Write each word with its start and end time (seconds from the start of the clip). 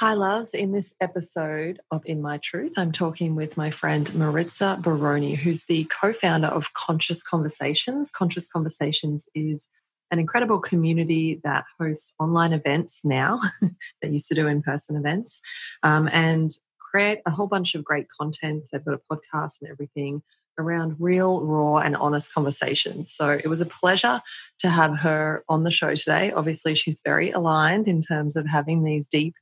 Hi, 0.00 0.12
loves. 0.12 0.52
In 0.52 0.72
this 0.72 0.94
episode 1.00 1.80
of 1.90 2.02
In 2.04 2.20
My 2.20 2.36
Truth, 2.36 2.74
I'm 2.76 2.92
talking 2.92 3.34
with 3.34 3.56
my 3.56 3.70
friend 3.70 4.14
Maritza 4.14 4.78
Baroni, 4.78 5.36
who's 5.36 5.64
the 5.64 5.84
co 5.84 6.12
founder 6.12 6.48
of 6.48 6.74
Conscious 6.74 7.22
Conversations. 7.22 8.10
Conscious 8.10 8.46
Conversations 8.46 9.26
is 9.34 9.66
an 10.10 10.18
incredible 10.18 10.58
community 10.58 11.40
that 11.44 11.64
hosts 11.80 12.12
online 12.20 12.52
events 12.52 13.06
now 13.06 13.40
that 14.02 14.12
used 14.12 14.28
to 14.28 14.34
do 14.34 14.46
in 14.46 14.60
person 14.60 14.96
events 14.96 15.40
um, 15.82 16.10
and 16.12 16.58
create 16.78 17.20
a 17.24 17.30
whole 17.30 17.46
bunch 17.46 17.74
of 17.74 17.82
great 17.82 18.06
content. 18.20 18.64
They've 18.70 18.84
got 18.84 19.00
a 19.00 19.14
podcast 19.14 19.62
and 19.62 19.70
everything 19.70 20.22
around 20.58 20.96
real, 20.98 21.42
raw, 21.42 21.78
and 21.78 21.96
honest 21.96 22.34
conversations. 22.34 23.10
So 23.10 23.30
it 23.30 23.46
was 23.46 23.62
a 23.62 23.66
pleasure 23.66 24.20
to 24.58 24.68
have 24.68 24.98
her 24.98 25.42
on 25.48 25.64
the 25.64 25.70
show 25.70 25.94
today. 25.94 26.32
Obviously, 26.32 26.74
she's 26.74 27.00
very 27.02 27.30
aligned 27.30 27.88
in 27.88 28.02
terms 28.02 28.36
of 28.36 28.46
having 28.46 28.84
these 28.84 29.06
deep 29.06 29.34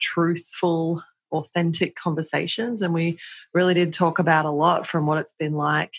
truthful, 0.00 1.02
authentic 1.32 1.96
conversations. 1.96 2.82
And 2.82 2.94
we 2.94 3.18
really 3.52 3.74
did 3.74 3.92
talk 3.92 4.18
about 4.18 4.44
a 4.44 4.50
lot 4.50 4.86
from 4.86 5.06
what 5.06 5.18
it's 5.18 5.34
been 5.34 5.54
like 5.54 5.92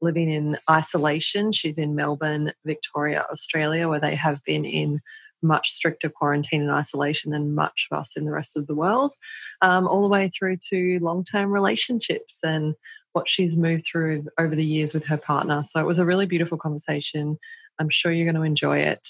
living 0.00 0.30
in 0.30 0.58
isolation. 0.68 1.52
She's 1.52 1.78
in 1.78 1.94
Melbourne, 1.94 2.52
Victoria, 2.64 3.26
Australia, 3.30 3.88
where 3.88 4.00
they 4.00 4.14
have 4.14 4.42
been 4.44 4.64
in 4.64 5.00
much 5.42 5.70
stricter 5.70 6.08
quarantine 6.08 6.62
and 6.62 6.70
isolation 6.70 7.32
than 7.32 7.54
much 7.54 7.88
of 7.90 7.98
us 7.98 8.16
in 8.16 8.24
the 8.24 8.32
rest 8.32 8.56
of 8.56 8.66
the 8.66 8.74
world, 8.74 9.14
um, 9.62 9.86
all 9.86 10.02
the 10.02 10.08
way 10.08 10.28
through 10.28 10.56
to 10.68 10.98
long 11.00 11.24
term 11.24 11.50
relationships 11.50 12.40
and 12.44 12.74
what 13.12 13.28
she's 13.28 13.56
moved 13.56 13.84
through 13.86 14.26
over 14.38 14.54
the 14.54 14.64
years 14.64 14.94
with 14.94 15.06
her 15.06 15.16
partner. 15.16 15.62
So 15.62 15.80
it 15.80 15.86
was 15.86 15.98
a 15.98 16.04
really 16.04 16.26
beautiful 16.26 16.58
conversation. 16.58 17.38
I'm 17.78 17.88
sure 17.88 18.12
you're 18.12 18.26
going 18.26 18.36
to 18.36 18.42
enjoy 18.42 18.78
it. 18.78 19.08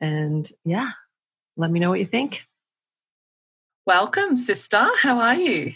And 0.00 0.48
yeah, 0.64 0.90
let 1.56 1.70
me 1.70 1.80
know 1.80 1.90
what 1.90 2.00
you 2.00 2.06
think. 2.06 2.46
Welcome, 3.86 4.36
sister. 4.36 4.84
How 4.98 5.20
are 5.20 5.36
you? 5.36 5.72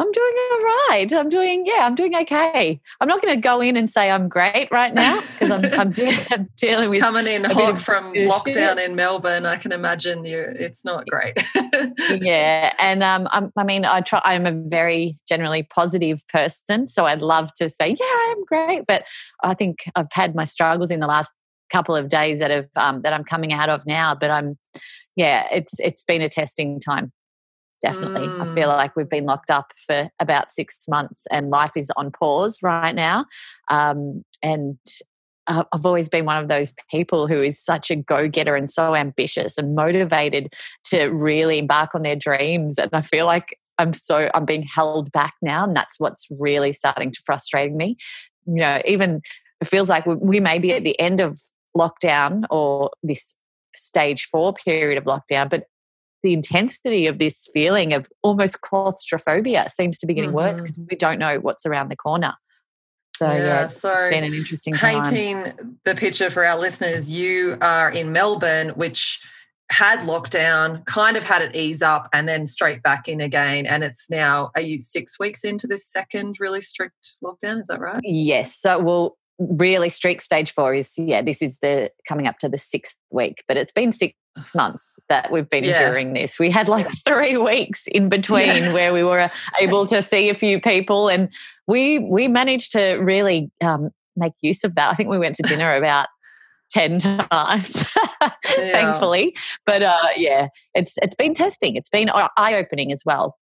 I'm 0.00 0.10
doing 0.10 0.34
all 0.50 0.58
right. 0.58 1.06
I'm 1.12 1.28
doing, 1.28 1.64
yeah, 1.64 1.86
I'm 1.86 1.94
doing 1.94 2.16
okay. 2.16 2.80
I'm 3.00 3.06
not 3.06 3.22
going 3.22 3.36
to 3.36 3.40
go 3.40 3.60
in 3.60 3.76
and 3.76 3.88
say 3.88 4.10
I'm 4.10 4.28
great 4.28 4.66
right 4.72 4.92
now 4.92 5.20
because 5.20 5.52
I'm, 5.52 5.64
I'm, 5.78 5.92
de- 5.92 6.26
I'm, 6.32 6.48
dealing 6.56 6.90
with 6.90 7.02
coming 7.02 7.28
in 7.28 7.44
hot 7.44 7.80
from 7.80 8.14
lockdown 8.14 8.84
in 8.84 8.96
Melbourne. 8.96 9.46
I 9.46 9.58
can 9.58 9.70
imagine 9.70 10.24
you. 10.24 10.40
It's 10.40 10.84
not 10.84 11.06
great. 11.06 11.40
yeah, 12.20 12.74
and 12.80 13.04
um, 13.04 13.28
I'm, 13.30 13.52
I 13.56 13.62
mean, 13.62 13.84
I 13.84 14.00
try. 14.00 14.20
I'm 14.24 14.44
a 14.44 14.52
very 14.52 15.16
generally 15.28 15.62
positive 15.62 16.26
person, 16.26 16.88
so 16.88 17.06
I'd 17.06 17.22
love 17.22 17.54
to 17.58 17.68
say, 17.68 17.90
yeah, 17.90 18.16
I'm 18.30 18.44
great. 18.44 18.86
But 18.88 19.04
I 19.44 19.54
think 19.54 19.84
I've 19.94 20.12
had 20.12 20.34
my 20.34 20.46
struggles 20.46 20.90
in 20.90 20.98
the 20.98 21.06
last 21.06 21.32
couple 21.70 21.94
of 21.94 22.08
days 22.08 22.40
that 22.40 22.50
have 22.50 22.68
um, 22.74 23.02
that 23.02 23.12
I'm 23.12 23.24
coming 23.24 23.52
out 23.52 23.68
of 23.68 23.86
now. 23.86 24.16
But 24.16 24.32
I'm, 24.32 24.58
yeah, 25.14 25.46
it's 25.52 25.78
it's 25.78 26.02
been 26.02 26.22
a 26.22 26.28
testing 26.28 26.80
time 26.80 27.12
definitely. 27.86 28.26
Mm. 28.26 28.40
I 28.40 28.54
feel 28.54 28.68
mm. 28.68 28.76
like 28.76 28.96
we've 28.96 29.08
been 29.08 29.26
locked 29.26 29.50
up 29.50 29.72
for 29.86 30.08
about 30.18 30.50
six 30.50 30.88
months 30.88 31.26
and 31.30 31.50
life 31.50 31.72
is 31.76 31.90
on 31.96 32.10
pause 32.10 32.58
right 32.62 32.94
now. 32.94 33.26
Um, 33.70 34.24
and 34.42 34.78
I've 35.46 35.86
always 35.86 36.08
been 36.08 36.24
one 36.24 36.36
of 36.36 36.48
those 36.48 36.74
people 36.90 37.28
who 37.28 37.40
is 37.40 37.62
such 37.62 37.92
a 37.92 37.96
go 37.96 38.28
getter 38.28 38.56
and 38.56 38.68
so 38.68 38.96
ambitious 38.96 39.58
and 39.58 39.76
motivated 39.76 40.52
to 40.86 41.06
really 41.06 41.60
embark 41.60 41.94
on 41.94 42.02
their 42.02 42.16
dreams. 42.16 42.78
And 42.78 42.90
I 42.92 43.02
feel 43.02 43.26
like 43.26 43.56
I'm 43.78 43.92
so, 43.92 44.28
I'm 44.34 44.44
being 44.44 44.64
held 44.64 45.12
back 45.12 45.34
now. 45.40 45.62
And 45.62 45.76
that's 45.76 46.00
what's 46.00 46.26
really 46.30 46.72
starting 46.72 47.12
to 47.12 47.20
frustrate 47.24 47.72
me. 47.72 47.96
You 48.46 48.54
know, 48.54 48.82
even 48.84 49.20
it 49.60 49.68
feels 49.68 49.88
like 49.88 50.04
we 50.06 50.40
may 50.40 50.58
be 50.58 50.72
at 50.72 50.82
the 50.82 50.98
end 50.98 51.20
of 51.20 51.40
lockdown 51.76 52.44
or 52.50 52.90
this 53.04 53.36
stage 53.76 54.24
four 54.24 54.54
period 54.54 54.98
of 54.98 55.04
lockdown, 55.04 55.48
but 55.48 55.64
the 56.22 56.32
intensity 56.32 57.06
of 57.06 57.18
this 57.18 57.48
feeling 57.52 57.92
of 57.92 58.08
almost 58.22 58.60
claustrophobia 58.60 59.68
seems 59.70 59.98
to 59.98 60.06
be 60.06 60.14
getting 60.14 60.30
mm-hmm. 60.30 60.38
worse 60.38 60.60
because 60.60 60.78
we 60.90 60.96
don't 60.96 61.18
know 61.18 61.38
what's 61.40 61.66
around 61.66 61.90
the 61.90 61.96
corner. 61.96 62.34
So 63.16 63.30
yeah, 63.32 63.38
yeah 63.38 63.66
so 63.68 63.92
it's 63.92 64.14
been 64.14 64.24
an 64.24 64.34
interesting 64.34 64.74
painting 64.74 65.44
time. 65.44 65.78
the 65.84 65.94
picture 65.94 66.28
for 66.28 66.44
our 66.44 66.58
listeners. 66.58 67.10
You 67.10 67.56
are 67.62 67.90
in 67.90 68.12
Melbourne, 68.12 68.70
which 68.70 69.20
had 69.70 70.00
lockdown, 70.00 70.84
kind 70.84 71.16
of 71.16 71.22
had 71.22 71.42
it 71.42 71.56
ease 71.56 71.82
up, 71.82 72.08
and 72.12 72.28
then 72.28 72.46
straight 72.46 72.82
back 72.82 73.08
in 73.08 73.20
again. 73.20 73.66
And 73.66 73.82
it's 73.82 74.10
now 74.10 74.50
are 74.54 74.60
you 74.60 74.80
six 74.82 75.18
weeks 75.18 75.44
into 75.44 75.66
this 75.66 75.86
second 75.86 76.36
really 76.40 76.60
strict 76.60 77.16
lockdown? 77.24 77.60
Is 77.62 77.68
that 77.68 77.80
right? 77.80 78.00
Yes. 78.02 78.54
So 78.54 78.78
well, 78.80 79.16
really 79.38 79.88
strict 79.88 80.22
stage 80.22 80.52
four 80.52 80.74
is 80.74 80.94
yeah. 80.98 81.22
This 81.22 81.40
is 81.40 81.58
the 81.60 81.90
coming 82.06 82.26
up 82.26 82.38
to 82.40 82.48
the 82.48 82.58
sixth 82.58 82.98
week, 83.10 83.44
but 83.48 83.56
it's 83.56 83.72
been 83.72 83.92
six 83.92 84.14
months 84.54 84.94
that 85.08 85.30
we've 85.32 85.48
been 85.48 85.64
yeah. 85.64 85.80
enduring 85.80 86.12
this. 86.12 86.38
We 86.38 86.50
had 86.50 86.68
like 86.68 86.88
three 87.04 87.36
weeks 87.36 87.86
in 87.88 88.08
between 88.08 88.46
yeah. 88.46 88.72
where 88.72 88.92
we 88.92 89.02
were 89.02 89.30
able 89.60 89.86
to 89.86 90.02
see 90.02 90.28
a 90.30 90.34
few 90.34 90.60
people, 90.60 91.08
and 91.08 91.32
we 91.66 91.98
we 91.98 92.28
managed 92.28 92.72
to 92.72 92.94
really 92.94 93.50
um, 93.62 93.90
make 94.16 94.32
use 94.40 94.64
of 94.64 94.74
that. 94.74 94.90
I 94.90 94.94
think 94.94 95.08
we 95.08 95.18
went 95.18 95.36
to 95.36 95.42
dinner 95.46 95.74
about 95.74 96.08
10 96.70 96.98
times 96.98 97.88
yeah. 98.20 98.30
thankfully 98.72 99.36
but 99.66 99.82
uh 99.82 100.08
yeah 100.16 100.48
it's 100.74 100.98
it's 101.00 101.14
been 101.14 101.32
testing 101.32 101.76
it's 101.76 101.88
been 101.88 102.10
eye 102.10 102.54
opening 102.56 102.90
as 102.90 103.04
well 103.06 103.36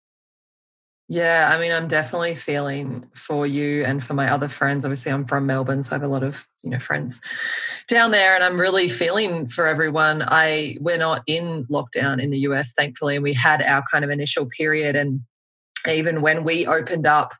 yeah, 1.09 1.51
I 1.53 1.61
mean, 1.61 1.71
I'm 1.71 1.87
definitely 1.87 2.35
feeling 2.35 3.05
for 3.15 3.47
you 3.47 3.85
and 3.85 4.03
for 4.03 4.15
my 4.15 4.31
other 4.33 4.49
friends. 4.49 4.87
Obviously, 4.87 5.13
I'm 5.13 5.27
from 5.27 5.45
Melbourne, 5.45 5.83
so 5.83 5.93
I 5.93 5.95
have 5.97 6.03
a 6.03 6.09
lot 6.09 6.23
of 6.23 6.47
you 6.63 6.71
know 6.71 6.79
friends 6.79 7.21
down 7.89 8.11
there, 8.11 8.35
and 8.35 8.43
I'm 8.43 8.59
really 8.59 8.89
feeling 8.89 9.47
for 9.49 9.67
everyone. 9.67 10.23
I 10.27 10.79
we're 10.81 10.97
not 10.97 11.23
in 11.27 11.67
lockdown 11.67 12.23
in 12.23 12.31
the 12.31 12.39
US, 12.41 12.73
thankfully, 12.73 13.17
and 13.17 13.23
we 13.23 13.35
had 13.35 13.61
our 13.61 13.85
kind 13.93 14.03
of 14.03 14.11
initial 14.11 14.47
period, 14.47 14.97
and 14.97 15.21
even 15.87 16.23
when 16.23 16.43
we 16.43 16.67
opened 16.67 17.07
up, 17.07 17.35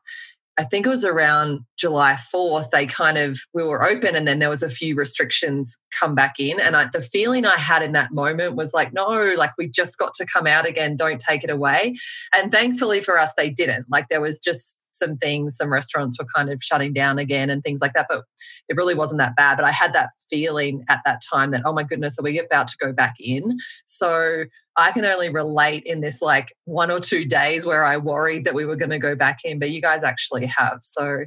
I 0.57 0.63
think 0.63 0.85
it 0.85 0.89
was 0.89 1.03
around 1.03 1.61
July 1.77 2.17
4th, 2.33 2.69
they 2.69 2.85
kind 2.85 3.17
of, 3.17 3.39
we 3.53 3.63
were 3.63 3.85
open 3.85 4.15
and 4.15 4.25
then 4.25 4.39
there 4.39 4.49
was 4.49 4.63
a 4.63 4.69
few 4.69 4.95
restrictions 4.95 5.77
come 5.99 6.15
back 6.15 6.39
in. 6.39 6.59
And 6.61 6.77
I, 6.77 6.85
the 6.85 7.01
feeling 7.01 7.45
I 7.45 7.57
had 7.57 7.81
in 7.81 7.91
that 7.91 8.13
moment 8.13 8.55
was 8.55 8.73
like, 8.73 8.93
no, 8.93 9.33
like 9.37 9.51
we 9.57 9.67
just 9.67 9.97
got 9.97 10.13
to 10.15 10.25
come 10.25 10.47
out 10.47 10.65
again, 10.65 10.95
don't 10.95 11.19
take 11.19 11.43
it 11.43 11.49
away. 11.49 11.95
And 12.33 12.51
thankfully 12.51 13.01
for 13.01 13.19
us, 13.19 13.33
they 13.35 13.49
didn't. 13.49 13.87
Like 13.89 14.07
there 14.09 14.21
was 14.21 14.39
just 14.39 14.77
some 14.97 15.17
things, 15.17 15.57
some 15.57 15.71
restaurants 15.71 16.17
were 16.17 16.25
kind 16.33 16.51
of 16.51 16.63
shutting 16.63 16.93
down 16.93 17.19
again 17.19 17.49
and 17.49 17.63
things 17.63 17.81
like 17.81 17.93
that. 17.93 18.07
But 18.09 18.23
it 18.69 18.77
really 18.77 18.95
wasn't 18.95 19.19
that 19.19 19.35
bad. 19.35 19.57
But 19.57 19.65
I 19.65 19.71
had 19.71 19.93
that 19.93 20.09
feeling 20.29 20.83
at 20.89 21.01
that 21.05 21.21
time 21.21 21.51
that, 21.51 21.61
oh 21.65 21.73
my 21.73 21.83
goodness, 21.83 22.17
are 22.17 22.23
we 22.23 22.39
about 22.39 22.67
to 22.69 22.77
go 22.79 22.91
back 22.91 23.15
in? 23.19 23.57
So 23.85 24.45
I 24.75 24.91
can 24.91 25.05
only 25.05 25.29
relate 25.29 25.83
in 25.85 26.01
this 26.01 26.21
like 26.21 26.53
one 26.65 26.91
or 26.91 26.99
two 26.99 27.25
days 27.25 27.65
where 27.65 27.83
I 27.83 27.97
worried 27.97 28.45
that 28.45 28.53
we 28.53 28.65
were 28.65 28.75
going 28.75 28.89
to 28.89 28.99
go 28.99 29.15
back 29.15 29.39
in, 29.43 29.59
but 29.59 29.69
you 29.69 29.81
guys 29.81 30.03
actually 30.03 30.47
have. 30.47 30.79
So 30.81 31.25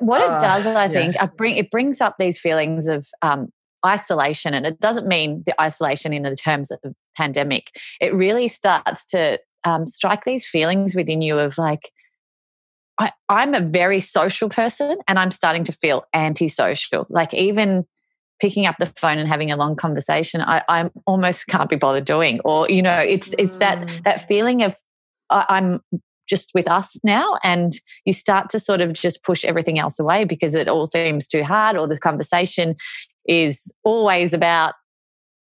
what 0.00 0.20
uh, 0.20 0.36
it 0.36 0.40
does, 0.40 0.66
I 0.66 0.88
think, 0.88 1.14
yeah. 1.14 1.26
bring, 1.26 1.56
it 1.56 1.70
brings 1.70 2.00
up 2.00 2.16
these 2.18 2.38
feelings 2.38 2.86
of 2.88 3.06
um, 3.22 3.48
isolation. 3.86 4.54
And 4.54 4.66
it 4.66 4.80
doesn't 4.80 5.06
mean 5.06 5.42
the 5.46 5.60
isolation 5.60 6.12
in 6.12 6.22
the 6.22 6.36
terms 6.36 6.70
of 6.70 6.78
the 6.82 6.94
pandemic. 7.16 7.70
It 8.00 8.14
really 8.14 8.48
starts 8.48 9.06
to 9.06 9.38
um, 9.64 9.86
strike 9.86 10.24
these 10.24 10.46
feelings 10.46 10.94
within 10.94 11.22
you 11.22 11.38
of 11.38 11.56
like, 11.56 11.90
I, 12.98 13.10
I'm 13.28 13.54
a 13.54 13.60
very 13.60 14.00
social 14.00 14.48
person 14.48 14.98
and 15.08 15.18
I'm 15.18 15.30
starting 15.30 15.64
to 15.64 15.72
feel 15.72 16.04
antisocial. 16.14 17.06
Like 17.08 17.34
even 17.34 17.84
picking 18.40 18.66
up 18.66 18.76
the 18.78 18.86
phone 18.96 19.18
and 19.18 19.28
having 19.28 19.50
a 19.50 19.56
long 19.56 19.76
conversation, 19.76 20.40
I, 20.40 20.62
I 20.68 20.90
almost 21.06 21.46
can't 21.48 21.70
be 21.70 21.76
bothered 21.76 22.04
doing. 22.04 22.40
Or, 22.44 22.68
you 22.68 22.82
know, 22.82 22.98
it's 22.98 23.34
it's 23.38 23.56
that 23.58 23.78
mm. 23.78 24.02
that 24.04 24.26
feeling 24.26 24.62
of 24.62 24.76
I, 25.30 25.46
I'm 25.48 25.80
just 26.28 26.52
with 26.54 26.68
us 26.68 26.98
now 27.04 27.36
and 27.44 27.72
you 28.06 28.12
start 28.12 28.48
to 28.48 28.58
sort 28.58 28.80
of 28.80 28.94
just 28.94 29.22
push 29.22 29.44
everything 29.44 29.78
else 29.78 29.98
away 29.98 30.24
because 30.24 30.54
it 30.54 30.68
all 30.68 30.86
seems 30.86 31.28
too 31.28 31.44
hard 31.44 31.76
or 31.76 31.86
the 31.86 31.98
conversation 31.98 32.74
is 33.26 33.72
always 33.84 34.32
about 34.32 34.74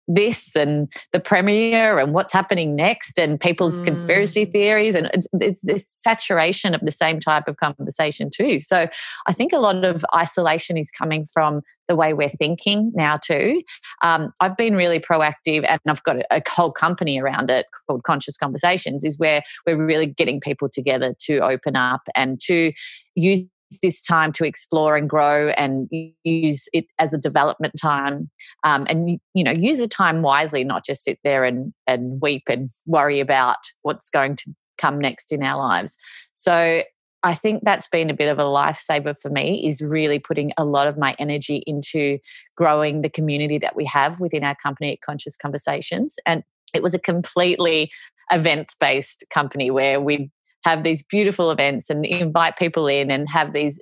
this 0.07 0.55
and 0.55 0.91
the 1.13 1.19
premier 1.19 1.97
and 1.97 2.13
what's 2.13 2.33
happening 2.33 2.75
next 2.75 3.17
and 3.17 3.39
people's 3.39 3.81
mm. 3.81 3.85
conspiracy 3.85 4.45
theories 4.45 4.95
and 4.95 5.09
it's, 5.13 5.27
it's, 5.39 5.61
this 5.61 5.87
saturation 5.87 6.73
of 6.73 6.81
the 6.81 6.91
same 6.91 7.19
type 7.19 7.47
of 7.47 7.55
conversation 7.57 8.29
too 8.29 8.59
so 8.59 8.87
i 9.27 9.33
think 9.33 9.53
a 9.53 9.59
lot 9.59 9.83
of 9.85 10.03
isolation 10.13 10.77
is 10.77 10.91
coming 10.91 11.25
from 11.25 11.61
the 11.87 11.95
way 11.95 12.13
we're 12.13 12.29
thinking 12.29 12.91
now 12.95 13.17
too 13.17 13.61
um, 14.01 14.33
i've 14.41 14.57
been 14.57 14.75
really 14.75 14.99
proactive 14.99 15.65
and 15.67 15.79
i've 15.87 16.03
got 16.03 16.17
a, 16.17 16.25
a 16.31 16.41
whole 16.49 16.71
company 16.71 17.19
around 17.19 17.49
it 17.49 17.65
called 17.87 18.03
conscious 18.03 18.37
conversations 18.37 19.05
is 19.05 19.17
where 19.17 19.41
we're 19.65 19.83
really 19.83 20.07
getting 20.07 20.41
people 20.41 20.67
together 20.67 21.15
to 21.19 21.39
open 21.39 21.75
up 21.77 22.01
and 22.15 22.41
to 22.41 22.73
use 23.15 23.45
this 23.79 24.01
time 24.01 24.31
to 24.33 24.45
explore 24.45 24.95
and 24.95 25.09
grow 25.09 25.49
and 25.49 25.89
use 26.23 26.67
it 26.73 26.85
as 26.99 27.13
a 27.13 27.17
development 27.17 27.73
time 27.79 28.29
um, 28.63 28.85
and 28.89 29.19
you 29.33 29.43
know 29.43 29.51
use 29.51 29.79
the 29.79 29.87
time 29.87 30.21
wisely 30.21 30.63
not 30.63 30.85
just 30.85 31.03
sit 31.03 31.19
there 31.23 31.43
and 31.43 31.73
and 31.87 32.21
weep 32.21 32.43
and 32.47 32.69
worry 32.85 33.19
about 33.19 33.57
what's 33.81 34.09
going 34.09 34.35
to 34.35 34.51
come 34.77 34.99
next 34.99 35.31
in 35.31 35.43
our 35.43 35.57
lives 35.57 35.97
so 36.33 36.83
I 37.25 37.33
think 37.33 37.63
that's 37.63 37.87
been 37.87 38.09
a 38.09 38.13
bit 38.13 38.27
of 38.27 38.37
a 38.37 38.43
lifesaver 38.43 39.15
for 39.17 39.29
me 39.29 39.65
is 39.65 39.81
really 39.81 40.19
putting 40.19 40.51
a 40.57 40.65
lot 40.65 40.87
of 40.87 40.97
my 40.97 41.15
energy 41.17 41.63
into 41.65 42.19
growing 42.57 43.01
the 43.01 43.09
community 43.09 43.57
that 43.59 43.77
we 43.77 43.85
have 43.85 44.19
within 44.19 44.43
our 44.43 44.55
company 44.55 44.91
at 44.91 45.01
Conscious 45.01 45.37
Conversations. 45.37 46.17
And 46.25 46.43
it 46.73 46.83
was 46.83 46.93
a 46.93 46.99
completely 46.99 47.89
events 48.29 48.75
based 48.75 49.23
company 49.29 49.71
where 49.71 50.01
we 50.01 50.31
have 50.63 50.83
these 50.83 51.03
beautiful 51.03 51.51
events 51.51 51.89
and 51.89 52.05
invite 52.05 52.57
people 52.57 52.87
in 52.87 53.11
and 53.11 53.29
have 53.29 53.53
these 53.53 53.79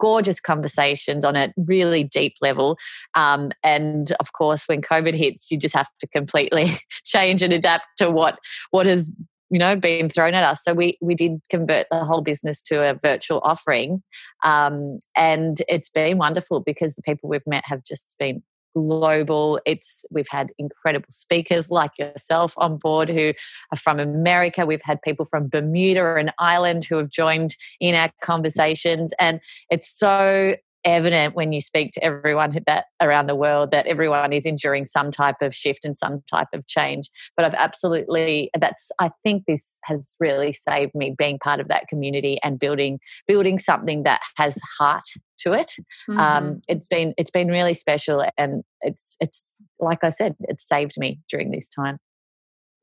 gorgeous 0.00 0.40
conversations 0.40 1.24
on 1.24 1.36
a 1.36 1.52
really 1.56 2.02
deep 2.02 2.34
level. 2.40 2.76
Um, 3.14 3.52
and 3.62 4.10
of 4.18 4.32
course, 4.32 4.64
when 4.66 4.80
COVID 4.80 5.14
hits, 5.14 5.50
you 5.50 5.58
just 5.58 5.74
have 5.74 5.88
to 6.00 6.08
completely 6.08 6.70
change 7.04 7.42
and 7.42 7.52
adapt 7.52 7.84
to 7.98 8.10
what 8.10 8.38
what 8.70 8.86
has 8.86 9.12
you 9.50 9.58
know 9.58 9.76
been 9.76 10.08
thrown 10.08 10.34
at 10.34 10.44
us. 10.44 10.64
So 10.64 10.72
we 10.72 10.98
we 11.00 11.14
did 11.14 11.40
convert 11.50 11.86
the 11.90 12.04
whole 12.04 12.22
business 12.22 12.62
to 12.62 12.90
a 12.90 12.94
virtual 12.94 13.40
offering, 13.44 14.02
um, 14.42 14.98
and 15.16 15.62
it's 15.68 15.90
been 15.90 16.18
wonderful 16.18 16.60
because 16.60 16.94
the 16.94 17.02
people 17.02 17.28
we've 17.28 17.46
met 17.46 17.64
have 17.66 17.84
just 17.84 18.16
been 18.18 18.42
global. 18.74 19.60
It's 19.66 20.04
we've 20.10 20.28
had 20.28 20.50
incredible 20.58 21.10
speakers 21.10 21.70
like 21.70 21.92
yourself 21.98 22.54
on 22.56 22.78
board 22.78 23.08
who 23.08 23.32
are 23.72 23.76
from 23.76 23.98
America. 23.98 24.66
We've 24.66 24.82
had 24.82 25.02
people 25.02 25.24
from 25.24 25.48
Bermuda 25.48 26.16
and 26.16 26.32
Ireland 26.38 26.84
who 26.84 26.96
have 26.96 27.10
joined 27.10 27.56
in 27.80 27.94
our 27.94 28.10
conversations, 28.20 29.12
and 29.18 29.40
it's 29.70 29.90
so 29.90 30.54
evident 30.84 31.34
when 31.34 31.52
you 31.52 31.60
speak 31.60 31.92
to 31.92 32.02
everyone 32.02 32.58
that 32.66 32.86
around 33.00 33.26
the 33.26 33.34
world 33.34 33.70
that 33.70 33.86
everyone 33.86 34.32
is 34.32 34.46
enduring 34.46 34.86
some 34.86 35.10
type 35.10 35.36
of 35.40 35.54
shift 35.54 35.84
and 35.84 35.96
some 35.96 36.22
type 36.30 36.48
of 36.54 36.66
change 36.66 37.10
but 37.36 37.44
i've 37.44 37.54
absolutely 37.54 38.50
that's 38.58 38.90
i 38.98 39.10
think 39.22 39.44
this 39.46 39.78
has 39.84 40.14
really 40.20 40.52
saved 40.52 40.94
me 40.94 41.14
being 41.16 41.38
part 41.38 41.60
of 41.60 41.68
that 41.68 41.86
community 41.88 42.38
and 42.42 42.58
building 42.58 42.98
building 43.26 43.58
something 43.58 44.04
that 44.04 44.20
has 44.36 44.58
heart 44.78 45.04
to 45.40 45.52
it 45.52 45.72
um, 46.08 46.16
mm-hmm. 46.16 46.20
um, 46.20 46.62
it's 46.68 46.88
been 46.88 47.14
it's 47.16 47.30
been 47.30 47.48
really 47.48 47.74
special 47.74 48.24
and 48.36 48.62
it's 48.82 49.16
it's 49.20 49.56
like 49.78 50.04
i 50.04 50.10
said 50.10 50.34
it's 50.40 50.66
saved 50.66 50.98
me 50.98 51.20
during 51.28 51.50
this 51.50 51.68
time 51.68 51.98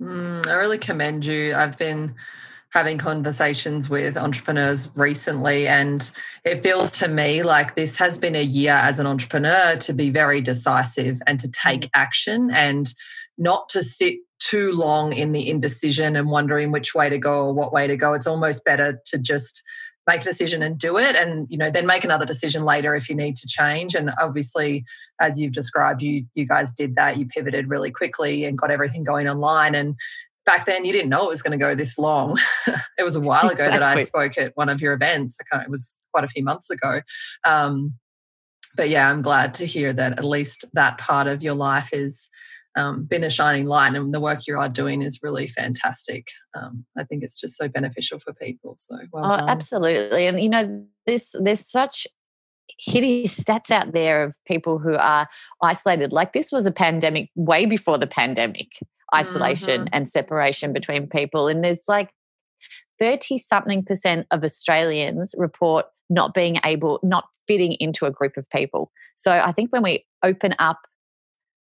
mm, 0.02 0.46
i 0.48 0.54
really 0.54 0.78
commend 0.78 1.26
you 1.26 1.54
i've 1.56 1.78
been 1.78 2.16
having 2.74 2.98
conversations 2.98 3.90
with 3.90 4.18
entrepreneurs 4.18 4.90
recently 4.96 5.68
and 5.68 6.12
it 6.44 6.62
feels 6.62 6.92
to 6.92 7.08
me 7.08 7.42
like 7.42 7.76
this 7.76 7.98
has 7.98 8.20
been 8.20 8.36
a 8.36 8.44
year 8.44 8.74
as 8.74 9.00
an 9.00 9.08
entrepreneur 9.08 9.78
to 9.78 9.94
be 9.94 10.10
very 10.10 10.42
decisive 10.42 11.22
and 11.26 11.40
to 11.40 11.50
take 11.50 11.82
mm. 11.82 11.90
action 11.96 12.52
and 12.52 12.94
not 13.38 13.70
to 13.70 13.82
sit 13.82 14.16
too 14.40 14.72
long 14.74 15.14
in 15.14 15.32
the 15.32 15.50
indecision 15.50 16.16
and 16.16 16.30
wondering 16.30 16.72
which 16.72 16.94
way 16.94 17.10
to 17.10 17.18
go 17.18 17.48
or 17.48 17.54
what 17.54 17.74
way 17.74 17.88
to 17.88 17.96
go 17.96 18.14
it's 18.14 18.28
almost 18.28 18.66
better 18.66 19.02
to 19.06 19.18
just 19.18 19.64
make 20.08 20.22
a 20.22 20.26
decision 20.26 20.64
and 20.64 20.80
do 20.80 20.98
it 20.98 21.16
and 21.16 21.46
you 21.50 21.58
know 21.58 21.70
then 21.70 21.86
make 21.86 22.04
another 22.04 22.26
decision 22.26 22.64
later 22.64 22.96
if 22.96 23.10
you 23.10 23.16
need 23.16 23.36
to 23.36 23.46
change 23.48 23.94
and 23.94 24.10
obviously 24.22 24.86
as 25.20 25.40
you've 25.40 25.52
described 25.52 26.02
you 26.02 26.26
you 26.34 26.48
guys 26.48 26.72
did 26.72 26.96
that 26.96 27.18
you 27.18 27.26
pivoted 27.26 27.70
really 27.70 27.92
quickly 27.92 28.46
and 28.46 28.58
got 28.58 28.72
everything 28.72 29.04
going 29.04 29.28
online 29.28 29.76
and 29.76 29.96
back 30.48 30.66
then 30.66 30.86
you 30.86 30.94
didn't 30.94 31.10
know 31.10 31.26
it 31.26 31.30
was 31.30 31.44
going 31.44 31.52
to 31.52 31.64
go 31.64 31.76
this 31.76 32.00
long. 32.00 32.40
it 32.98 33.04
was 33.04 33.16
a 33.16 33.20
while 33.20 33.50
ago 33.50 33.66
exactly. 33.66 33.80
that 33.80 33.98
I 33.98 34.04
spoke 34.04 34.38
at 34.40 34.54
one 34.56 34.70
of 34.70 34.82
your 34.82 34.94
events. 34.94 35.38
it 35.40 35.70
was 35.70 35.98
quite 36.14 36.24
a 36.24 36.30
few 36.30 36.44
months 36.44 36.72
ago. 36.72 37.02
Um, 37.44 37.94
but 38.76 38.90
yeah, 38.90 39.12
I'm 39.12 39.22
glad 39.22 39.54
to 39.56 39.66
hear 39.66 39.92
that 39.94 40.18
at 40.18 40.24
least 40.24 40.66
that 40.74 40.98
part 40.98 41.28
of 41.28 41.44
your 41.44 41.54
life 41.54 41.90
has 41.94 42.30
um, 42.78 43.04
been 43.04 43.24
a 43.24 43.30
shining 43.30 43.66
light, 43.66 43.96
and 43.96 44.14
the 44.14 44.20
work 44.20 44.48
you 44.48 44.58
are 44.58 44.70
doing 44.70 45.02
is 45.02 45.20
really 45.22 45.48
fantastic. 45.48 46.30
Um, 46.56 46.86
I 46.98 47.04
think 47.04 47.24
it's 47.24 47.40
just 47.40 47.58
so 47.58 47.68
beneficial 47.68 48.20
for 48.20 48.34
people. 48.34 48.76
So, 48.78 48.98
well 49.12 49.26
oh, 49.26 49.46
absolutely, 49.48 50.28
and 50.28 50.42
you 50.42 50.50
know, 50.50 50.86
this 51.06 51.36
there's 51.42 51.70
such 51.70 52.08
hideous 52.80 53.40
stats 53.44 53.72
out 53.72 53.94
there 53.94 54.24
of 54.24 54.36
people 54.46 54.80
who 54.80 54.96
are 54.96 55.28
isolated. 55.62 56.12
Like 56.12 56.34
this 56.34 56.52
was 56.52 56.66
a 56.66 56.72
pandemic 56.72 57.30
way 57.36 57.66
before 57.66 57.98
the 57.98 58.08
pandemic 58.08 58.70
isolation 59.16 59.82
mm-hmm. 59.82 59.94
and 59.94 60.08
separation 60.08 60.74
between 60.74 61.08
people. 61.08 61.48
And 61.48 61.64
there's 61.64 61.86
like 61.88 62.12
30 63.00 63.38
something 63.38 63.84
percent 63.84 64.28
of 64.32 64.44
Australians 64.44 65.34
report 65.38 65.86
not 66.10 66.34
being 66.34 66.58
able, 66.64 67.00
not 67.04 67.26
fitting 67.48 67.74
into 67.80 68.06
a 68.06 68.12
group 68.12 68.38
of 68.38 68.50
people. 68.50 68.92
So 69.16 69.32
I 69.32 69.52
think 69.52 69.72
when 69.72 69.84
we 69.84 70.06
open 70.24 70.56
up 70.60 70.80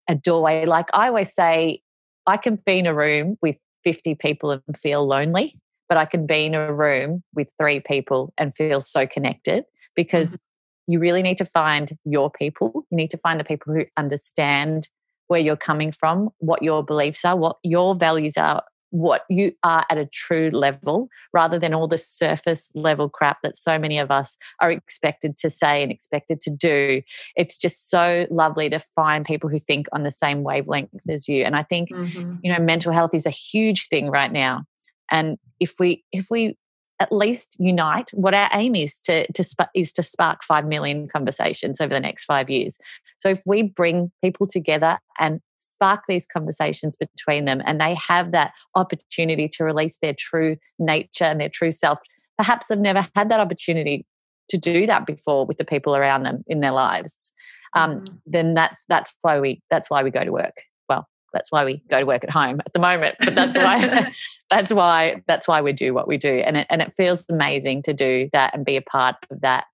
a 0.09 0.15
doorway, 0.15 0.65
like 0.65 0.87
I 0.93 1.07
always 1.07 1.33
say, 1.33 1.81
I 2.27 2.37
can 2.37 2.57
be 2.65 2.79
in 2.79 2.87
a 2.87 2.93
room 2.93 3.37
with 3.41 3.55
50 3.83 4.15
people 4.15 4.51
and 4.51 4.77
feel 4.77 5.05
lonely, 5.05 5.57
but 5.87 5.97
I 5.97 6.05
can 6.05 6.25
be 6.25 6.45
in 6.45 6.55
a 6.55 6.73
room 6.73 7.23
with 7.33 7.49
three 7.57 7.79
people 7.79 8.33
and 8.37 8.55
feel 8.55 8.81
so 8.81 9.07
connected 9.07 9.65
because 9.95 10.33
mm-hmm. 10.33 10.93
you 10.93 10.99
really 10.99 11.21
need 11.21 11.37
to 11.37 11.45
find 11.45 11.97
your 12.03 12.29
people. 12.29 12.85
You 12.89 12.97
need 12.97 13.11
to 13.11 13.17
find 13.17 13.39
the 13.39 13.45
people 13.45 13.73
who 13.73 13.85
understand 13.95 14.89
where 15.27 15.39
you're 15.39 15.55
coming 15.55 15.91
from, 15.91 16.29
what 16.39 16.63
your 16.63 16.83
beliefs 16.83 17.23
are, 17.23 17.37
what 17.37 17.57
your 17.63 17.93
values 17.95 18.35
are, 18.35 18.63
what 18.91 19.23
you 19.29 19.51
are 19.63 19.85
at 19.89 19.97
a 19.97 20.05
true 20.05 20.49
level, 20.51 21.09
rather 21.33 21.59
than 21.59 21.73
all 21.73 21.87
the 21.87 21.97
surface 21.97 22.69
level 22.73 23.09
crap 23.09 23.41
that 23.43 23.57
so 23.57 23.77
many 23.77 23.97
of 23.99 24.11
us 24.11 24.37
are 24.61 24.71
expected 24.71 25.37
to 25.37 25.49
say 25.49 25.83
and 25.83 25.91
expected 25.91 26.41
to 26.41 26.51
do. 26.51 27.01
It's 27.35 27.59
just 27.59 27.89
so 27.89 28.25
lovely 28.29 28.69
to 28.69 28.79
find 28.95 29.25
people 29.25 29.49
who 29.49 29.59
think 29.59 29.87
on 29.93 30.03
the 30.03 30.11
same 30.11 30.43
wavelength 30.43 31.09
as 31.09 31.27
you. 31.27 31.43
And 31.43 31.55
I 31.55 31.63
think, 31.63 31.89
mm-hmm. 31.89 32.35
you 32.43 32.51
know, 32.51 32.59
mental 32.59 32.93
health 32.93 33.13
is 33.13 33.25
a 33.25 33.31
huge 33.31 33.87
thing 33.87 34.09
right 34.09 34.31
now. 34.31 34.63
And 35.11 35.37
if 35.59 35.73
we 35.79 36.03
if 36.11 36.27
we 36.29 36.57
at 36.99 37.11
least 37.11 37.55
unite. 37.59 38.09
What 38.13 38.33
our 38.33 38.49
aim 38.53 38.75
is 38.75 38.97
to, 39.05 39.31
to 39.31 39.43
sp- 39.43 39.71
is 39.73 39.93
to 39.93 40.03
spark 40.03 40.43
five 40.43 40.65
million 40.65 41.07
conversations 41.07 41.79
over 41.79 41.93
the 41.93 41.99
next 41.99 42.25
five 42.25 42.49
years. 42.49 42.77
So 43.17 43.29
if 43.29 43.41
we 43.45 43.63
bring 43.63 44.11
people 44.23 44.47
together 44.47 44.99
and 45.17 45.39
spark 45.69 46.03
these 46.07 46.25
conversations 46.25 46.95
between 46.95 47.45
them, 47.45 47.61
and 47.65 47.79
they 47.79 47.95
have 47.95 48.31
that 48.31 48.53
opportunity 48.75 49.49
to 49.53 49.63
release 49.63 49.97
their 50.01 50.15
true 50.17 50.57
nature 50.77 51.25
and 51.25 51.39
their 51.39 51.49
true 51.49 51.71
self, 51.71 51.99
perhaps 52.37 52.67
they've 52.67 52.79
never 52.79 53.05
had 53.15 53.29
that 53.29 53.39
opportunity 53.39 54.05
to 54.49 54.57
do 54.57 54.87
that 54.87 55.05
before 55.05 55.45
with 55.45 55.57
the 55.57 55.65
people 55.65 55.95
around 55.95 56.23
them 56.23 56.43
in 56.47 56.59
their 56.59 56.71
lives. 56.71 57.31
Um, 57.73 58.01
mm-hmm. 58.01 58.15
Then 58.25 58.53
that's 58.53 58.83
that's 58.87 59.13
why 59.21 59.39
we 59.39 59.61
that's 59.69 59.89
why 59.89 60.03
we 60.03 60.09
go 60.09 60.23
to 60.23 60.31
work 60.31 60.63
Well, 60.87 61.07
that's 61.33 61.51
why 61.51 61.65
we 61.65 61.83
go 61.89 61.99
to 61.99 62.05
work 62.05 62.23
at 62.23 62.31
home 62.31 62.59
at 62.65 62.73
the 62.73 62.79
moment 62.79 63.15
but 63.19 63.35
that's 63.35 63.55
why 63.55 64.11
that's 64.49 64.73
why 64.73 65.21
that's 65.27 65.47
why 65.47 65.61
we 65.61 65.73
do 65.73 65.93
what 65.93 66.07
we 66.07 66.17
do 66.17 66.29
and 66.29 66.57
it, 66.57 66.67
and 66.69 66.81
it 66.81 66.93
feels 66.93 67.25
amazing 67.29 67.83
to 67.83 67.93
do 67.93 68.29
that 68.33 68.55
and 68.55 68.65
be 68.65 68.75
a 68.75 68.81
part 68.81 69.15
of 69.29 69.41
that 69.41 69.65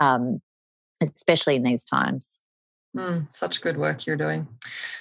um, 0.00 0.40
especially 1.02 1.56
in 1.56 1.62
these 1.62 1.84
times 1.84 2.40
mm, 2.96 3.28
such 3.32 3.60
good 3.60 3.76
work 3.76 4.06
you're 4.06 4.16
doing. 4.16 4.48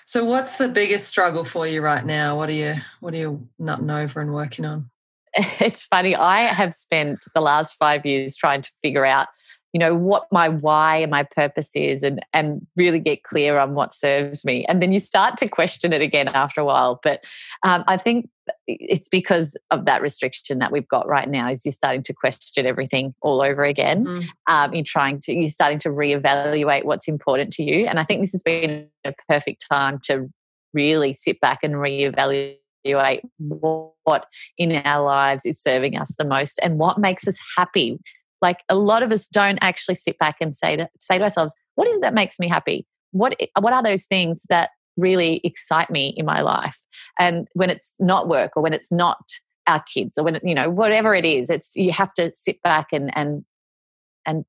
So 0.05 0.25
what's 0.25 0.57
the 0.57 0.67
biggest 0.67 1.07
struggle 1.07 1.43
for 1.43 1.67
you 1.67 1.81
right 1.81 2.05
now? 2.05 2.37
What 2.37 2.49
are 2.49 2.53
you 2.53 2.75
what 2.99 3.13
are 3.13 3.17
you 3.17 3.47
nutting 3.59 3.89
over 3.89 4.21
and 4.21 4.33
working 4.33 4.65
on? 4.65 4.89
It's 5.59 5.83
funny 5.83 6.15
i 6.15 6.41
have 6.41 6.73
spent 6.73 7.19
the 7.33 7.41
last 7.41 7.75
five 7.75 8.05
years 8.05 8.35
trying 8.35 8.61
to 8.63 8.71
figure 8.83 9.05
out 9.05 9.27
you 9.73 9.79
know 9.79 9.95
what 9.95 10.27
my 10.31 10.49
why 10.49 10.97
and 10.97 11.11
my 11.11 11.23
purpose 11.23 11.75
is 11.75 12.03
and 12.03 12.23
and 12.33 12.65
really 12.75 12.99
get 12.99 13.23
clear 13.23 13.57
on 13.57 13.73
what 13.73 13.93
serves 13.93 14.43
me. 14.43 14.65
And 14.65 14.81
then 14.81 14.91
you 14.91 14.99
start 14.99 15.37
to 15.37 15.47
question 15.47 15.93
it 15.93 16.01
again 16.01 16.27
after 16.27 16.61
a 16.61 16.65
while. 16.65 16.99
But 17.01 17.25
um, 17.63 17.83
i 17.87 17.97
think 17.97 18.29
it's 18.67 19.07
because 19.07 19.55
of 19.69 19.85
that 19.85 20.01
restriction 20.01 20.59
that 20.59 20.71
we've 20.71 20.87
got 20.87 21.07
right 21.07 21.29
now 21.29 21.49
is 21.49 21.63
you're 21.63 21.71
starting 21.71 22.03
to 22.03 22.13
question 22.13 22.65
everything 22.65 23.13
all 23.21 23.41
over 23.41 23.63
again. 23.63 24.05
Mm. 24.05 24.29
um, 24.47 24.73
you're 24.73 24.83
trying 24.83 25.19
to 25.21 25.33
you're 25.33 25.49
starting 25.49 25.79
to 25.79 25.89
reevaluate 25.89 26.83
what's 26.83 27.07
important 27.07 27.53
to 27.53 27.63
you. 27.63 27.85
And 27.85 27.99
i 27.99 28.03
think 28.03 28.21
this 28.21 28.31
has 28.33 28.43
been 28.43 28.87
a 29.05 29.13
perfect 29.29 29.65
time 29.69 29.99
to 30.05 30.29
really 30.73 31.13
sit 31.13 31.39
back 31.39 31.59
and 31.63 31.75
reevaluate 31.75 32.57
what 34.03 34.25
in 34.57 34.71
our 34.85 35.05
lives 35.05 35.45
is 35.45 35.61
serving 35.61 35.97
us 35.97 36.15
the 36.17 36.25
most 36.25 36.59
and 36.63 36.79
what 36.79 36.97
makes 36.97 37.27
us 37.27 37.39
happy 37.55 37.99
like 38.41 38.63
a 38.69 38.75
lot 38.75 39.03
of 39.03 39.11
us 39.11 39.27
don't 39.27 39.59
actually 39.61 39.95
sit 39.95 40.17
back 40.17 40.37
and 40.41 40.53
say 40.53 40.75
to 40.75 40.89
say 40.99 41.17
to 41.17 41.23
ourselves, 41.23 41.53
what 41.75 41.87
is 41.87 41.97
it 41.97 42.01
that 42.01 42.13
makes 42.13 42.39
me 42.39 42.47
happy? 42.47 42.85
What 43.11 43.39
what 43.59 43.73
are 43.73 43.83
those 43.83 44.05
things 44.05 44.43
that 44.49 44.71
really 44.97 45.41
excite 45.43 45.89
me 45.89 46.13
in 46.17 46.25
my 46.25 46.41
life? 46.41 46.79
And 47.19 47.47
when 47.53 47.69
it's 47.69 47.95
not 47.99 48.27
work 48.27 48.51
or 48.55 48.63
when 48.63 48.73
it's 48.73 48.91
not 48.91 49.19
our 49.67 49.83
kids 49.93 50.17
or 50.17 50.23
when 50.23 50.35
it, 50.35 50.43
you 50.43 50.55
know 50.55 50.69
whatever 50.69 51.13
it 51.13 51.25
is, 51.25 51.49
it's 51.49 51.71
you 51.75 51.91
have 51.91 52.13
to 52.15 52.31
sit 52.35 52.61
back 52.61 52.87
and 52.91 53.15
and 53.17 53.45
and 54.25 54.45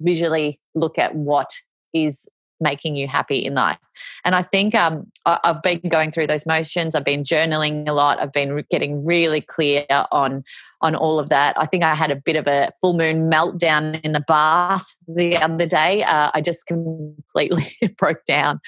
visually 0.00 0.60
look 0.74 0.98
at 0.98 1.14
what 1.14 1.50
is 1.94 2.26
making 2.60 2.96
you 2.96 3.06
happy 3.06 3.38
in 3.38 3.54
life. 3.54 3.78
And 4.24 4.34
I 4.34 4.42
think 4.42 4.74
um, 4.74 5.10
I, 5.24 5.38
have 5.44 5.62
been 5.62 5.80
going 5.88 6.10
through 6.10 6.26
those 6.26 6.46
motions. 6.46 6.94
I've 6.94 7.04
been 7.04 7.22
journaling 7.22 7.88
a 7.88 7.92
lot. 7.92 8.20
I've 8.20 8.32
been 8.32 8.64
getting 8.70 9.04
really 9.04 9.40
clear 9.40 9.86
on 9.90 10.44
on 10.82 10.94
all 10.94 11.18
of 11.18 11.30
that. 11.30 11.54
I 11.58 11.66
think 11.66 11.82
I 11.84 11.94
had 11.94 12.10
a 12.10 12.16
bit 12.16 12.36
of 12.36 12.46
a 12.46 12.70
full 12.80 12.92
moon 12.92 13.30
meltdown 13.30 14.00
in 14.02 14.12
the 14.12 14.20
bath 14.20 14.86
the 15.08 15.36
other 15.36 15.66
day. 15.66 16.02
Uh, 16.02 16.30
I 16.34 16.40
just 16.40 16.66
completely 16.66 17.66
broke 17.98 18.24
down 18.26 18.60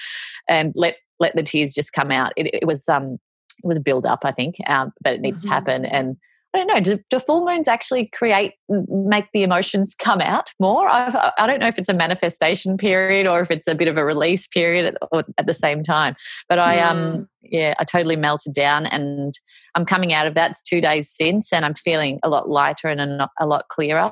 and 0.47 0.73
let 0.75 0.95
let 1.19 1.35
the 1.35 1.43
tears 1.43 1.73
just 1.73 1.93
come 1.93 2.11
out. 2.11 2.33
It, 2.35 2.61
it 2.61 2.65
was 2.65 2.87
um 2.89 3.19
it 3.63 3.67
was 3.67 3.77
a 3.77 3.81
build 3.81 4.05
up, 4.05 4.19
I 4.23 4.31
think, 4.31 4.55
um, 4.67 4.93
but 5.01 5.13
it 5.13 5.21
needs 5.21 5.41
mm-hmm. 5.41 5.49
to 5.49 5.53
happen. 5.53 5.85
And 5.85 6.17
I 6.53 6.57
don't 6.57 6.67
know. 6.67 6.79
Do, 6.79 6.99
do, 7.11 7.19
full 7.19 7.45
moons 7.45 7.67
actually 7.67 8.07
create, 8.07 8.53
make 8.69 9.25
the 9.33 9.43
emotions 9.43 9.93
come 9.93 10.19
out 10.19 10.49
more? 10.59 10.87
I've, 10.89 11.15
I 11.37 11.45
don't 11.45 11.59
know 11.59 11.67
if 11.67 11.77
it's 11.77 11.89
a 11.89 11.93
manifestation 11.93 12.75
period 12.75 13.27
or 13.27 13.39
if 13.39 13.51
it's 13.51 13.67
a 13.67 13.75
bit 13.75 13.87
of 13.87 13.97
a 13.97 14.05
release 14.05 14.47
period 14.47 14.97
at, 15.13 15.25
at 15.37 15.45
the 15.45 15.53
same 15.53 15.83
time. 15.83 16.15
But 16.47 16.57
I, 16.57 16.79
um, 16.79 16.97
mm. 16.97 17.13
um, 17.13 17.29
yeah, 17.43 17.75
I 17.77 17.83
totally 17.83 18.15
melted 18.15 18.53
down, 18.53 18.87
and 18.87 19.33
I'm 19.75 19.85
coming 19.85 20.11
out 20.11 20.25
of 20.25 20.33
that. 20.33 20.51
It's 20.51 20.61
two 20.61 20.81
days 20.81 21.09
since, 21.09 21.53
and 21.53 21.63
I'm 21.65 21.75
feeling 21.75 22.19
a 22.23 22.29
lot 22.29 22.49
lighter 22.49 22.87
and 22.87 22.99
a, 22.99 23.29
a 23.39 23.45
lot 23.45 23.67
clearer. 23.69 24.11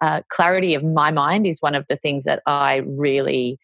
Uh, 0.00 0.22
clarity 0.28 0.74
of 0.74 0.82
my 0.82 1.10
mind 1.10 1.46
is 1.46 1.60
one 1.60 1.74
of 1.74 1.86
the 1.88 1.96
things 1.96 2.24
that 2.24 2.42
I 2.46 2.82
really 2.84 3.58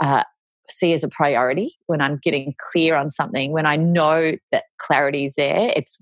uh, 0.00 0.24
see 0.70 0.92
as 0.92 1.04
a 1.04 1.08
priority 1.08 1.74
when 1.86 2.00
I'm 2.00 2.18
getting 2.22 2.54
clear 2.72 2.94
on 2.94 3.10
something. 3.10 3.52
When 3.52 3.66
I 3.66 3.76
know 3.76 4.32
that 4.52 4.64
clarity 4.78 5.26
is 5.26 5.34
there, 5.34 5.72
it's 5.76 5.98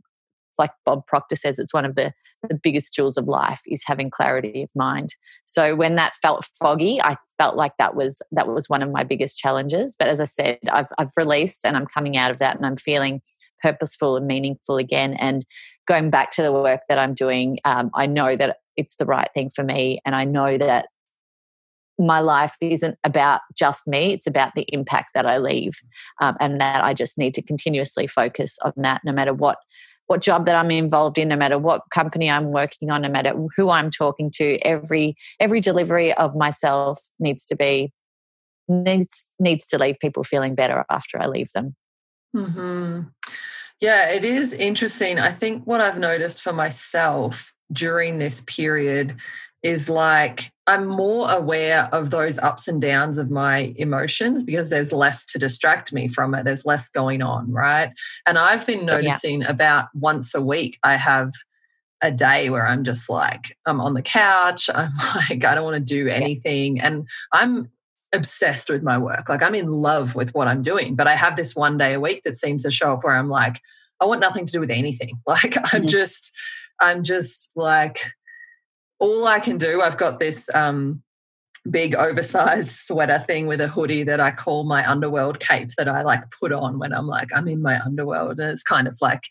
like 0.58 0.70
Bob 0.84 1.06
Proctor 1.06 1.36
says, 1.36 1.58
it's 1.58 1.74
one 1.74 1.84
of 1.84 1.94
the, 1.94 2.12
the 2.48 2.58
biggest 2.60 2.94
jewels 2.94 3.16
of 3.16 3.26
life 3.26 3.60
is 3.66 3.82
having 3.86 4.10
clarity 4.10 4.62
of 4.62 4.70
mind. 4.74 5.14
So 5.44 5.74
when 5.74 5.96
that 5.96 6.14
felt 6.16 6.48
foggy, 6.58 7.00
I 7.02 7.16
felt 7.38 7.56
like 7.56 7.72
that 7.78 7.94
was 7.94 8.22
that 8.32 8.48
was 8.48 8.68
one 8.68 8.82
of 8.82 8.90
my 8.90 9.04
biggest 9.04 9.38
challenges. 9.38 9.96
But 9.98 10.08
as 10.08 10.20
I 10.20 10.24
said, 10.24 10.58
I've 10.70 10.88
I've 10.98 11.12
released 11.16 11.64
and 11.64 11.76
I'm 11.76 11.86
coming 11.86 12.16
out 12.16 12.30
of 12.30 12.38
that 12.38 12.56
and 12.56 12.66
I'm 12.66 12.76
feeling 12.76 13.20
purposeful 13.62 14.16
and 14.16 14.26
meaningful 14.26 14.76
again. 14.76 15.14
And 15.14 15.44
going 15.86 16.10
back 16.10 16.30
to 16.32 16.42
the 16.42 16.52
work 16.52 16.80
that 16.88 16.98
I'm 16.98 17.14
doing, 17.14 17.58
um, 17.64 17.90
I 17.94 18.06
know 18.06 18.36
that 18.36 18.58
it's 18.76 18.96
the 18.96 19.06
right 19.06 19.28
thing 19.34 19.50
for 19.54 19.64
me, 19.64 20.00
and 20.04 20.14
I 20.14 20.24
know 20.24 20.58
that 20.58 20.86
my 21.98 22.20
life 22.20 22.56
isn't 22.60 22.98
about 23.04 23.40
just 23.56 23.86
me 23.86 24.12
it's 24.12 24.26
about 24.26 24.54
the 24.54 24.66
impact 24.68 25.10
that 25.14 25.26
i 25.26 25.38
leave 25.38 25.80
um, 26.20 26.36
and 26.40 26.60
that 26.60 26.84
i 26.84 26.92
just 26.92 27.16
need 27.16 27.34
to 27.34 27.42
continuously 27.42 28.06
focus 28.06 28.58
on 28.62 28.72
that 28.76 29.00
no 29.04 29.12
matter 29.12 29.32
what 29.32 29.58
what 30.06 30.22
job 30.22 30.46
that 30.46 30.56
I'm 30.56 30.70
involved 30.70 31.18
in, 31.18 31.28
no 31.28 31.36
matter 31.36 31.58
what 31.58 31.82
company 31.90 32.30
I'm 32.30 32.52
working 32.52 32.90
on, 32.90 33.02
no 33.02 33.08
matter 33.08 33.34
who 33.56 33.70
I'm 33.70 33.90
talking 33.90 34.30
to, 34.36 34.58
every 34.60 35.16
every 35.40 35.60
delivery 35.60 36.12
of 36.14 36.34
myself 36.34 37.00
needs 37.18 37.46
to 37.46 37.56
be 37.56 37.92
needs 38.68 39.26
needs 39.38 39.66
to 39.68 39.78
leave 39.78 39.98
people 40.00 40.24
feeling 40.24 40.54
better 40.54 40.84
after 40.90 41.20
I 41.20 41.26
leave 41.26 41.50
them. 41.52 41.74
hmm 42.34 43.02
Yeah, 43.80 44.10
it 44.10 44.24
is 44.24 44.52
interesting. 44.52 45.18
I 45.18 45.30
think 45.30 45.64
what 45.64 45.80
I've 45.80 45.98
noticed 45.98 46.42
for 46.42 46.52
myself 46.52 47.52
during 47.72 48.18
this 48.18 48.42
period 48.42 49.16
is 49.66 49.88
like 49.88 50.52
I'm 50.68 50.86
more 50.86 51.28
aware 51.28 51.88
of 51.92 52.10
those 52.10 52.38
ups 52.38 52.68
and 52.68 52.80
downs 52.80 53.18
of 53.18 53.30
my 53.30 53.74
emotions 53.76 54.44
because 54.44 54.70
there's 54.70 54.92
less 54.92 55.24
to 55.26 55.38
distract 55.38 55.92
me 55.92 56.06
from 56.08 56.34
it. 56.34 56.44
There's 56.44 56.64
less 56.64 56.88
going 56.88 57.20
on, 57.20 57.52
right? 57.52 57.90
And 58.26 58.38
I've 58.38 58.66
been 58.66 58.84
noticing 58.84 59.42
yeah. 59.42 59.50
about 59.50 59.88
once 59.94 60.34
a 60.34 60.40
week, 60.40 60.78
I 60.82 60.96
have 60.96 61.32
a 62.00 62.10
day 62.12 62.50
where 62.50 62.66
I'm 62.66 62.84
just 62.84 63.08
like, 63.08 63.56
I'm 63.64 63.80
on 63.80 63.94
the 63.94 64.02
couch. 64.02 64.68
I'm 64.74 64.92
like, 65.28 65.44
I 65.44 65.54
don't 65.54 65.64
want 65.64 65.76
to 65.76 65.94
do 65.94 66.08
anything. 66.08 66.76
Yeah. 66.76 66.86
And 66.86 67.08
I'm 67.32 67.70
obsessed 68.12 68.68
with 68.68 68.82
my 68.82 68.98
work. 68.98 69.28
Like, 69.28 69.42
I'm 69.42 69.54
in 69.54 69.70
love 69.70 70.14
with 70.14 70.34
what 70.34 70.48
I'm 70.48 70.62
doing. 70.62 70.94
But 70.94 71.08
I 71.08 71.14
have 71.14 71.36
this 71.36 71.54
one 71.56 71.78
day 71.78 71.94
a 71.94 72.00
week 72.00 72.22
that 72.24 72.36
seems 72.36 72.62
to 72.64 72.70
show 72.70 72.92
up 72.92 73.04
where 73.04 73.16
I'm 73.16 73.28
like, 73.28 73.60
I 74.00 74.04
want 74.04 74.20
nothing 74.20 74.46
to 74.46 74.52
do 74.52 74.60
with 74.60 74.70
anything. 74.70 75.20
Like, 75.26 75.56
I'm 75.56 75.82
mm-hmm. 75.82 75.86
just, 75.86 76.36
I'm 76.80 77.02
just 77.02 77.52
like, 77.56 78.00
all 78.98 79.26
I 79.26 79.40
can 79.40 79.58
do, 79.58 79.82
I've 79.82 79.98
got 79.98 80.20
this 80.20 80.48
um, 80.54 81.02
big 81.70 81.94
oversized 81.94 82.70
sweater 82.86 83.18
thing 83.18 83.46
with 83.46 83.60
a 83.60 83.68
hoodie 83.68 84.04
that 84.04 84.20
I 84.20 84.30
call 84.30 84.64
my 84.64 84.88
underworld 84.88 85.40
cape 85.40 85.72
that 85.76 85.88
I 85.88 86.02
like 86.02 86.30
put 86.30 86.52
on 86.52 86.78
when 86.78 86.92
I'm 86.92 87.06
like, 87.06 87.28
I'm 87.34 87.48
in 87.48 87.62
my 87.62 87.80
underworld. 87.80 88.40
And 88.40 88.50
it's 88.50 88.62
kind 88.62 88.88
of 88.88 88.96
like 89.00 89.24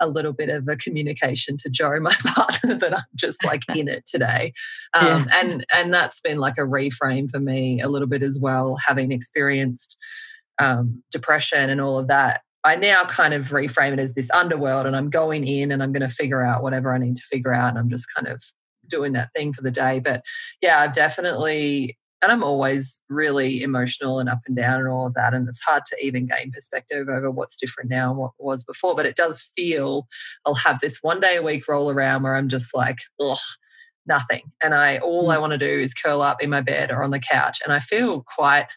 a 0.00 0.08
little 0.08 0.32
bit 0.32 0.48
of 0.48 0.68
a 0.68 0.76
communication 0.76 1.56
to 1.58 1.70
Joe, 1.70 1.98
my 2.00 2.14
partner, 2.26 2.74
that 2.74 2.96
I'm 2.96 3.04
just 3.14 3.44
like 3.44 3.62
in 3.74 3.88
it 3.88 4.06
today. 4.06 4.52
Um, 4.94 5.26
yeah. 5.26 5.40
and, 5.40 5.66
and 5.74 5.94
that's 5.94 6.20
been 6.20 6.38
like 6.38 6.58
a 6.58 6.62
reframe 6.62 7.30
for 7.30 7.40
me 7.40 7.80
a 7.80 7.88
little 7.88 8.06
bit 8.06 8.22
as 8.22 8.38
well, 8.38 8.76
having 8.86 9.10
experienced 9.10 9.96
um, 10.58 11.02
depression 11.10 11.70
and 11.70 11.80
all 11.80 11.98
of 11.98 12.08
that. 12.08 12.42
I 12.62 12.76
now 12.76 13.04
kind 13.04 13.32
of 13.32 13.48
reframe 13.48 13.94
it 13.94 13.98
as 13.98 14.12
this 14.12 14.30
underworld 14.32 14.86
and 14.86 14.94
I'm 14.94 15.08
going 15.08 15.46
in 15.46 15.72
and 15.72 15.82
I'm 15.82 15.92
going 15.92 16.06
to 16.06 16.14
figure 16.14 16.44
out 16.44 16.62
whatever 16.62 16.92
I 16.92 16.98
need 16.98 17.16
to 17.16 17.22
figure 17.22 17.54
out. 17.54 17.70
And 17.70 17.78
I'm 17.78 17.88
just 17.88 18.06
kind 18.14 18.28
of 18.28 18.42
doing 18.92 19.12
that 19.14 19.30
thing 19.34 19.52
for 19.52 19.62
the 19.62 19.70
day. 19.70 19.98
But 19.98 20.22
yeah, 20.60 20.78
I've 20.80 20.92
definitely, 20.92 21.98
and 22.22 22.30
I'm 22.30 22.44
always 22.44 23.00
really 23.08 23.62
emotional 23.62 24.20
and 24.20 24.28
up 24.28 24.42
and 24.46 24.56
down 24.56 24.78
and 24.78 24.88
all 24.88 25.06
of 25.06 25.14
that. 25.14 25.34
And 25.34 25.48
it's 25.48 25.62
hard 25.62 25.84
to 25.86 25.96
even 26.00 26.26
gain 26.26 26.52
perspective 26.52 27.08
over 27.08 27.30
what's 27.30 27.56
different 27.56 27.90
now 27.90 28.10
and 28.10 28.18
what 28.18 28.32
was 28.38 28.62
before. 28.62 28.94
But 28.94 29.06
it 29.06 29.16
does 29.16 29.42
feel 29.56 30.06
I'll 30.46 30.54
have 30.54 30.78
this 30.80 30.98
one 31.02 31.18
day 31.18 31.36
a 31.36 31.42
week 31.42 31.66
roll 31.66 31.90
around 31.90 32.22
where 32.22 32.36
I'm 32.36 32.48
just 32.48 32.76
like, 32.76 32.98
ugh, 33.20 33.38
nothing. 34.06 34.42
And 34.62 34.74
I 34.74 34.98
all 34.98 35.30
I 35.30 35.36
mm. 35.36 35.40
want 35.40 35.52
to 35.52 35.58
do 35.58 35.80
is 35.80 35.94
curl 35.94 36.22
up 36.22 36.42
in 36.42 36.50
my 36.50 36.60
bed 36.60 36.90
or 36.90 37.02
on 37.02 37.10
the 37.10 37.18
couch. 37.18 37.60
And 37.64 37.72
I 37.72 37.80
feel 37.80 38.22
quite 38.22 38.68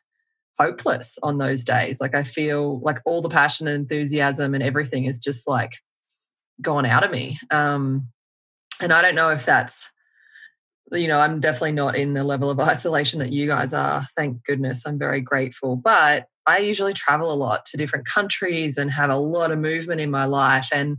hopeless 0.59 1.19
on 1.21 1.37
those 1.37 1.63
days. 1.63 1.99
Like 1.99 2.15
I 2.15 2.23
feel 2.23 2.79
like 2.79 2.99
all 3.05 3.21
the 3.21 3.29
passion 3.29 3.67
and 3.67 3.75
enthusiasm 3.75 4.53
and 4.53 4.63
everything 4.63 5.05
is 5.05 5.19
just 5.19 5.47
like 5.47 5.73
gone 6.61 6.85
out 6.85 7.03
of 7.03 7.11
me. 7.11 7.37
Um, 7.51 8.07
and 8.81 8.93
I 8.93 9.01
don't 9.01 9.15
know 9.15 9.29
if 9.29 9.45
that's 9.45 9.91
you 10.91 11.07
know, 11.07 11.19
I'm 11.19 11.39
definitely 11.39 11.73
not 11.73 11.95
in 11.95 12.13
the 12.13 12.23
level 12.23 12.49
of 12.49 12.59
isolation 12.71 13.19
that 13.19 13.33
you 13.33 13.47
guys 13.47 13.73
are. 13.73 14.03
Thank 14.15 14.43
goodness. 14.43 14.85
I'm 14.85 14.99
very 14.99 15.21
grateful. 15.21 15.75
But 15.75 16.27
I 16.47 16.59
usually 16.59 16.93
travel 16.93 17.31
a 17.31 17.35
lot 17.35 17.65
to 17.67 17.77
different 17.77 18.05
countries 18.05 18.77
and 18.77 18.91
have 18.91 19.09
a 19.09 19.15
lot 19.15 19.51
of 19.51 19.59
movement 19.59 20.01
in 20.01 20.11
my 20.11 20.25
life. 20.25 20.69
And 20.71 20.97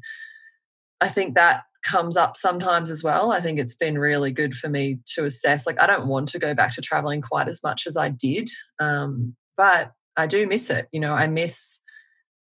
I 1.00 1.09
think 1.09 1.35
that 1.35 1.62
comes 1.85 2.16
up 2.16 2.37
sometimes 2.37 2.90
as 2.90 3.05
well. 3.05 3.31
I 3.31 3.40
think 3.40 3.61
it's 3.61 3.76
been 3.76 3.97
really 3.97 4.33
good 4.33 4.57
for 4.57 4.69
me 4.69 4.99
to 5.14 5.25
assess. 5.25 5.66
Like, 5.66 5.81
I 5.81 5.87
don't 5.87 6.09
want 6.09 6.28
to 6.28 6.38
go 6.40 6.52
back 6.52 6.75
to 6.75 6.81
traveling 6.81 7.23
quite 7.23 7.47
as 7.47 7.62
much 7.62 7.87
as 7.87 7.97
I 7.97 8.09
did, 8.09 8.50
um, 8.81 9.37
but 9.57 9.93
I 10.16 10.26
do 10.26 10.49
miss 10.49 10.69
it. 10.69 10.88
You 10.90 10.99
know, 10.99 11.12
I 11.12 11.28
miss 11.28 11.81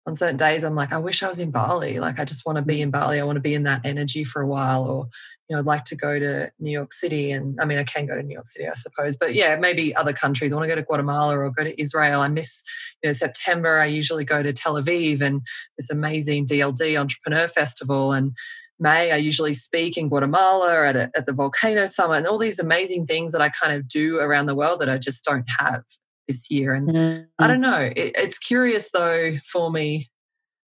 on 0.07 0.15
certain 0.15 0.37
days 0.37 0.63
i'm 0.63 0.75
like 0.75 0.91
i 0.91 0.97
wish 0.97 1.21
i 1.21 1.27
was 1.27 1.39
in 1.39 1.51
bali 1.51 1.99
like 1.99 2.19
i 2.19 2.25
just 2.25 2.45
want 2.45 2.55
to 2.55 2.61
be 2.61 2.81
in 2.81 2.89
bali 2.89 3.19
i 3.19 3.23
want 3.23 3.35
to 3.35 3.41
be 3.41 3.53
in 3.53 3.63
that 3.63 3.81
energy 3.83 4.23
for 4.23 4.41
a 4.41 4.47
while 4.47 4.85
or 4.85 5.07
you 5.49 5.55
know 5.55 5.59
i'd 5.59 5.65
like 5.65 5.83
to 5.85 5.95
go 5.95 6.19
to 6.19 6.51
new 6.59 6.71
york 6.71 6.93
city 6.93 7.31
and 7.31 7.59
i 7.59 7.65
mean 7.65 7.77
i 7.77 7.83
can 7.83 8.05
go 8.05 8.15
to 8.15 8.23
new 8.23 8.33
york 8.33 8.47
city 8.47 8.67
i 8.67 8.73
suppose 8.73 9.17
but 9.17 9.33
yeah 9.33 9.55
maybe 9.55 9.95
other 9.95 10.13
countries 10.13 10.53
i 10.53 10.55
want 10.55 10.69
to 10.69 10.73
go 10.73 10.79
to 10.79 10.85
guatemala 10.85 11.37
or 11.37 11.49
go 11.49 11.63
to 11.63 11.81
israel 11.81 12.21
i 12.21 12.27
miss 12.27 12.63
you 13.03 13.09
know 13.09 13.13
september 13.13 13.79
i 13.79 13.85
usually 13.85 14.23
go 14.23 14.43
to 14.43 14.53
tel 14.53 14.75
aviv 14.75 15.21
and 15.21 15.41
this 15.77 15.89
amazing 15.89 16.45
dld 16.45 16.99
entrepreneur 16.99 17.47
festival 17.47 18.11
and 18.11 18.33
May, 18.81 19.11
I 19.11 19.17
usually 19.17 19.53
speak 19.53 19.97
in 19.97 20.07
Guatemala 20.07 20.85
at, 20.85 20.95
a, 20.95 21.11
at 21.13 21.25
the 21.25 21.33
Volcano 21.33 21.85
Summit 21.85 22.19
and 22.19 22.27
all 22.27 22.37
these 22.37 22.59
amazing 22.59 23.07
things 23.07 23.33
that 23.33 23.41
I 23.41 23.49
kind 23.49 23.73
of 23.73 23.89
do 23.89 24.19
around 24.19 24.45
the 24.45 24.55
world 24.55 24.79
that 24.79 24.87
I 24.87 24.97
just 24.97 25.25
don't 25.25 25.43
have 25.59 25.83
this 26.29 26.49
year. 26.49 26.73
And 26.73 26.87
mm-hmm. 26.87 27.23
I 27.39 27.47
don't 27.47 27.59
know, 27.59 27.91
it, 27.93 28.15
it's 28.15 28.37
curious 28.37 28.89
though 28.91 29.35
for 29.43 29.69
me 29.69 30.07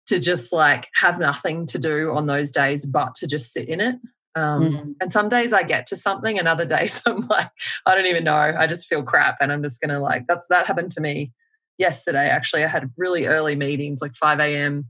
to 0.06 0.18
just 0.18 0.54
like 0.54 0.88
have 0.94 1.18
nothing 1.18 1.66
to 1.66 1.78
do 1.78 2.12
on 2.12 2.26
those 2.26 2.50
days 2.50 2.86
but 2.86 3.14
to 3.16 3.26
just 3.26 3.52
sit 3.52 3.68
in 3.68 3.80
it. 3.80 3.96
Um, 4.38 4.62
mm-hmm. 4.62 4.90
And 5.00 5.12
some 5.12 5.28
days 5.28 5.52
I 5.52 5.62
get 5.62 5.86
to 5.88 5.96
something, 5.96 6.38
and 6.38 6.46
other 6.46 6.64
days 6.76 7.02
I'm 7.06 7.26
like, 7.28 7.50
I 7.86 7.94
don't 7.94 8.06
even 8.06 8.24
know. 8.24 8.34
I 8.34 8.66
just 8.66 8.86
feel 8.86 9.02
crap, 9.02 9.38
and 9.40 9.52
I'm 9.52 9.62
just 9.62 9.80
gonna 9.80 10.00
like 10.00 10.26
that's 10.26 10.46
that 10.48 10.66
happened 10.66 10.92
to 10.92 11.00
me 11.00 11.32
yesterday. 11.78 12.28
Actually, 12.28 12.64
I 12.64 12.68
had 12.68 12.90
really 12.96 13.26
early 13.26 13.56
meetings, 13.56 14.00
like 14.00 14.14
5 14.14 14.40
a.m. 14.40 14.86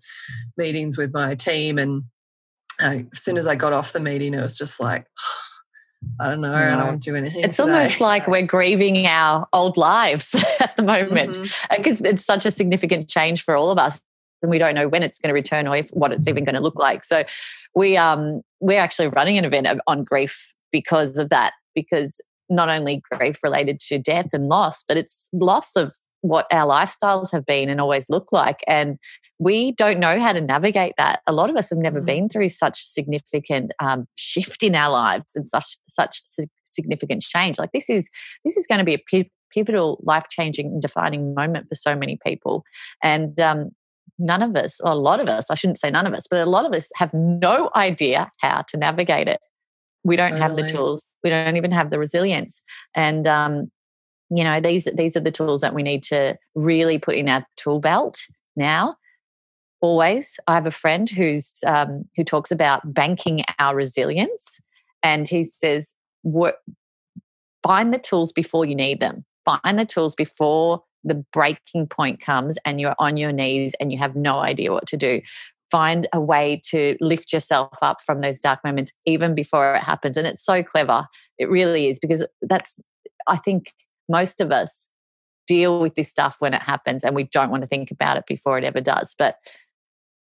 meetings 0.56 0.98
with 0.98 1.12
my 1.12 1.34
team, 1.34 1.78
and 1.78 2.04
uh, 2.80 3.00
as 3.12 3.22
soon 3.22 3.36
as 3.36 3.46
I 3.46 3.54
got 3.54 3.72
off 3.72 3.92
the 3.92 4.00
meeting, 4.00 4.34
it 4.34 4.40
was 4.40 4.56
just 4.56 4.80
like, 4.80 5.06
I 6.20 6.28
don't 6.28 6.40
know. 6.40 6.52
I 6.52 6.70
don't 6.70 6.86
want 6.86 7.02
to 7.02 7.10
do 7.10 7.16
anything. 7.16 7.42
It's 7.42 7.56
today. 7.56 7.72
almost 7.72 8.00
like 8.00 8.28
we're 8.28 8.46
grieving 8.46 9.06
our 9.06 9.48
old 9.52 9.76
lives 9.76 10.36
at 10.60 10.76
the 10.76 10.82
moment 10.82 11.38
because 11.76 12.00
mm-hmm. 12.00 12.14
it's 12.14 12.24
such 12.24 12.46
a 12.46 12.52
significant 12.52 13.08
change 13.08 13.42
for 13.42 13.56
all 13.56 13.72
of 13.72 13.78
us, 13.78 14.00
and 14.42 14.50
we 14.50 14.58
don't 14.58 14.74
know 14.74 14.88
when 14.88 15.02
it's 15.02 15.18
going 15.18 15.28
to 15.28 15.34
return 15.34 15.66
or 15.66 15.76
if, 15.76 15.90
what 15.90 16.12
it's 16.12 16.28
even 16.28 16.44
going 16.44 16.54
to 16.54 16.60
look 16.60 16.76
like. 16.76 17.04
So, 17.04 17.24
we 17.74 17.96
um 17.96 18.42
we're 18.60 18.80
actually 18.80 19.08
running 19.08 19.38
an 19.38 19.44
event 19.44 19.68
on 19.86 20.04
grief 20.04 20.54
because 20.72 21.18
of 21.18 21.30
that. 21.30 21.52
Because 21.74 22.20
not 22.48 22.68
only 22.68 23.02
grief 23.10 23.42
related 23.42 23.78
to 23.78 23.98
death 23.98 24.28
and 24.32 24.48
loss, 24.48 24.82
but 24.86 24.96
it's 24.96 25.28
loss 25.32 25.76
of 25.76 25.94
what 26.22 26.46
our 26.52 26.66
lifestyles 26.66 27.30
have 27.30 27.46
been 27.46 27.68
and 27.68 27.80
always 27.80 28.10
look 28.10 28.32
like. 28.32 28.64
And 28.66 28.98
we 29.38 29.72
don't 29.72 30.00
know 30.00 30.18
how 30.18 30.32
to 30.32 30.40
navigate 30.40 30.94
that. 30.98 31.20
A 31.26 31.32
lot 31.32 31.50
of 31.50 31.56
us 31.56 31.70
have 31.70 31.78
never 31.78 32.00
mm. 32.00 32.06
been 32.06 32.28
through 32.28 32.48
such 32.48 32.82
significant 32.82 33.72
um, 33.80 34.06
shift 34.16 34.62
in 34.62 34.74
our 34.74 34.90
lives 34.90 35.36
and 35.36 35.46
such 35.46 35.76
such 35.88 36.22
significant 36.64 37.22
change. 37.22 37.58
Like 37.58 37.72
this 37.72 37.88
is 37.88 38.10
this 38.44 38.56
is 38.56 38.66
going 38.66 38.80
to 38.80 38.84
be 38.84 38.94
a 38.94 39.28
pivotal, 39.52 40.00
life 40.02 40.26
changing, 40.30 40.66
and 40.66 40.82
defining 40.82 41.34
moment 41.34 41.68
for 41.68 41.74
so 41.74 41.94
many 41.94 42.18
people. 42.26 42.64
And 43.02 43.38
um, 43.40 43.70
none 44.18 44.42
of 44.42 44.56
us, 44.56 44.80
or 44.80 44.92
a 44.92 44.96
lot 44.96 45.20
of 45.20 45.28
us, 45.28 45.50
I 45.50 45.54
shouldn't 45.54 45.78
say 45.78 45.90
none 45.90 46.06
of 46.06 46.14
us, 46.14 46.26
but 46.28 46.40
a 46.40 46.50
lot 46.50 46.64
of 46.64 46.72
us 46.72 46.90
have 46.96 47.12
no 47.14 47.70
idea 47.74 48.30
how 48.40 48.62
to 48.68 48.76
navigate 48.76 49.28
it. 49.28 49.40
We 50.04 50.16
don't 50.16 50.36
have 50.36 50.56
the 50.56 50.66
tools. 50.66 51.06
We 51.22 51.30
don't 51.30 51.56
even 51.56 51.72
have 51.72 51.90
the 51.90 51.98
resilience. 51.98 52.62
And 52.94 53.26
um, 53.26 53.70
you 54.30 54.44
know 54.44 54.60
these 54.60 54.84
these 54.94 55.16
are 55.16 55.20
the 55.20 55.30
tools 55.30 55.60
that 55.62 55.74
we 55.74 55.82
need 55.82 56.02
to 56.04 56.36
really 56.54 56.98
put 56.98 57.16
in 57.16 57.28
our 57.28 57.46
tool 57.56 57.80
belt 57.80 58.18
now 58.56 58.96
always. 59.80 60.38
I 60.46 60.54
have 60.54 60.66
a 60.66 60.72
friend 60.72 61.08
who's 61.08 61.52
um, 61.66 62.04
who 62.16 62.24
talks 62.24 62.50
about 62.50 62.94
banking 62.94 63.42
our 63.58 63.74
resilience, 63.74 64.60
and 65.02 65.28
he 65.28 65.44
says, 65.44 65.94
"What 66.22 66.56
"Find 67.62 67.92
the 67.92 67.98
tools 67.98 68.32
before 68.32 68.64
you 68.64 68.74
need 68.74 69.00
them. 69.00 69.24
Find 69.44 69.78
the 69.78 69.86
tools 69.86 70.14
before 70.14 70.82
the 71.08 71.24
breaking 71.32 71.88
point 71.88 72.20
comes, 72.20 72.58
and 72.64 72.80
you're 72.80 72.94
on 72.98 73.16
your 73.16 73.32
knees 73.32 73.74
and 73.80 73.90
you 73.90 73.98
have 73.98 74.14
no 74.14 74.38
idea 74.38 74.72
what 74.72 74.86
to 74.88 74.96
do. 74.96 75.20
Find 75.70 76.08
a 76.12 76.20
way 76.20 76.62
to 76.66 76.96
lift 77.00 77.32
yourself 77.32 77.78
up 77.82 78.00
from 78.00 78.20
those 78.20 78.40
dark 78.40 78.60
moments 78.64 78.92
even 79.04 79.34
before 79.34 79.74
it 79.74 79.82
happens." 79.82 80.16
And 80.16 80.26
it's 80.26 80.44
so 80.44 80.62
clever. 80.62 81.06
It 81.38 81.50
really 81.50 81.88
is 81.88 81.98
because 81.98 82.26
that's. 82.42 82.78
I 83.26 83.36
think 83.36 83.74
most 84.08 84.40
of 84.40 84.50
us 84.50 84.88
deal 85.46 85.80
with 85.80 85.94
this 85.94 86.08
stuff 86.08 86.36
when 86.38 86.54
it 86.54 86.62
happens 86.62 87.02
and 87.02 87.16
we 87.16 87.24
don't 87.24 87.50
want 87.50 87.62
to 87.62 87.66
think 87.68 87.90
about 87.90 88.16
it 88.16 88.24
before 88.26 88.58
it 88.58 88.64
ever 88.64 88.80
does. 88.80 89.14
But 89.18 89.36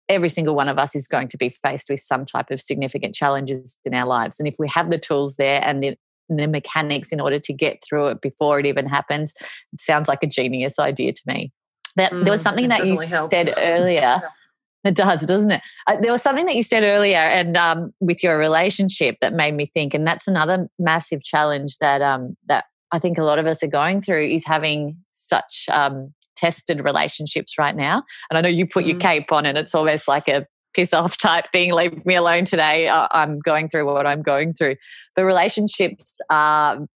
every 0.09 0.29
single 0.29 0.55
one 0.55 0.69
of 0.69 0.79
us 0.79 0.95
is 0.95 1.09
going 1.09 1.29
to 1.29 1.39
be 1.39 1.49
faced 1.49 1.89
with 1.89 2.01
some 2.01 2.25
type 2.27 2.51
of 2.51 2.61
significant 2.61 3.15
challenges 3.15 3.79
in 3.85 3.95
our 3.95 4.07
lives. 4.07 4.39
And 4.39 4.47
if 4.47 4.57
we 4.59 4.69
have 4.69 4.91
the 4.91 4.99
tools 4.99 5.37
there 5.37 5.61
and 5.65 5.83
the, 5.83 5.97
the 6.29 6.49
mechanics 6.49 7.13
in 7.13 7.21
order 7.21 7.39
to 7.39 7.53
get 7.53 7.83
through 7.83 8.09
it 8.09 8.21
before 8.21 8.59
it 8.59 8.67
even 8.67 8.87
happens, 8.87 9.33
it 9.73 9.81
sounds 9.81 10.09
like 10.09 10.23
a 10.23 10.27
genius 10.27 10.79
idea 10.79 11.13
to 11.13 11.23
me. 11.27 11.53
That 11.97 12.13
mm, 12.13 12.25
there 12.25 12.33
was 12.33 12.41
mm, 12.41 12.45
something 12.45 12.69
that 12.69 12.87
you 12.87 12.99
helps. 13.01 13.35
said 13.35 13.55
earlier. 13.57 14.23
It 14.85 14.95
does, 14.95 15.23
doesn't 15.23 15.51
it? 15.51 15.63
Uh, 15.87 15.97
there 15.99 16.13
was 16.13 16.21
something 16.21 16.45
that 16.45 16.57
you 16.57 16.63
said 16.63 16.83
earlier, 16.83 17.17
and 17.17 17.57
um, 17.57 17.95
with 18.01 18.23
your 18.23 18.37
relationship 18.37 19.17
that 19.23 19.33
made 19.33 19.55
me 19.55 19.65
think, 19.65 19.95
and 19.95 20.07
that's 20.07 20.29
another 20.29 20.69
massive 20.79 21.25
challenge 21.25 21.79
that 21.79 22.03
um, 22.03 22.37
that 22.49 22.67
I 22.93 22.99
think 22.99 23.17
a 23.17 23.25
lot 23.25 23.39
of 23.39 23.47
us 23.47 23.63
are 23.63 23.69
going 23.69 24.03
through 24.03 24.27
is 24.27 24.45
having 24.45 24.99
such 25.13 25.67
um, 25.73 26.13
tested 26.37 26.85
relationships 26.85 27.57
right 27.57 27.75
now. 27.75 28.03
And 28.29 28.37
I 28.37 28.43
know 28.43 28.49
you 28.49 28.67
put 28.67 28.85
mm. 28.85 28.89
your 28.91 28.99
cape 28.99 29.33
on, 29.33 29.47
and 29.47 29.57
it's 29.57 29.75
almost 29.75 30.07
like 30.07 30.29
a 30.29 30.47
piss 30.75 30.93
off 30.93 31.17
type 31.17 31.47
thing. 31.53 31.73
Leave 31.73 32.05
me 32.05 32.15
alone 32.15 32.45
today. 32.45 32.89
I'm 32.89 33.39
going 33.39 33.69
through 33.69 33.87
what 33.87 34.07
I'm 34.07 34.23
going 34.23 34.53
through. 34.53 34.77
But 35.15 35.25
relationships 35.25 36.21
are 36.31 36.87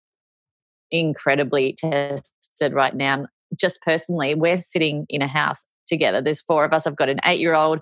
incredibly 0.90 1.75
tested 1.75 2.73
right 2.73 2.94
now. 2.94 3.26
Just 3.58 3.80
personally, 3.82 4.35
we're 4.35 4.56
sitting 4.56 5.06
in 5.08 5.23
a 5.23 5.26
house 5.26 5.64
together. 5.87 6.20
There's 6.20 6.42
four 6.42 6.64
of 6.64 6.73
us. 6.73 6.87
I've 6.87 6.97
got 6.97 7.08
an 7.08 7.20
eight 7.25 7.40
year 7.40 7.54
old, 7.54 7.80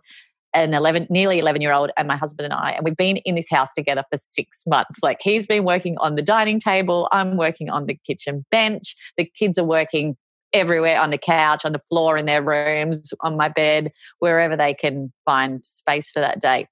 an 0.55 0.75
11, 0.75 1.09
nearly 1.11 1.39
11 1.39 1.61
year 1.61 1.73
old, 1.73 1.91
and 1.97 2.07
my 2.07 2.17
husband 2.17 2.45
and 2.45 2.55
I. 2.55 2.71
And 2.71 2.85
we've 2.85 2.97
been 2.97 3.19
in 3.19 3.35
this 3.35 3.51
house 3.51 3.73
together 3.75 4.05
for 4.11 4.17
six 4.17 4.63
months. 4.67 5.01
Like 5.03 5.19
he's 5.21 5.47
been 5.47 5.65
working 5.65 5.97
on 5.99 6.15
the 6.15 6.23
dining 6.23 6.61
table, 6.61 7.09
I'm 7.13 7.37
working 7.37 7.69
on 7.69 7.87
the 7.87 7.99
kitchen 8.07 8.45
bench, 8.51 8.95
the 9.17 9.25
kids 9.25 9.59
are 9.59 9.65
working 9.65 10.17
everywhere 10.57 11.01
on 11.01 11.11
the 11.11 11.19
couch, 11.19 11.65
on 11.65 11.73
the 11.73 11.79
floor 11.79 12.17
in 12.17 12.25
their 12.25 12.43
rooms, 12.43 13.13
on 13.21 13.37
my 13.37 13.49
bed, 13.49 13.93
wherever 14.19 14.57
they 14.57 14.75
can 14.75 15.13
find 15.25 15.65
space 15.65 16.11
for 16.11 16.21
that 16.21 16.41
day. 16.41 16.67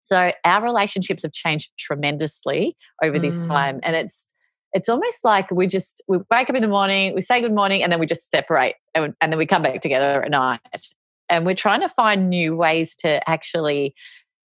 So 0.00 0.30
our 0.44 0.62
relationships 0.62 1.22
have 1.24 1.32
changed 1.32 1.70
tremendously 1.78 2.76
over 3.02 3.18
mm. 3.18 3.22
this 3.22 3.44
time. 3.44 3.80
And 3.82 3.96
it's 3.96 4.24
it's 4.72 4.88
almost 4.88 5.24
like 5.24 5.50
we 5.50 5.66
just 5.66 6.02
we 6.06 6.18
wake 6.30 6.50
up 6.50 6.56
in 6.56 6.62
the 6.62 6.68
morning, 6.68 7.14
we 7.14 7.20
say 7.20 7.40
good 7.40 7.54
morning, 7.54 7.82
and 7.82 7.90
then 7.90 7.98
we 7.98 8.06
just 8.06 8.30
separate 8.30 8.74
and, 8.94 9.14
and 9.20 9.32
then 9.32 9.38
we 9.38 9.46
come 9.46 9.62
back 9.62 9.80
together 9.80 10.22
at 10.22 10.30
night. 10.30 10.60
And 11.28 11.44
we're 11.44 11.54
trying 11.54 11.80
to 11.80 11.88
find 11.88 12.28
new 12.28 12.54
ways 12.54 12.94
to 12.96 13.28
actually 13.28 13.94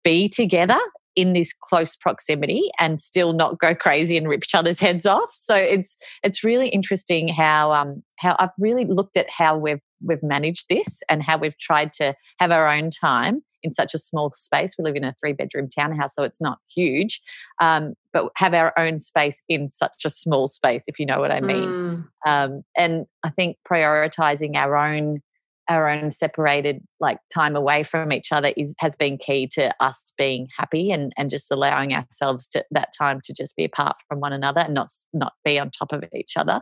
be 0.03 0.29
together 0.29 0.79
in 1.17 1.33
this 1.33 1.53
close 1.53 1.97
proximity 1.97 2.71
and 2.79 3.01
still 3.01 3.33
not 3.33 3.59
go 3.59 3.75
crazy 3.75 4.17
and 4.17 4.29
rip 4.29 4.45
each 4.45 4.55
other's 4.55 4.79
heads 4.79 5.07
off. 5.07 5.31
So 5.33 5.57
it's 5.57 5.97
it's 6.23 6.45
really 6.45 6.69
interesting 6.69 7.29
how 7.29 7.73
um 7.73 8.03
how 8.19 8.37
I've 8.39 8.51
really 8.59 8.85
looked 8.85 9.17
at 9.17 9.29
how 9.31 9.57
we've 9.57 9.81
we've 10.03 10.23
managed 10.23 10.67
this 10.69 11.03
and 11.09 11.23
how 11.23 11.39
we've 11.39 11.59
tried 11.59 11.93
to 11.95 12.15
have 12.39 12.51
our 12.51 12.69
own 12.69 12.91
time 12.91 13.43
in 13.63 13.73
such 13.73 13.95
a 13.95 13.99
small 13.99 14.33
space. 14.35 14.75
We 14.79 14.85
live 14.85 14.95
in 14.95 15.05
a 15.05 15.15
three 15.21 15.33
bedroom 15.33 15.69
townhouse, 15.69 16.15
so 16.15 16.23
it's 16.23 16.41
not 16.41 16.59
huge, 16.75 17.21
um, 17.61 17.95
but 18.13 18.31
have 18.37 18.55
our 18.55 18.73
own 18.79 19.01
space 19.01 19.43
in 19.49 19.71
such 19.71 20.05
a 20.05 20.11
small 20.11 20.49
space, 20.49 20.85
if 20.87 20.99
you 20.99 21.07
know 21.07 21.19
what 21.19 21.33
I 21.33 21.41
mean. 21.41 21.69
Mm. 21.69 22.05
Um, 22.27 22.63
and 22.77 23.07
I 23.25 23.31
think 23.31 23.57
prioritizing 23.71 24.55
our 24.55 24.77
own 24.77 25.21
our 25.69 25.89
own 25.89 26.11
separated 26.11 26.83
like 27.01 27.19
time 27.33 27.57
away 27.57 27.83
from 27.83 28.13
each 28.13 28.33
other 28.33 28.53
is 28.57 28.75
has 28.79 28.97
been 28.97 29.19
key 29.19 29.47
to 29.47 29.75
us 29.81 30.13
being 30.17 30.49
happy 30.57 30.91
and 30.91 31.13
and 31.17 31.31
just 31.31 31.51
allowing 31.51 31.95
ourselves 31.95 32.47
to 32.49 32.65
that 32.71 32.91
time 32.97 33.21
to 33.25 33.33
just 33.33 33.57
be 33.57 33.65
apart 33.65 33.97
from 34.09 34.21
one 34.21 34.33
another 34.33 34.61
and 34.61 34.75
not 34.75 34.89
not 35.13 35.35
be 35.45 35.59
on 35.59 35.71
top 35.71 35.93
of 35.93 36.05
each 36.15 36.37
other. 36.37 36.61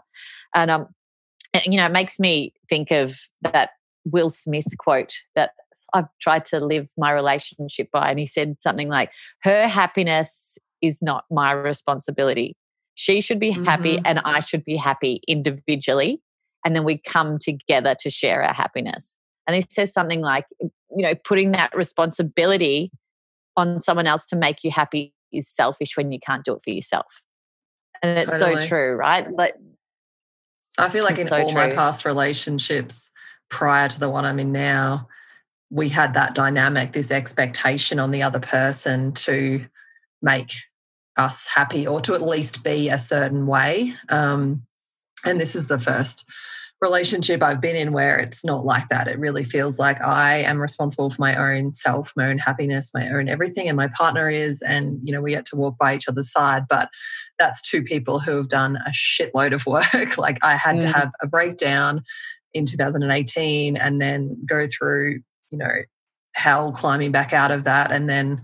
And 0.54 0.70
um 0.70 0.86
and, 1.52 1.62
you 1.66 1.76
know 1.76 1.86
it 1.86 1.92
makes 1.92 2.18
me 2.18 2.52
think 2.68 2.90
of 2.90 3.18
that 3.42 3.70
Will 4.04 4.28
Smith 4.28 4.66
quote 4.78 5.14
that 5.34 5.52
I've 5.92 6.08
tried 6.20 6.44
to 6.46 6.60
live 6.60 6.88
my 6.96 7.10
relationship 7.12 7.88
by 7.92 8.10
and 8.10 8.18
he 8.18 8.26
said 8.26 8.60
something 8.60 8.88
like 8.88 9.12
her 9.42 9.68
happiness 9.68 10.58
is 10.82 11.00
not 11.02 11.24
my 11.30 11.52
responsibility. 11.52 12.56
She 12.94 13.20
should 13.20 13.40
be 13.40 13.50
happy 13.50 13.96
mm-hmm. 13.96 14.06
and 14.06 14.20
I 14.24 14.40
should 14.40 14.64
be 14.64 14.76
happy 14.76 15.20
individually 15.26 16.20
and 16.64 16.74
then 16.74 16.84
we 16.84 16.98
come 16.98 17.38
together 17.38 17.94
to 18.00 18.10
share 18.10 18.42
our 18.42 18.54
happiness. 18.54 19.16
And 19.46 19.54
he 19.54 19.64
says 19.68 19.92
something 19.92 20.22
like, 20.22 20.46
you 20.60 20.70
know, 20.90 21.14
putting 21.24 21.52
that 21.52 21.74
responsibility 21.76 22.90
on 23.56 23.80
someone 23.80 24.06
else 24.06 24.26
to 24.26 24.36
make 24.36 24.64
you 24.64 24.70
happy 24.70 25.12
is 25.32 25.48
selfish 25.48 25.96
when 25.96 26.10
you 26.12 26.18
can't 26.18 26.44
do 26.44 26.54
it 26.54 26.62
for 26.62 26.70
yourself. 26.70 27.24
And 28.02 28.18
it's 28.18 28.38
totally. 28.38 28.62
so 28.62 28.68
true, 28.68 28.94
right? 28.94 29.30
Like 29.30 29.54
I 30.78 30.88
feel 30.88 31.04
like 31.04 31.18
in 31.18 31.26
so 31.26 31.42
all 31.42 31.48
true. 31.48 31.54
my 31.54 31.72
past 31.72 32.04
relationships 32.04 33.10
prior 33.48 33.88
to 33.88 34.00
the 34.00 34.10
one 34.10 34.24
I'm 34.24 34.38
in 34.38 34.52
now, 34.52 35.08
we 35.70 35.88
had 35.88 36.14
that 36.14 36.34
dynamic, 36.34 36.92
this 36.92 37.10
expectation 37.10 37.98
on 37.98 38.10
the 38.10 38.22
other 38.22 38.40
person 38.40 39.12
to 39.12 39.66
make 40.22 40.52
us 41.16 41.46
happy 41.54 41.86
or 41.86 42.00
to 42.00 42.14
at 42.14 42.22
least 42.22 42.64
be 42.64 42.88
a 42.88 42.98
certain 42.98 43.46
way. 43.46 43.92
Um, 44.08 44.66
and 45.24 45.40
this 45.40 45.54
is 45.54 45.68
the 45.68 45.78
first 45.78 46.28
relationship 46.84 47.42
I've 47.42 47.60
been 47.60 47.76
in 47.76 47.92
where 47.92 48.18
it's 48.18 48.44
not 48.44 48.66
like 48.66 48.88
that. 48.90 49.08
It 49.08 49.18
really 49.18 49.42
feels 49.42 49.78
like 49.78 50.00
I 50.02 50.36
am 50.36 50.60
responsible 50.60 51.10
for 51.10 51.20
my 51.20 51.34
own 51.34 51.72
self, 51.72 52.12
my 52.14 52.28
own 52.28 52.36
happiness, 52.36 52.90
my 52.92 53.08
own 53.08 53.28
everything, 53.28 53.68
and 53.68 53.76
my 53.76 53.88
partner 53.88 54.28
is. 54.28 54.60
And, 54.60 55.00
you 55.02 55.12
know, 55.12 55.22
we 55.22 55.30
get 55.30 55.46
to 55.46 55.56
walk 55.56 55.78
by 55.78 55.94
each 55.94 56.08
other's 56.08 56.30
side. 56.30 56.64
But 56.68 56.90
that's 57.38 57.62
two 57.62 57.82
people 57.82 58.20
who 58.20 58.36
have 58.36 58.48
done 58.48 58.76
a 58.76 58.90
shitload 58.90 59.54
of 59.54 59.66
work. 59.74 60.18
like 60.18 60.38
I 60.44 60.56
had 60.56 60.76
mm. 60.76 60.80
to 60.82 60.88
have 60.88 61.10
a 61.22 61.26
breakdown 61.26 62.04
in 62.52 62.66
2018 62.66 63.76
and 63.76 64.00
then 64.00 64.36
go 64.46 64.66
through, 64.66 65.20
you 65.50 65.58
know, 65.58 65.72
hell 66.34 66.70
climbing 66.70 67.12
back 67.12 67.32
out 67.32 67.50
of 67.50 67.64
that 67.64 67.90
and 67.92 68.10
then 68.10 68.42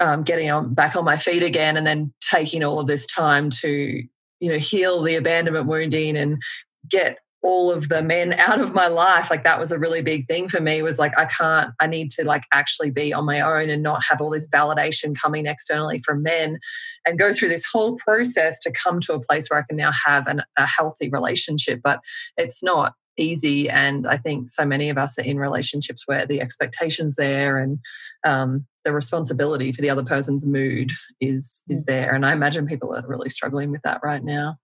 um, 0.00 0.22
getting 0.24 0.50
on 0.50 0.74
back 0.74 0.96
on 0.96 1.04
my 1.04 1.16
feet 1.16 1.42
again 1.42 1.76
and 1.76 1.86
then 1.86 2.12
taking 2.20 2.64
all 2.64 2.80
of 2.80 2.86
this 2.86 3.06
time 3.06 3.50
to 3.50 4.02
you 4.40 4.50
know 4.50 4.56
heal 4.56 5.02
the 5.02 5.16
abandonment 5.16 5.66
wounding 5.66 6.16
and 6.16 6.40
get 6.88 7.18
all 7.42 7.70
of 7.70 7.88
the 7.88 8.02
men 8.02 8.32
out 8.38 8.60
of 8.60 8.74
my 8.74 8.86
life 8.86 9.30
like 9.30 9.44
that 9.44 9.58
was 9.58 9.72
a 9.72 9.78
really 9.78 10.02
big 10.02 10.26
thing 10.26 10.48
for 10.48 10.60
me 10.60 10.82
was 10.82 10.98
like 10.98 11.16
i 11.18 11.24
can't 11.24 11.72
i 11.80 11.86
need 11.86 12.10
to 12.10 12.24
like 12.24 12.44
actually 12.52 12.90
be 12.90 13.12
on 13.12 13.24
my 13.24 13.40
own 13.40 13.70
and 13.70 13.82
not 13.82 14.02
have 14.08 14.20
all 14.20 14.30
this 14.30 14.48
validation 14.48 15.18
coming 15.18 15.46
externally 15.46 16.00
from 16.04 16.22
men 16.22 16.58
and 17.06 17.18
go 17.18 17.32
through 17.32 17.48
this 17.48 17.64
whole 17.70 17.96
process 17.96 18.58
to 18.58 18.70
come 18.70 19.00
to 19.00 19.14
a 19.14 19.20
place 19.20 19.48
where 19.48 19.60
i 19.60 19.64
can 19.68 19.76
now 19.76 19.90
have 20.06 20.26
an, 20.26 20.42
a 20.56 20.66
healthy 20.66 21.08
relationship. 21.08 21.80
But 21.82 22.00
it's 22.36 22.62
not 22.62 22.94
easy 23.16 23.68
and 23.68 24.06
i 24.06 24.16
think 24.16 24.48
so 24.48 24.64
many 24.64 24.88
of 24.88 24.96
us 24.96 25.18
are 25.18 25.22
in 25.22 25.38
relationships 25.38 26.04
where 26.06 26.24
the 26.24 26.40
expectations 26.40 27.16
there 27.16 27.58
and 27.58 27.78
um, 28.24 28.64
the 28.84 28.92
responsibility 28.92 29.72
for 29.72 29.82
the 29.82 29.90
other 29.90 30.04
person's 30.04 30.46
mood 30.46 30.92
is 31.20 31.62
is 31.68 31.84
there. 31.84 32.14
And 32.14 32.24
i 32.24 32.32
imagine 32.32 32.66
people 32.66 32.94
are 32.94 33.06
really 33.06 33.28
struggling 33.28 33.70
with 33.70 33.82
that 33.82 34.00
right 34.02 34.22
now. 34.22 34.56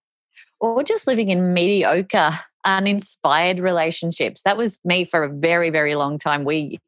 Or 0.60 0.82
just 0.82 1.06
living 1.06 1.30
in 1.30 1.54
mediocre 1.54 2.30
uninspired 2.66 3.60
relationships. 3.60 4.42
That 4.42 4.56
was 4.58 4.78
me 4.84 5.04
for 5.04 5.22
a 5.22 5.28
very 5.28 5.70
very 5.70 5.94
long 5.94 6.18
time. 6.18 6.44
We 6.44 6.78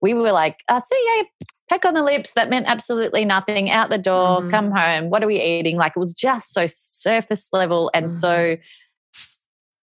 we 0.00 0.14
were 0.14 0.32
like 0.32 0.64
uh, 0.68 0.80
see 0.80 1.16
ya 1.16 1.24
peck 1.68 1.84
on 1.84 1.94
the 1.94 2.02
lips. 2.02 2.32
That 2.32 2.48
meant 2.48 2.66
absolutely 2.68 3.24
nothing. 3.24 3.70
Out 3.70 3.90
the 3.90 3.98
door. 3.98 4.40
Mm. 4.40 4.50
come 4.50 4.70
home. 4.72 5.10
What 5.10 5.22
are 5.22 5.26
we 5.26 5.40
eating? 5.40 5.76
Like 5.76 5.92
it 5.96 6.00
was 6.00 6.14
just 6.14 6.52
so 6.52 6.66
surface 6.66 7.50
level 7.52 7.90
and 7.94 8.06
mm. 8.06 8.10
so 8.10 8.56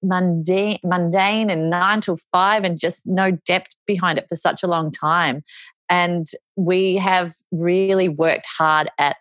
mundane 0.06 0.80
mundane 0.84 1.50
and 1.50 1.70
9 1.70 2.02
to 2.02 2.18
5 2.34 2.64
and 2.66 2.78
just 2.78 3.04
no 3.06 3.32
depth 3.46 3.74
behind 3.88 4.18
it 4.18 4.28
for 4.28 4.36
such 4.36 4.64
a 4.64 4.68
long 4.68 4.92
time. 4.92 5.44
And 5.90 6.28
we 6.56 6.98
have 6.98 7.34
really 7.52 8.10
worked 8.10 8.48
hard 8.58 8.90
at 8.98 9.18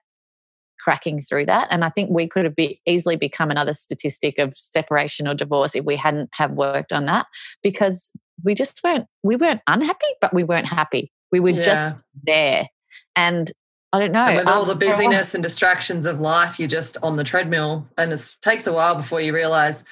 cracking 0.82 1.20
through 1.20 1.46
that. 1.46 1.68
And 1.70 1.84
I 1.84 1.88
think 1.88 2.10
we 2.10 2.26
could 2.26 2.44
have 2.44 2.56
be, 2.56 2.80
easily 2.86 3.16
become 3.16 3.50
another 3.50 3.74
statistic 3.74 4.38
of 4.38 4.54
separation 4.56 5.28
or 5.28 5.34
divorce 5.34 5.74
if 5.74 5.84
we 5.84 5.96
hadn't 5.96 6.30
have 6.32 6.52
worked 6.52 6.92
on 6.92 7.06
that 7.06 7.26
because 7.62 8.10
we 8.44 8.54
just 8.54 8.82
weren't 8.82 9.06
we 9.22 9.36
weren't 9.36 9.60
unhappy, 9.66 10.06
but 10.20 10.34
we 10.34 10.44
weren't 10.44 10.68
happy. 10.68 11.12
We 11.30 11.40
were 11.40 11.50
yeah. 11.50 11.62
just 11.62 11.96
there. 12.24 12.66
And 13.14 13.52
I 13.92 13.98
don't 13.98 14.12
know. 14.12 14.24
And 14.24 14.38
with 14.38 14.48
all 14.48 14.62
um, 14.62 14.68
the 14.68 14.74
busyness 14.74 15.34
and 15.34 15.42
distractions 15.42 16.06
of 16.06 16.20
life, 16.20 16.58
you're 16.58 16.68
just 16.68 16.96
on 17.02 17.16
the 17.16 17.24
treadmill. 17.24 17.86
And 17.96 18.12
it 18.12 18.36
takes 18.40 18.66
a 18.66 18.72
while 18.72 18.96
before 18.96 19.20
you 19.20 19.34
realize, 19.34 19.84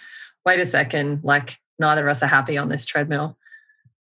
wait 0.44 0.59
a 0.59 0.66
second, 0.66 1.20
like 1.22 1.59
neither 1.79 2.07
of 2.07 2.11
us 2.11 2.22
are 2.22 2.26
happy 2.26 2.57
on 2.59 2.68
this 2.68 2.85
treadmill 2.85 3.37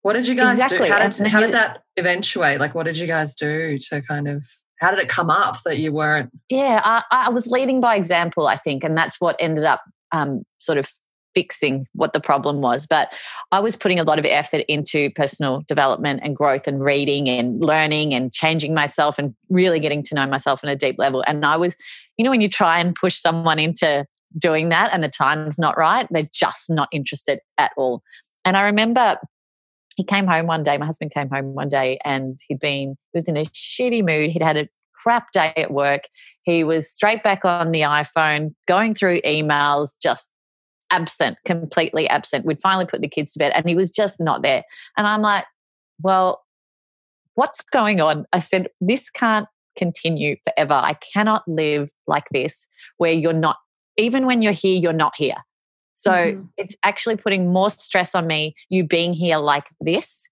What 0.02 0.14
did 0.14 0.28
you 0.28 0.36
guys 0.36 0.60
exactly. 0.60 0.88
do? 0.88 0.94
How 0.94 1.08
did, 1.08 1.28
how 1.28 1.40
did 1.40 1.52
that 1.54 1.84
eventuate? 1.98 2.60
Like, 2.60 2.76
what 2.76 2.86
did 2.86 2.98
you 2.98 3.08
guys 3.08 3.36
do 3.36 3.78
to 3.90 4.02
kind 4.02 4.28
of 4.28 4.46
how 4.86 4.92
did 4.92 5.00
it 5.00 5.10
come 5.10 5.32
up 5.32 5.58
that 5.64 5.80
you 5.80 5.92
weren't? 5.92 6.30
Yeah, 6.48 6.80
I, 6.84 7.04
I 7.10 7.30
was 7.32 7.48
leading 7.48 7.82
by 7.82 7.96
example, 7.96 8.46
I 8.46 8.56
think, 8.56 8.84
and 8.84 8.96
that's 8.96 9.20
what 9.20 9.36
ended 9.40 9.64
up 9.64 9.82
um, 10.12 10.44
sort 10.60 10.78
of 10.78 10.88
fixing 11.34 11.88
what 11.94 12.14
the 12.14 12.20
problem 12.20 12.62
was. 12.62 12.86
But 12.86 13.12
I 13.52 13.60
was 13.60 13.76
putting 13.76 14.00
a 14.00 14.04
lot 14.04 14.20
of 14.20 14.26
effort 14.26 14.64
into 14.68 15.10
personal 15.10 15.64
development 15.68 16.20
and 16.22 16.36
growth 16.36 16.68
and 16.68 16.86
reading 16.86 17.28
and 17.28 17.60
learning 17.60 18.14
and 18.14 18.32
changing 18.32 18.76
myself 18.76 19.18
and 19.18 19.34
really 19.50 19.80
getting 19.80 20.04
to 20.04 20.14
know 20.14 20.28
myself 20.28 20.64
on 20.64 20.70
a 20.70 20.76
deep 20.76 20.98
level. 21.00 21.24
And 21.26 21.44
I 21.44 21.58
was, 21.58 21.76
you 22.18 22.24
know, 22.24 22.30
when 22.30 22.42
you 22.42 22.48
try 22.48 22.80
and 22.80 22.94
push 22.94 23.16
someone 23.16 23.58
into 23.58 24.06
doing 24.38 24.70
that 24.70 24.94
and 24.94 25.04
the 25.04 25.10
time's 25.10 25.58
not 25.58 25.80
right, 25.80 26.08
they're 26.12 26.30
just 26.32 26.70
not 26.70 26.90
interested 26.92 27.40
at 27.58 27.72
all. 27.76 28.04
And 28.46 28.56
I 28.56 28.62
remember 28.62 29.18
he 29.96 30.04
came 30.04 30.28
home 30.28 30.48
one 30.48 30.64
day, 30.64 30.78
my 30.78 30.86
husband 30.86 31.12
came 31.12 31.30
home 31.30 31.54
one 31.56 31.70
day 31.70 31.98
and 32.06 32.40
he'd 32.48 32.60
been, 32.60 32.96
he 33.14 33.18
was 33.18 33.28
in 33.28 33.38
a 33.38 33.46
shitty 33.46 34.06
mood. 34.06 34.32
He'd 34.32 34.44
had 34.44 34.58
a 34.58 34.68
crap 34.94 35.32
day 35.32 35.54
at 35.56 35.72
work. 35.72 36.04
He 36.44 36.64
was 36.64 36.92
straight 36.92 37.24
back 37.24 37.46
on 37.46 37.72
the 37.72 37.82
iPhone, 37.82 38.54
going 38.68 38.94
through 38.94 39.22
emails, 39.22 39.96
just 40.02 40.32
absent, 40.92 41.38
completely 41.46 42.08
absent. 42.10 42.46
We'd 42.46 42.62
finally 42.62 42.86
put 42.86 43.02
the 43.02 43.08
kids 43.08 43.34
to 43.34 43.40
bed 43.40 43.54
and 43.56 43.68
he 43.68 43.76
was 43.76 43.90
just 43.90 44.20
not 44.20 44.44
there. 44.44 44.64
And 44.98 45.08
I'm 45.08 45.22
like, 45.22 45.46
well, 46.02 46.44
what's 47.36 47.62
going 47.62 48.02
on? 48.02 48.26
I 48.34 48.40
said, 48.40 48.68
this 48.82 49.10
can't 49.10 49.48
continue 49.78 50.36
forever. 50.44 50.74
I 50.74 50.98
cannot 51.14 51.44
live 51.48 51.90
like 52.08 52.26
this 52.32 52.68
where 52.98 53.14
you're 53.14 53.34
not, 53.34 53.58
even 53.98 54.26
when 54.26 54.42
you're 54.42 54.52
here, 54.52 54.80
you're 54.80 54.94
not 54.94 55.14
here. 55.16 55.36
So 55.96 56.12
mm-hmm. 56.12 56.44
it's 56.58 56.76
actually 56.84 57.16
putting 57.18 57.52
more 57.52 57.70
stress 57.70 58.14
on 58.14 58.28
me, 58.28 58.54
you 58.70 58.86
being 58.86 59.14
here 59.14 59.38
like 59.38 59.66
this, 59.82 60.30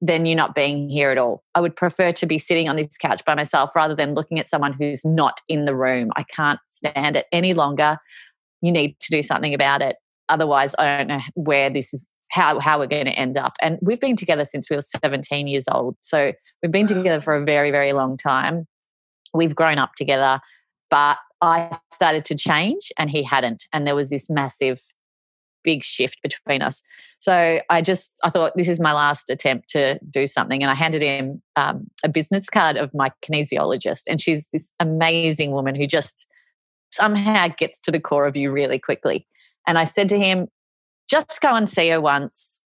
than 0.00 0.26
you 0.26 0.34
not 0.34 0.54
being 0.54 0.88
here 0.88 1.10
at 1.10 1.18
all. 1.18 1.44
I 1.54 1.60
would 1.60 1.76
prefer 1.76 2.12
to 2.12 2.26
be 2.26 2.38
sitting 2.38 2.68
on 2.68 2.76
this 2.76 2.96
couch 2.96 3.24
by 3.24 3.34
myself 3.36 3.76
rather 3.76 3.94
than 3.94 4.14
looking 4.14 4.40
at 4.40 4.48
someone 4.48 4.72
who's 4.72 5.04
not 5.04 5.40
in 5.48 5.64
the 5.64 5.76
room. 5.76 6.10
I 6.16 6.24
can't 6.24 6.58
stand 6.70 7.16
it 7.16 7.26
any 7.30 7.54
longer 7.54 7.98
you 8.62 8.72
need 8.72 8.98
to 9.00 9.10
do 9.10 9.22
something 9.22 9.52
about 9.52 9.82
it. 9.82 9.96
Otherwise, 10.28 10.74
I 10.78 10.98
don't 10.98 11.08
know 11.08 11.20
where 11.34 11.68
this 11.68 11.92
is 11.92 12.06
how 12.30 12.58
how 12.60 12.78
we're 12.78 12.86
going 12.86 13.04
to 13.04 13.12
end 13.12 13.36
up. 13.36 13.54
And 13.60 13.78
we've 13.82 14.00
been 14.00 14.16
together 14.16 14.46
since 14.46 14.70
we 14.70 14.76
were 14.76 14.82
17 14.82 15.46
years 15.46 15.68
old. 15.68 15.96
So 16.00 16.32
we've 16.62 16.72
been 16.72 16.86
together 16.86 17.20
for 17.20 17.34
a 17.34 17.44
very, 17.44 17.70
very 17.70 17.92
long 17.92 18.16
time. 18.16 18.66
We've 19.34 19.54
grown 19.54 19.78
up 19.78 19.94
together, 19.96 20.40
but 20.88 21.18
I 21.42 21.76
started 21.92 22.24
to 22.26 22.34
change 22.34 22.92
and 22.98 23.10
he 23.10 23.22
hadn't. 23.22 23.66
And 23.72 23.86
there 23.86 23.96
was 23.96 24.10
this 24.10 24.30
massive 24.30 24.80
big 25.62 25.84
shift 25.84 26.20
between 26.22 26.62
us. 26.62 26.82
So 27.18 27.58
I 27.70 27.82
just 27.82 28.18
I 28.24 28.30
thought 28.30 28.56
this 28.56 28.68
is 28.68 28.80
my 28.80 28.92
last 28.92 29.30
attempt 29.30 29.68
to 29.70 29.98
do 30.10 30.26
something, 30.26 30.62
and 30.62 30.70
I 30.70 30.74
handed 30.74 31.02
him 31.02 31.42
um, 31.56 31.86
a 32.04 32.08
business 32.08 32.48
card 32.48 32.76
of 32.76 32.92
my 32.94 33.10
kinesiologist, 33.22 34.02
and 34.08 34.20
she's 34.20 34.48
this 34.48 34.72
amazing 34.80 35.52
woman 35.52 35.74
who 35.74 35.86
just 35.86 36.28
somehow 36.90 37.48
gets 37.48 37.80
to 37.80 37.90
the 37.90 38.00
core 38.00 38.26
of 38.26 38.36
you 38.36 38.50
really 38.50 38.78
quickly. 38.78 39.26
And 39.66 39.78
I 39.78 39.84
said 39.84 40.08
to 40.10 40.18
him, 40.18 40.48
just 41.08 41.40
go 41.40 41.54
and 41.54 41.68
see 41.68 41.88
her 41.90 42.00
once, 42.00 42.60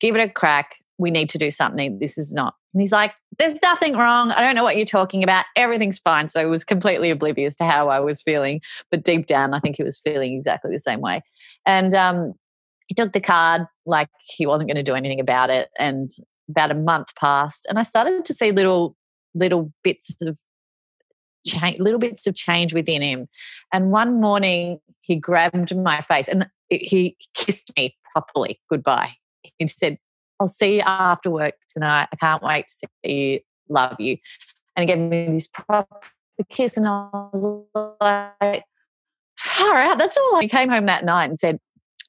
give 0.00 0.16
it 0.16 0.20
a 0.20 0.30
crack. 0.30 0.76
We 0.98 1.10
need 1.10 1.30
to 1.30 1.38
do 1.38 1.50
something. 1.50 1.98
This 1.98 2.18
is 2.18 2.32
not. 2.32 2.54
And 2.72 2.80
he's 2.80 2.92
like, 2.92 3.12
there's 3.38 3.60
nothing 3.62 3.96
wrong. 3.96 4.30
I 4.30 4.40
don't 4.40 4.54
know 4.54 4.62
what 4.62 4.76
you're 4.76 4.86
talking 4.86 5.24
about. 5.24 5.44
Everything's 5.56 5.98
fine. 5.98 6.28
So 6.28 6.40
he 6.40 6.46
was 6.46 6.64
completely 6.64 7.10
oblivious 7.10 7.56
to 7.56 7.64
how 7.64 7.88
I 7.88 8.00
was 8.00 8.22
feeling. 8.22 8.60
But 8.90 9.02
deep 9.04 9.26
down, 9.26 9.54
I 9.54 9.58
think 9.58 9.76
he 9.76 9.82
was 9.82 9.98
feeling 9.98 10.34
exactly 10.34 10.70
the 10.70 10.78
same 10.78 11.00
way. 11.00 11.22
And 11.66 11.94
um, 11.94 12.34
he 12.86 12.94
took 12.94 13.12
the 13.12 13.20
card 13.20 13.62
like 13.86 14.08
he 14.36 14.46
wasn't 14.46 14.68
going 14.68 14.76
to 14.76 14.82
do 14.82 14.94
anything 14.94 15.20
about 15.20 15.50
it. 15.50 15.68
And 15.78 16.10
about 16.50 16.70
a 16.70 16.74
month 16.74 17.14
passed, 17.14 17.66
and 17.68 17.78
I 17.78 17.82
started 17.82 18.24
to 18.24 18.34
see 18.34 18.50
little 18.52 18.96
little 19.34 19.72
bits 19.84 20.16
of 20.22 20.38
change, 21.46 21.78
little 21.78 22.00
bits 22.00 22.26
of 22.26 22.34
change 22.34 22.74
within 22.74 23.02
him. 23.02 23.28
And 23.72 23.92
one 23.92 24.20
morning 24.20 24.80
he 25.00 25.16
grabbed 25.16 25.74
my 25.76 26.00
face 26.00 26.28
and 26.28 26.48
he 26.68 27.16
kissed 27.34 27.70
me 27.76 27.96
properly 28.12 28.60
goodbye. 28.68 29.12
He 29.58 29.68
said, 29.68 29.98
I'll 30.40 30.48
see 30.48 30.76
you 30.76 30.82
after 30.84 31.30
work 31.30 31.54
tonight. 31.72 32.08
I 32.12 32.16
can't 32.16 32.42
wait 32.42 32.66
to 32.68 32.88
see 33.04 33.32
you. 33.32 33.40
Love 33.68 33.96
you. 34.00 34.16
And 34.74 34.82
he 34.82 34.86
gave 34.86 34.98
me 34.98 35.26
this 35.26 35.46
proper 35.46 36.00
kiss, 36.48 36.76
and 36.76 36.88
I 36.88 37.08
was 37.12 37.64
like, 38.00 38.64
far 39.38 39.76
out. 39.76 39.98
That's 39.98 40.16
all. 40.16 40.40
He 40.40 40.48
came 40.48 40.70
home 40.70 40.86
that 40.86 41.04
night 41.04 41.26
and 41.26 41.38
said, 41.38 41.58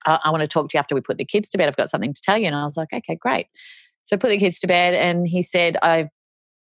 I, 0.05 0.19
I 0.23 0.31
want 0.31 0.41
to 0.41 0.47
talk 0.47 0.69
to 0.69 0.77
you 0.77 0.79
after 0.79 0.95
we 0.95 1.01
put 1.01 1.17
the 1.17 1.25
kids 1.25 1.49
to 1.49 1.57
bed. 1.57 1.67
I've 1.67 1.75
got 1.75 1.89
something 1.89 2.13
to 2.13 2.21
tell 2.21 2.37
you. 2.37 2.47
And 2.47 2.55
I 2.55 2.63
was 2.63 2.77
like, 2.77 2.93
okay, 2.93 3.15
great. 3.15 3.47
So 4.03 4.15
I 4.15 4.19
put 4.19 4.29
the 4.29 4.37
kids 4.37 4.59
to 4.61 4.67
bed 4.67 4.93
and 4.93 5.27
he 5.27 5.43
said, 5.43 5.77
I've 5.81 6.07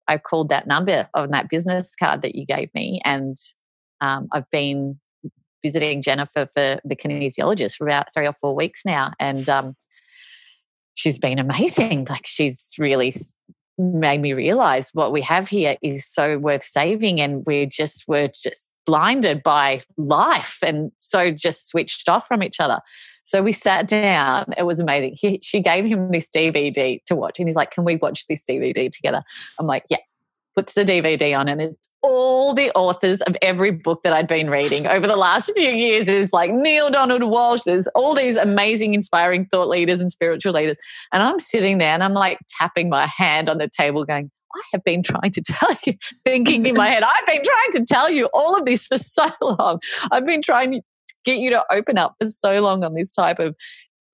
I 0.09 0.19
called 0.19 0.49
that 0.49 0.67
number 0.67 1.09
on 1.15 1.31
that 1.31 1.49
business 1.49 1.95
card 1.95 2.23
that 2.23 2.35
you 2.35 2.45
gave 2.45 2.75
me, 2.75 3.01
and 3.05 3.39
um, 4.01 4.29
I've 4.33 4.51
been 4.51 4.99
visiting 5.65 6.03
Jennifer 6.03 6.49
for 6.53 6.81
the 6.85 6.97
kinesiologist 6.97 7.77
for 7.77 7.87
about 7.87 8.13
three 8.13 8.27
or 8.27 8.33
four 8.33 8.57
weeks 8.57 8.83
now, 8.85 9.13
and 9.21 9.49
um, 9.49 9.77
she's 11.01 11.19
been 11.19 11.39
amazing. 11.39 12.07
Like 12.09 12.27
she's 12.27 12.75
really 12.79 13.15
made 13.79 14.21
me 14.21 14.35
realize 14.35 14.91
what 14.93 15.13
we 15.13 15.23
have 15.23 15.49
here 15.49 15.77
is 15.83 16.07
so 16.07 16.39
worth 16.39 16.63
saving, 16.63 17.21
and 17.21 17.45
we're 17.47 17.67
just 17.67 18.05
we're 18.07 18.29
just 18.29 18.69
blinded 18.87 19.43
by 19.43 19.81
life 19.97 20.59
and 20.65 20.91
so 20.99 21.31
just 21.31 21.69
switched 21.69 22.09
off 22.09 22.27
from 22.27 22.43
each 22.43 22.59
other. 22.59 22.81
So 23.25 23.43
we 23.43 23.53
sat 23.53 23.87
down. 23.87 24.47
It 24.57 24.65
was 24.65 24.81
amazing. 24.81 25.17
He, 25.21 25.39
she 25.43 25.61
gave 25.61 25.85
him 25.85 26.11
this 26.11 26.29
DVD 26.31 26.99
to 27.07 27.15
watch, 27.15 27.39
and 27.39 27.49
he's 27.49 27.57
like, 27.57 27.71
"Can 27.71 27.85
we 27.85 27.97
watch 27.97 28.27
this 28.27 28.45
DVD 28.45 28.93
together?" 28.93 29.23
I'm 29.59 29.67
like, 29.67 29.85
"Yeah." 29.89 29.99
Puts 30.57 30.75
the 30.75 30.83
DVD 30.83 31.39
on, 31.39 31.49
and 31.49 31.61
it's 31.61 31.89
all 32.03 32.55
the 32.55 32.71
authors 32.73 33.21
of 33.23 33.37
every 33.41 33.71
book 33.71 34.03
that 34.03 34.13
I'd 34.13 34.27
been 34.27 34.51
reading 34.51 34.87
over 34.87 35.07
the 35.07 35.17
last 35.17 35.53
few 35.55 35.71
years. 35.71 36.09
Is 36.09 36.33
like 36.33 36.53
Neale 36.53 36.91
Donald 36.91 37.23
Walsch, 37.23 37.65
There's 37.65 37.87
all 37.89 38.15
these 38.15 38.37
amazing, 38.37 38.95
inspiring 38.95 39.47
thought 39.47 39.69
leaders 39.69 40.01
and 40.01 40.11
spiritual 40.11 40.53
leaders, 40.53 40.77
and 41.13 41.23
I'm 41.23 41.39
sitting 41.39 41.79
there 41.79 41.95
and 41.95 42.03
I'm 42.03 42.15
like 42.15 42.39
tapping 42.59 42.89
my 42.89 43.07
hand 43.07 43.49
on 43.49 43.59
the 43.59 43.69
table, 43.69 44.05
going, 44.05 44.31
I 44.55 44.61
have 44.73 44.85
been 44.85 45.03
trying 45.03 45.33
to 45.33 45.43
tell 45.43 45.77
you, 45.87 45.95
thinking 46.25 46.67
in 46.67 46.75
my 46.75 46.89
head, 46.89 47.03
I've 47.03 47.27
been 47.27 47.43
trying 47.43 47.73
to 47.73 47.85
tell 47.85 48.11
you 48.11 48.29
all 48.35 48.57
of 48.57 48.65
this 48.65 48.87
for 48.87 48.99
so 48.99 49.29
long. 49.41 49.81
I've 50.11 50.27
been 50.27 50.43
trying 50.43 50.73
to 50.73 50.81
get 51.25 51.39
you 51.39 51.51
to 51.51 51.65
open 51.71 51.99
up 51.99 52.17
for 52.21 52.31
so 52.31 52.61
long 52.61 52.85
on 52.85 52.95
this 52.95 53.13
type 53.13 53.39
of 53.39 53.55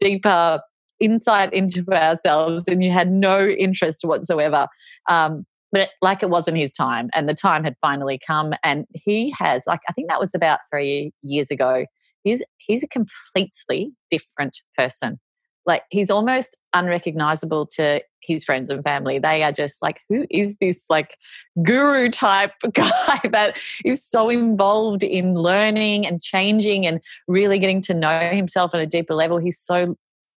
deeper 0.01 0.61
insight 0.99 1.53
into 1.53 1.85
ourselves 1.93 2.69
and 2.69 2.83
you 2.83 2.91
had 2.91 3.11
no 3.11 3.47
interest 3.47 4.03
whatsoever 4.05 4.67
um, 5.09 5.45
but 5.77 5.91
like 6.01 6.23
it 6.23 6.31
wasn't 6.31 6.57
his 6.57 6.73
time 6.73 7.11
and 7.15 7.29
the 7.29 7.35
time 7.35 7.63
had 7.63 7.77
finally 7.83 8.19
come 8.25 8.55
and 8.65 8.87
he 8.95 9.35
has 9.39 9.63
like 9.67 9.81
i 9.91 9.93
think 9.93 10.09
that 10.09 10.19
was 10.19 10.35
about 10.35 10.61
three 10.71 11.13
years 11.23 11.51
ago 11.51 11.85
he's 12.25 12.43
he's 12.57 12.83
a 12.83 12.89
completely 12.89 13.93
different 14.11 14.63
person 14.79 15.21
like 15.67 15.83
he's 15.91 16.11
almost 16.11 16.57
unrecognizable 16.73 17.67
to 17.67 18.01
his 18.23 18.45
friends 18.45 18.71
and 18.71 18.83
family. 18.83 19.19
They 19.19 19.43
are 19.43 19.53
just 19.53 19.83
like, 19.83 20.01
who 20.09 20.27
is 20.31 20.57
this 20.61 20.85
like 20.91 21.17
guru 21.63 22.11
type 22.11 22.53
guy 22.73 23.21
that 23.31 23.61
is 23.85 24.05
so 24.05 24.29
involved 24.29 25.03
in 25.03 25.35
learning 25.35 26.07
and 26.07 26.23
changing 26.23 26.87
and 26.87 27.01
really 27.29 27.59
getting 27.59 27.81
to 27.83 27.95
know 27.95 28.31
himself 28.33 28.75
at 28.75 28.81
a 28.81 28.87
deeper 28.87 29.15
level? 29.15 29.39
He's 29.39 29.59
so 29.59 29.97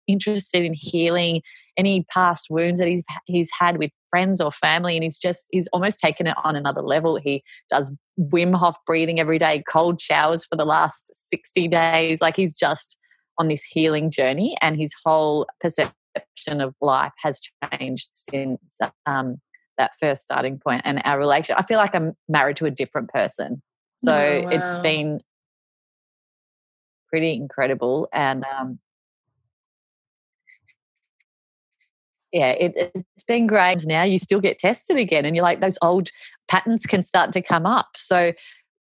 interested 0.09 0.64
in 0.64 0.75
healing 0.75 1.42
any 1.77 2.05
past 2.12 2.47
wounds 2.51 2.81
that 2.81 2.88
he's 2.88 3.03
he's 3.27 3.51
had 3.59 3.79
with 3.79 3.90
friends 4.11 4.40
or 4.40 4.51
family 4.51 4.97
and 4.97 5.05
he's 5.05 5.18
just 5.18 5.47
he's 5.51 5.68
almost 5.68 6.01
taken 6.01 6.27
it 6.27 6.35
on 6.42 6.57
another 6.57 6.81
level 6.81 7.16
he 7.16 7.42
does 7.71 7.92
wim 8.18 8.55
hof 8.55 8.75
breathing 8.87 9.21
every 9.21 9.38
day 9.38 9.62
cold 9.68 10.01
showers 10.01 10.47
for 10.47 10.57
the 10.57 10.64
last 10.64 11.12
60 11.31 11.68
days 11.68 12.21
like 12.21 12.35
he's 12.35 12.57
just 12.57 12.99
on 13.38 13.49
this 13.49 13.62
healing 13.62 14.11
journey, 14.11 14.57
and 14.61 14.77
his 14.77 14.92
whole 15.05 15.47
perception 15.61 16.61
of 16.61 16.75
life 16.81 17.12
has 17.18 17.40
changed 17.73 18.09
since 18.11 18.79
um, 19.07 19.40
that 19.79 19.92
first 19.99 20.23
starting 20.23 20.59
point. 20.59 20.83
And 20.85 21.01
our 21.05 21.18
relation, 21.18 21.55
I 21.57 21.62
feel 21.62 21.79
like 21.79 21.94
I'm 21.94 22.14
married 22.29 22.57
to 22.57 22.66
a 22.66 22.71
different 22.71 23.11
person. 23.11 23.62
So 23.99 24.14
oh, 24.14 24.42
wow. 24.42 24.51
it's 24.51 24.83
been 24.83 25.21
pretty 27.09 27.35
incredible. 27.35 28.09
And 28.12 28.44
um, 28.44 28.79
yeah, 32.32 32.50
it, 32.52 32.92
has 32.94 33.24
been 33.26 33.46
great. 33.46 33.86
Now 33.86 34.02
you 34.02 34.18
still 34.18 34.40
get 34.40 34.58
tested 34.58 34.96
again, 34.96 35.24
and 35.24 35.34
you're 35.34 35.44
like, 35.44 35.60
those 35.60 35.78
old 35.82 36.10
patterns 36.48 36.86
can 36.86 37.02
start 37.02 37.32
to 37.32 37.42
come 37.42 37.66
up. 37.66 37.88
So 37.96 38.32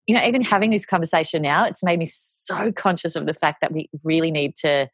you 0.08 0.16
know, 0.16 0.24
even 0.26 0.42
having 0.44 0.70
this 0.70 0.86
conversation 0.86 1.42
now, 1.42 1.64
it's 1.64 1.84
made 1.84 1.98
me 1.98 2.06
so 2.06 2.72
conscious 2.72 3.16
of 3.16 3.26
the 3.26 3.34
fact 3.34 3.62
that 3.62 3.72
we 3.72 3.90
really 4.04 4.32
need 4.32 4.56
to 4.58 4.90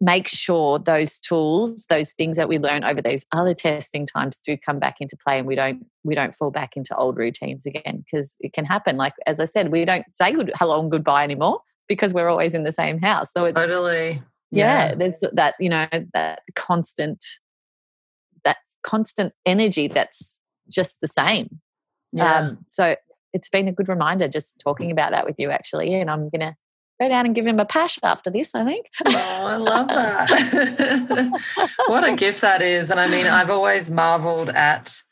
make 0.00 0.26
sure 0.26 0.78
those 0.78 1.20
tools, 1.20 1.86
those 1.88 2.12
things 2.12 2.36
that 2.38 2.48
we 2.48 2.58
learn 2.58 2.84
over 2.84 3.02
those 3.02 3.24
other 3.32 3.54
testing 3.54 4.06
times 4.06 4.40
do 4.40 4.56
come 4.56 4.78
back 4.78 4.96
into 5.00 5.16
play 5.16 5.38
and 5.38 5.46
we 5.46 5.54
don't 5.54 5.86
we 6.04 6.14
don't 6.14 6.34
fall 6.34 6.50
back 6.50 6.76
into 6.76 6.96
old 6.96 7.18
routines 7.18 7.66
again 7.66 8.02
because 8.04 8.34
it 8.40 8.52
can 8.52 8.64
happen. 8.64 8.96
Like 8.96 9.12
as 9.26 9.40
I 9.40 9.44
said, 9.44 9.70
we 9.70 9.84
don't 9.84 10.04
say 10.12 10.32
good 10.32 10.52
hello 10.56 10.80
and 10.80 10.90
goodbye 10.90 11.22
anymore 11.22 11.60
because 11.86 12.14
we're 12.14 12.28
always 12.28 12.54
in 12.54 12.64
the 12.64 12.72
same 12.72 13.00
house. 13.00 13.32
So 13.32 13.44
it's 13.44 13.60
totally 13.60 14.22
yeah, 14.50 14.88
yeah 14.88 14.94
there's 14.94 15.22
that, 15.32 15.54
you 15.60 15.68
know, 15.68 15.86
that 16.14 16.42
constant 16.54 17.24
that 18.44 18.58
constant 18.82 19.32
energy 19.46 19.88
that's 19.88 20.40
just 20.68 21.00
the 21.00 21.08
same. 21.08 21.60
Yeah. 22.12 22.34
Um, 22.34 22.58
so 22.66 22.96
it's 23.32 23.48
been 23.48 23.68
a 23.68 23.72
good 23.72 23.88
reminder 23.88 24.28
just 24.28 24.58
talking 24.58 24.90
about 24.90 25.12
that 25.12 25.24
with 25.24 25.36
you 25.38 25.50
actually. 25.50 25.94
And 25.94 26.10
I'm 26.10 26.28
going 26.30 26.40
to 26.40 26.56
go 27.00 27.08
down 27.08 27.26
and 27.26 27.34
give 27.34 27.46
him 27.46 27.58
a 27.58 27.64
pash 27.64 27.98
after 28.02 28.30
this, 28.30 28.54
I 28.54 28.64
think. 28.64 28.86
oh, 29.06 29.14
I 29.16 29.56
love 29.56 29.88
that. 29.88 31.40
what 31.86 32.06
a 32.06 32.14
gift 32.14 32.42
that 32.42 32.62
is. 32.62 32.90
And 32.90 33.00
I 33.00 33.06
mean, 33.06 33.26
I've 33.26 33.50
always 33.50 33.90
marveled 33.90 34.50
at, 34.50 35.02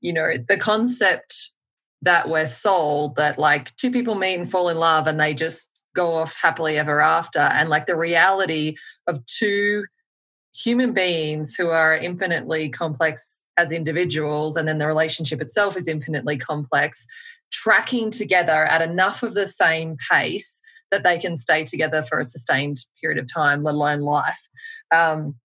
you 0.00 0.12
know, 0.12 0.34
the 0.48 0.56
concept 0.56 1.52
that 2.00 2.28
we're 2.28 2.46
sold 2.46 3.16
that 3.16 3.38
like 3.38 3.76
two 3.76 3.90
people 3.90 4.14
meet 4.14 4.34
and 4.34 4.50
fall 4.50 4.68
in 4.68 4.76
love 4.76 5.06
and 5.06 5.20
they 5.20 5.34
just 5.34 5.71
go 5.94 6.12
off 6.12 6.36
happily 6.40 6.78
ever 6.78 7.00
after. 7.00 7.40
And 7.40 7.68
like 7.68 7.86
the 7.86 7.96
reality 7.96 8.76
of 9.06 9.24
two 9.26 9.84
human 10.54 10.92
beings 10.92 11.54
who 11.54 11.68
are 11.68 11.96
infinitely 11.96 12.68
complex 12.68 13.40
as 13.56 13.72
individuals, 13.72 14.56
and 14.56 14.66
then 14.66 14.78
the 14.78 14.86
relationship 14.86 15.40
itself 15.40 15.76
is 15.76 15.88
infinitely 15.88 16.38
complex, 16.38 17.06
tracking 17.50 18.10
together 18.10 18.64
at 18.66 18.82
enough 18.82 19.22
of 19.22 19.34
the 19.34 19.46
same 19.46 19.96
pace 20.10 20.60
that 20.90 21.02
they 21.02 21.18
can 21.18 21.36
stay 21.36 21.64
together 21.64 22.02
for 22.02 22.20
a 22.20 22.24
sustained 22.24 22.76
period 23.00 23.18
of 23.18 23.32
time, 23.32 23.62
let 23.62 23.74
alone 23.74 24.00
life. 24.00 24.48
Um, 24.94 25.36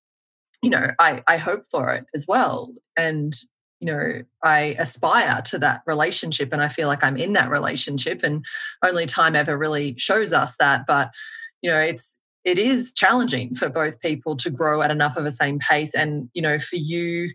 you 0.61 0.69
know, 0.69 0.87
I, 0.99 1.21
I 1.27 1.37
hope 1.37 1.63
for 1.69 1.89
it 1.93 2.05
as 2.13 2.25
well. 2.27 2.73
And, 2.97 3.33
you 3.79 3.85
know, 3.85 4.23
I 4.43 4.75
aspire 4.79 5.41
to 5.43 5.59
that 5.59 5.81
relationship 5.85 6.51
and 6.51 6.61
I 6.61 6.67
feel 6.67 6.87
like 6.87 7.03
I'm 7.03 7.17
in 7.17 7.33
that 7.33 7.49
relationship 7.49 8.21
and 8.23 8.43
only 8.83 9.05
time 9.05 9.35
ever 9.35 9.57
really 9.57 9.95
shows 9.97 10.33
us 10.33 10.55
that. 10.57 10.85
But, 10.87 11.11
you 11.61 11.69
know, 11.69 11.79
it's 11.79 12.17
it 12.43 12.57
is 12.57 12.93
challenging 12.93 13.55
for 13.55 13.69
both 13.69 13.99
people 13.99 14.37
to 14.37 14.49
grow 14.49 14.81
at 14.81 14.89
enough 14.89 15.17
of 15.17 15.25
a 15.25 15.31
same 15.31 15.59
pace. 15.59 15.93
And, 15.93 16.29
you 16.33 16.41
know, 16.41 16.59
for 16.59 16.77
you, 16.77 17.31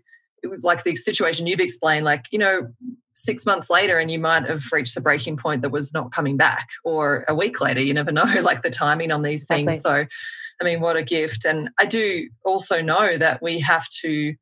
like 0.61 0.83
the 0.83 0.95
situation 0.95 1.45
you've 1.45 1.59
explained, 1.59 2.03
like, 2.03 2.25
you 2.31 2.39
know, 2.39 2.67
six 3.13 3.45
months 3.45 3.69
later 3.69 3.99
and 3.99 4.09
you 4.09 4.17
might 4.17 4.49
have 4.49 4.63
reached 4.71 4.97
a 4.97 5.01
breaking 5.01 5.37
point 5.37 5.61
that 5.61 5.69
was 5.69 5.93
not 5.93 6.11
coming 6.11 6.35
back, 6.35 6.67
or 6.83 7.25
a 7.27 7.35
week 7.35 7.61
later, 7.61 7.79
you 7.79 7.93
never 7.93 8.11
know, 8.11 8.25
like 8.41 8.63
the 8.63 8.69
timing 8.69 9.11
on 9.11 9.21
these 9.21 9.45
things. 9.45 9.77
Exactly. 9.77 10.05
So, 10.05 10.07
I 10.59 10.63
mean, 10.65 10.81
what 10.81 10.97
a 10.97 11.03
gift. 11.03 11.45
And 11.45 11.69
I 11.79 11.85
do 11.85 12.27
also 12.43 12.81
know 12.81 13.17
that 13.17 13.41
we 13.41 13.59
have 13.59 13.87
to 14.01 14.33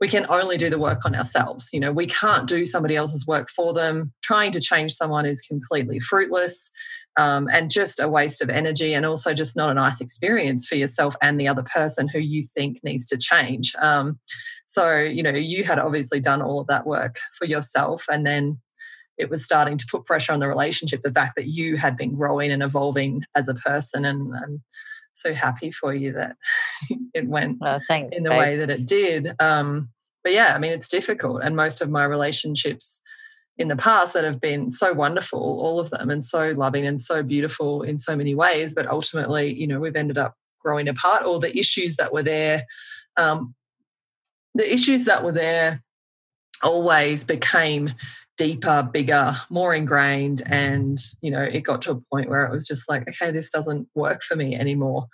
we 0.00 0.08
can 0.08 0.26
only 0.28 0.56
do 0.56 0.70
the 0.70 0.78
work 0.78 1.04
on 1.04 1.14
ourselves. 1.14 1.70
You 1.72 1.80
know, 1.80 1.92
we 1.92 2.06
can't 2.06 2.46
do 2.48 2.64
somebody 2.64 2.94
else's 2.94 3.26
work 3.26 3.48
for 3.50 3.72
them. 3.72 4.12
Trying 4.22 4.52
to 4.52 4.60
change 4.60 4.92
someone 4.92 5.26
is 5.26 5.40
completely 5.40 5.98
fruitless 5.98 6.70
um, 7.16 7.48
and 7.52 7.70
just 7.70 7.98
a 7.98 8.08
waste 8.08 8.40
of 8.40 8.48
energy, 8.48 8.94
and 8.94 9.04
also 9.04 9.34
just 9.34 9.56
not 9.56 9.70
a 9.70 9.74
nice 9.74 10.00
experience 10.00 10.66
for 10.66 10.76
yourself 10.76 11.16
and 11.20 11.40
the 11.40 11.48
other 11.48 11.64
person 11.64 12.06
who 12.06 12.20
you 12.20 12.44
think 12.44 12.78
needs 12.84 13.06
to 13.06 13.18
change. 13.18 13.74
Um, 13.80 14.20
so, 14.66 14.98
you 15.00 15.22
know, 15.22 15.30
you 15.30 15.64
had 15.64 15.80
obviously 15.80 16.20
done 16.20 16.42
all 16.42 16.60
of 16.60 16.68
that 16.68 16.86
work 16.86 17.18
for 17.32 17.46
yourself, 17.46 18.04
and 18.08 18.24
then 18.24 18.60
it 19.16 19.30
was 19.30 19.42
starting 19.42 19.76
to 19.78 19.86
put 19.90 20.06
pressure 20.06 20.32
on 20.32 20.38
the 20.38 20.46
relationship. 20.46 21.02
The 21.02 21.12
fact 21.12 21.32
that 21.34 21.48
you 21.48 21.76
had 21.76 21.96
been 21.96 22.14
growing 22.14 22.52
and 22.52 22.62
evolving 22.62 23.24
as 23.34 23.48
a 23.48 23.54
person, 23.54 24.04
and 24.04 24.32
I'm 24.36 24.62
so 25.18 25.34
happy 25.34 25.70
for 25.70 25.94
you 25.94 26.12
that 26.12 26.36
it 27.14 27.26
went 27.26 27.58
well, 27.60 27.80
thanks, 27.88 28.16
in 28.16 28.24
the 28.24 28.30
babe. 28.30 28.38
way 28.38 28.56
that 28.56 28.70
it 28.70 28.86
did. 28.86 29.28
Um, 29.40 29.90
but 30.24 30.32
yeah, 30.32 30.52
I 30.54 30.58
mean, 30.58 30.72
it's 30.72 30.88
difficult, 30.88 31.42
and 31.42 31.56
most 31.56 31.80
of 31.80 31.90
my 31.90 32.04
relationships 32.04 33.00
in 33.56 33.68
the 33.68 33.76
past 33.76 34.14
that 34.14 34.24
have 34.24 34.40
been 34.40 34.70
so 34.70 34.92
wonderful, 34.92 35.40
all 35.40 35.80
of 35.80 35.90
them, 35.90 36.10
and 36.10 36.22
so 36.22 36.54
loving 36.56 36.86
and 36.86 37.00
so 37.00 37.22
beautiful 37.22 37.82
in 37.82 37.98
so 37.98 38.16
many 38.16 38.34
ways. 38.34 38.74
But 38.74 38.86
ultimately, 38.86 39.52
you 39.52 39.66
know, 39.66 39.80
we've 39.80 39.96
ended 39.96 40.18
up 40.18 40.34
growing 40.60 40.88
apart, 40.88 41.24
or 41.24 41.40
the 41.40 41.56
issues 41.58 41.96
that 41.96 42.12
were 42.12 42.22
there, 42.22 42.64
um, 43.16 43.54
the 44.54 44.72
issues 44.72 45.04
that 45.04 45.24
were 45.24 45.32
there 45.32 45.82
always 46.62 47.24
became 47.24 47.90
deeper, 48.38 48.88
bigger, 48.90 49.34
more 49.50 49.74
ingrained. 49.74 50.42
And, 50.46 50.98
you 51.20 51.30
know, 51.30 51.42
it 51.42 51.60
got 51.60 51.82
to 51.82 51.90
a 51.90 52.00
point 52.10 52.30
where 52.30 52.46
it 52.46 52.52
was 52.52 52.66
just 52.66 52.88
like, 52.88 53.06
okay, 53.08 53.30
this 53.30 53.50
doesn't 53.50 53.88
work 53.94 54.22
for 54.22 54.36
me 54.36 54.54
anymore. 54.54 55.08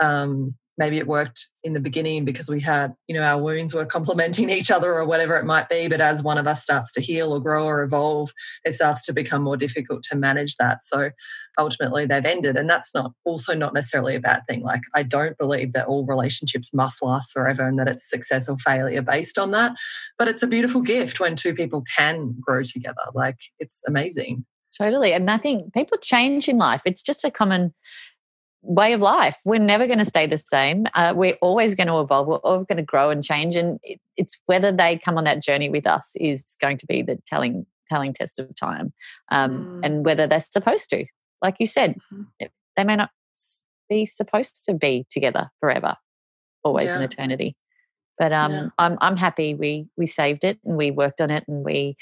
Um, 0.00 0.56
maybe 0.80 0.96
it 0.96 1.06
worked 1.06 1.50
in 1.62 1.74
the 1.74 1.80
beginning 1.80 2.24
because 2.24 2.48
we 2.48 2.58
had 2.58 2.94
you 3.06 3.14
know 3.14 3.22
our 3.22 3.40
wounds 3.40 3.72
were 3.72 3.84
complementing 3.96 4.50
each 4.50 4.70
other 4.70 4.92
or 4.92 5.04
whatever 5.04 5.36
it 5.36 5.44
might 5.44 5.68
be 5.68 5.86
but 5.86 6.00
as 6.00 6.22
one 6.22 6.38
of 6.38 6.46
us 6.46 6.62
starts 6.62 6.90
to 6.90 7.00
heal 7.00 7.32
or 7.32 7.38
grow 7.38 7.66
or 7.66 7.82
evolve 7.82 8.32
it 8.64 8.72
starts 8.72 9.04
to 9.04 9.12
become 9.12 9.42
more 9.42 9.58
difficult 9.58 10.02
to 10.02 10.16
manage 10.16 10.56
that 10.56 10.82
so 10.82 11.10
ultimately 11.58 12.06
they've 12.06 12.24
ended 12.24 12.56
and 12.56 12.68
that's 12.68 12.94
not 12.94 13.12
also 13.24 13.54
not 13.54 13.74
necessarily 13.74 14.16
a 14.16 14.20
bad 14.20 14.42
thing 14.48 14.62
like 14.62 14.80
i 14.94 15.02
don't 15.02 15.36
believe 15.38 15.72
that 15.74 15.86
all 15.86 16.06
relationships 16.06 16.72
must 16.72 17.02
last 17.02 17.30
forever 17.30 17.68
and 17.68 17.78
that 17.78 17.88
it's 17.88 18.08
success 18.08 18.48
or 18.48 18.56
failure 18.56 19.02
based 19.02 19.38
on 19.38 19.50
that 19.50 19.76
but 20.18 20.26
it's 20.26 20.42
a 20.42 20.48
beautiful 20.48 20.80
gift 20.80 21.20
when 21.20 21.36
two 21.36 21.54
people 21.54 21.84
can 21.96 22.34
grow 22.40 22.62
together 22.62 23.04
like 23.14 23.38
it's 23.58 23.82
amazing 23.86 24.44
Totally. 24.76 25.12
And 25.12 25.28
I 25.30 25.36
think 25.36 25.72
people 25.74 25.98
change 25.98 26.48
in 26.48 26.58
life. 26.58 26.82
It's 26.84 27.02
just 27.02 27.24
a 27.24 27.30
common 27.30 27.74
way 28.62 28.92
of 28.92 29.00
life. 29.00 29.38
We're 29.44 29.58
never 29.58 29.86
going 29.86 29.98
to 29.98 30.04
stay 30.04 30.26
the 30.26 30.38
same. 30.38 30.86
Uh, 30.94 31.14
we're 31.16 31.38
always 31.40 31.74
going 31.74 31.86
to 31.86 32.00
evolve. 32.00 32.26
We're 32.26 32.36
always 32.36 32.66
going 32.66 32.76
to 32.78 32.82
grow 32.82 33.10
and 33.10 33.24
change. 33.24 33.56
And 33.56 33.78
it, 33.82 34.00
it's 34.16 34.38
whether 34.46 34.72
they 34.72 34.98
come 34.98 35.16
on 35.16 35.24
that 35.24 35.42
journey 35.42 35.68
with 35.70 35.86
us 35.86 36.14
is 36.16 36.44
going 36.60 36.76
to 36.78 36.86
be 36.86 37.02
the 37.02 37.18
telling 37.26 37.66
telling 37.88 38.12
test 38.12 38.38
of 38.38 38.54
time, 38.54 38.92
um, 39.32 39.50
mm. 39.50 39.80
and 39.84 40.06
whether 40.06 40.26
they're 40.26 40.40
supposed 40.40 40.88
to. 40.90 41.04
Like 41.42 41.56
you 41.58 41.66
said, 41.66 41.96
mm. 42.12 42.26
they 42.76 42.84
may 42.84 42.96
not 42.96 43.10
be 43.88 44.06
supposed 44.06 44.64
to 44.66 44.74
be 44.74 45.06
together 45.10 45.50
forever, 45.58 45.96
always 46.62 46.90
yeah. 46.90 46.96
an 46.96 47.02
eternity. 47.02 47.56
But 48.18 48.32
um, 48.32 48.52
yeah. 48.52 48.68
I'm 48.78 48.98
I'm 49.00 49.16
happy 49.16 49.54
we 49.54 49.88
we 49.96 50.06
saved 50.06 50.44
it 50.44 50.58
and 50.64 50.76
we 50.76 50.90
worked 50.90 51.20
on 51.20 51.30
it 51.30 51.44
and 51.48 51.64
we 51.64 51.96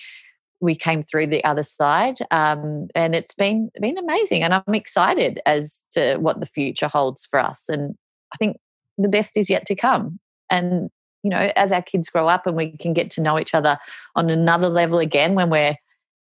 we 0.61 0.75
came 0.75 1.03
through 1.05 1.27
the 1.27 1.45
other 1.45 1.63
side 1.63 2.19
um, 2.31 2.89
and 2.95 3.15
it's 3.15 3.35
been 3.35 3.71
been 3.81 3.99
amazing 3.99 4.43
and 4.43 4.55
i'm 4.55 4.75
excited 4.75 5.41
as 5.47 5.83
to 5.91 6.17
what 6.17 6.41
the 6.41 6.47
future 6.47 6.89
holds 6.89 7.27
for 7.27 7.39
us 7.39 7.69
and 7.69 7.95
i 8.33 8.37
think 8.37 8.57
the 8.97 9.09
best 9.09 9.37
is 9.37 9.49
yet 9.49 9.65
to 9.67 9.75
come 9.75 10.19
and 10.51 10.91
you 11.23 11.31
know 11.31 11.51
as 11.57 11.73
our 11.73 11.83
kids 11.83 12.09
grow 12.09 12.29
up 12.29 12.47
and 12.47 12.57
we 12.57 12.77
can 12.77 12.93
get 12.93 13.11
to 13.11 13.21
know 13.21 13.39
each 13.39 13.55
other 13.55 13.79
on 14.17 14.31
another 14.31 14.69
level 14.69 14.99
again 14.99 15.35
when 15.35 15.51
we're 15.51 15.75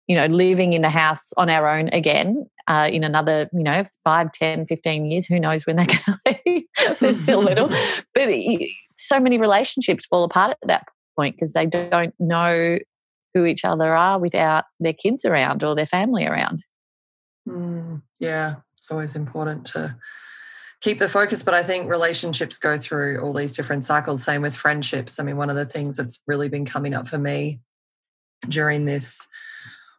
you 0.07 0.15
know 0.15 0.25
living 0.25 0.73
in 0.73 0.81
the 0.81 0.89
house 0.89 1.31
on 1.37 1.49
our 1.49 1.67
own 1.67 1.89
again 1.89 2.45
uh, 2.67 2.89
in 2.91 3.03
another 3.03 3.49
you 3.53 3.63
know 3.63 3.83
5 4.03 4.31
10 4.31 4.65
15 4.65 5.11
years 5.11 5.25
who 5.25 5.39
knows 5.39 5.65
when 5.65 5.75
they're 5.75 5.85
going 6.05 6.17
to 6.25 6.39
leave 6.45 6.63
they're 6.99 7.13
still 7.13 7.41
little 7.41 7.69
but 8.13 8.29
so 8.95 9.19
many 9.19 9.37
relationships 9.37 10.05
fall 10.05 10.23
apart 10.23 10.51
at 10.51 10.67
that 10.67 10.87
point 11.17 11.35
because 11.35 11.53
they 11.53 11.65
don't 11.65 12.13
know 12.19 12.77
who 13.33 13.45
each 13.45 13.63
other 13.63 13.95
are 13.95 14.19
without 14.19 14.65
their 14.79 14.93
kids 14.93 15.25
around 15.25 15.63
or 15.63 15.75
their 15.75 15.85
family 15.85 16.25
around. 16.25 16.63
Mm, 17.47 18.01
yeah, 18.19 18.55
it's 18.77 18.91
always 18.91 19.15
important 19.15 19.65
to 19.67 19.95
keep 20.81 20.97
the 20.99 21.09
focus. 21.09 21.43
But 21.43 21.53
I 21.53 21.63
think 21.63 21.89
relationships 21.89 22.57
go 22.57 22.77
through 22.77 23.21
all 23.21 23.33
these 23.33 23.55
different 23.55 23.85
cycles. 23.85 24.23
Same 24.23 24.41
with 24.41 24.55
friendships. 24.55 25.19
I 25.19 25.23
mean, 25.23 25.37
one 25.37 25.49
of 25.49 25.55
the 25.55 25.65
things 25.65 25.97
that's 25.97 26.19
really 26.27 26.49
been 26.49 26.65
coming 26.65 26.93
up 26.93 27.07
for 27.07 27.17
me 27.17 27.59
during 28.47 28.85
this 28.85 29.27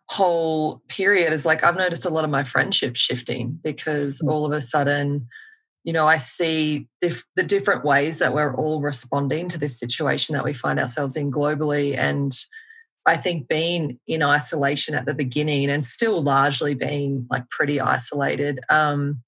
whole 0.08 0.82
period 0.88 1.32
is 1.32 1.46
like 1.46 1.64
I've 1.64 1.76
noticed 1.76 2.04
a 2.04 2.10
lot 2.10 2.24
of 2.24 2.30
my 2.30 2.44
friendships 2.44 3.00
shifting 3.00 3.58
because 3.62 4.20
mm. 4.20 4.28
all 4.28 4.44
of 4.44 4.52
a 4.52 4.60
sudden, 4.60 5.28
you 5.84 5.92
know, 5.92 6.06
I 6.06 6.18
see 6.18 6.88
the 7.00 7.42
different 7.44 7.84
ways 7.84 8.18
that 8.18 8.34
we're 8.34 8.54
all 8.54 8.80
responding 8.80 9.48
to 9.48 9.58
this 9.58 9.78
situation 9.78 10.34
that 10.34 10.44
we 10.44 10.52
find 10.52 10.78
ourselves 10.78 11.16
in 11.16 11.30
globally. 11.30 11.96
And 11.96 12.32
I 13.06 13.16
think 13.16 13.48
being 13.48 13.98
in 14.06 14.22
isolation 14.22 14.94
at 14.94 15.06
the 15.06 15.14
beginning 15.14 15.70
and 15.70 15.84
still 15.84 16.22
largely 16.22 16.74
being 16.74 17.26
like 17.30 17.48
pretty 17.50 17.80
isolated, 17.80 18.60
um, 18.68 19.22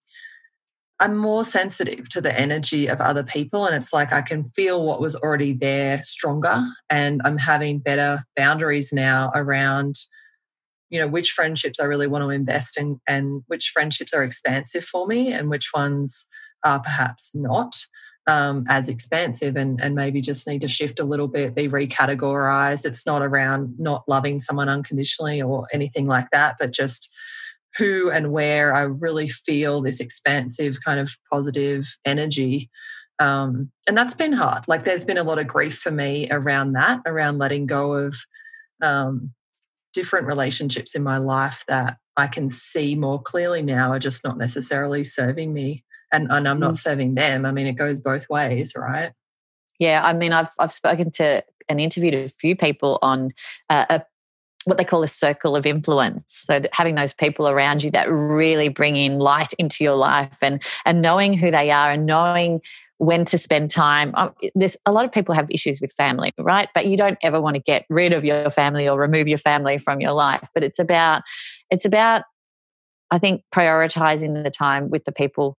I'm 1.00 1.16
more 1.16 1.44
sensitive 1.44 2.08
to 2.10 2.20
the 2.20 2.38
energy 2.38 2.86
of 2.86 3.00
other 3.00 3.24
people. 3.24 3.66
And 3.66 3.74
it's 3.74 3.92
like 3.92 4.12
I 4.12 4.22
can 4.22 4.44
feel 4.44 4.84
what 4.84 5.00
was 5.00 5.16
already 5.16 5.52
there 5.52 6.02
stronger. 6.02 6.64
And 6.88 7.20
I'm 7.24 7.38
having 7.38 7.80
better 7.80 8.24
boundaries 8.36 8.92
now 8.92 9.32
around, 9.34 9.96
you 10.90 11.00
know, 11.00 11.08
which 11.08 11.32
friendships 11.32 11.80
I 11.80 11.84
really 11.84 12.06
want 12.06 12.22
to 12.22 12.30
invest 12.30 12.78
in 12.78 13.00
and 13.08 13.42
which 13.48 13.70
friendships 13.74 14.14
are 14.14 14.22
expansive 14.22 14.84
for 14.84 15.08
me 15.08 15.32
and 15.32 15.50
which 15.50 15.70
ones 15.74 16.26
are 16.64 16.80
perhaps 16.80 17.32
not 17.34 17.74
um, 18.26 18.64
as 18.68 18.88
expansive 18.88 19.56
and, 19.56 19.80
and 19.82 19.94
maybe 19.94 20.20
just 20.20 20.46
need 20.46 20.62
to 20.62 20.68
shift 20.68 20.98
a 20.98 21.04
little 21.04 21.28
bit, 21.28 21.54
be 21.54 21.68
recategorized. 21.68 22.86
It's 22.86 23.06
not 23.06 23.22
around 23.22 23.74
not 23.78 24.04
loving 24.08 24.40
someone 24.40 24.68
unconditionally 24.68 25.42
or 25.42 25.66
anything 25.72 26.06
like 26.06 26.30
that, 26.30 26.56
but 26.58 26.72
just 26.72 27.12
who 27.76 28.10
and 28.10 28.32
where 28.32 28.74
I 28.74 28.82
really 28.82 29.28
feel 29.28 29.82
this 29.82 30.00
expansive 30.00 30.78
kind 30.84 31.00
of 31.00 31.10
positive 31.30 31.96
energy. 32.04 32.70
Um, 33.18 33.70
and 33.86 33.96
that's 33.96 34.14
been 34.14 34.32
hard. 34.32 34.66
Like 34.68 34.84
there's 34.84 35.04
been 35.04 35.18
a 35.18 35.24
lot 35.24 35.38
of 35.38 35.46
grief 35.46 35.78
for 35.78 35.90
me 35.90 36.28
around 36.30 36.72
that, 36.72 37.00
around 37.06 37.38
letting 37.38 37.66
go 37.66 37.94
of 37.94 38.16
um, 38.82 39.32
different 39.92 40.26
relationships 40.26 40.94
in 40.94 41.02
my 41.02 41.18
life 41.18 41.64
that 41.68 41.98
I 42.16 42.26
can 42.26 42.48
see 42.48 42.94
more 42.94 43.20
clearly 43.20 43.62
now 43.62 43.90
are 43.90 43.98
just 43.98 44.24
not 44.24 44.38
necessarily 44.38 45.04
serving 45.04 45.52
me 45.52 45.84
and, 46.14 46.30
and 46.30 46.48
I'm 46.48 46.60
not 46.60 46.74
mm. 46.74 46.76
serving 46.76 47.14
them. 47.14 47.44
I 47.44 47.52
mean, 47.52 47.66
it 47.66 47.74
goes 47.74 48.00
both 48.00 48.28
ways, 48.28 48.72
right? 48.76 49.12
Yeah, 49.78 50.02
I 50.04 50.12
mean, 50.12 50.32
I've 50.32 50.50
I've 50.58 50.72
spoken 50.72 51.10
to 51.12 51.44
and 51.68 51.80
interviewed 51.80 52.14
a 52.14 52.28
few 52.28 52.56
people 52.56 52.98
on 53.02 53.30
uh, 53.70 53.86
a 53.90 54.02
what 54.64 54.78
they 54.78 54.84
call 54.84 55.02
a 55.02 55.08
circle 55.08 55.56
of 55.56 55.66
influence 55.66 56.24
so 56.26 56.58
that 56.58 56.70
having 56.72 56.94
those 56.94 57.12
people 57.12 57.48
around 57.48 57.82
you 57.82 57.90
that 57.90 58.10
really 58.10 58.68
bring 58.68 58.96
in 58.96 59.18
light 59.18 59.52
into 59.54 59.84
your 59.84 59.94
life 59.94 60.38
and 60.40 60.62
and 60.84 61.02
knowing 61.02 61.34
who 61.34 61.50
they 61.50 61.70
are 61.70 61.90
and 61.90 62.06
knowing 62.06 62.60
when 62.98 63.24
to 63.26 63.36
spend 63.36 63.70
time 63.70 64.12
um, 64.14 64.32
there's 64.54 64.76
a 64.86 64.92
lot 64.92 65.04
of 65.04 65.12
people 65.12 65.34
have 65.34 65.50
issues 65.50 65.80
with 65.80 65.92
family 65.92 66.32
right 66.38 66.68
but 66.74 66.86
you 66.86 66.96
don't 66.96 67.18
ever 67.22 67.40
want 67.40 67.56
to 67.56 67.62
get 67.62 67.84
rid 67.90 68.12
of 68.12 68.24
your 68.24 68.48
family 68.50 68.88
or 68.88 68.98
remove 68.98 69.28
your 69.28 69.38
family 69.38 69.76
from 69.76 70.00
your 70.00 70.12
life 70.12 70.48
but 70.54 70.62
it's 70.62 70.78
about 70.78 71.22
it's 71.70 71.84
about 71.84 72.22
i 73.10 73.18
think 73.18 73.42
prioritizing 73.54 74.42
the 74.42 74.50
time 74.50 74.88
with 74.88 75.04
the 75.04 75.12
people 75.12 75.56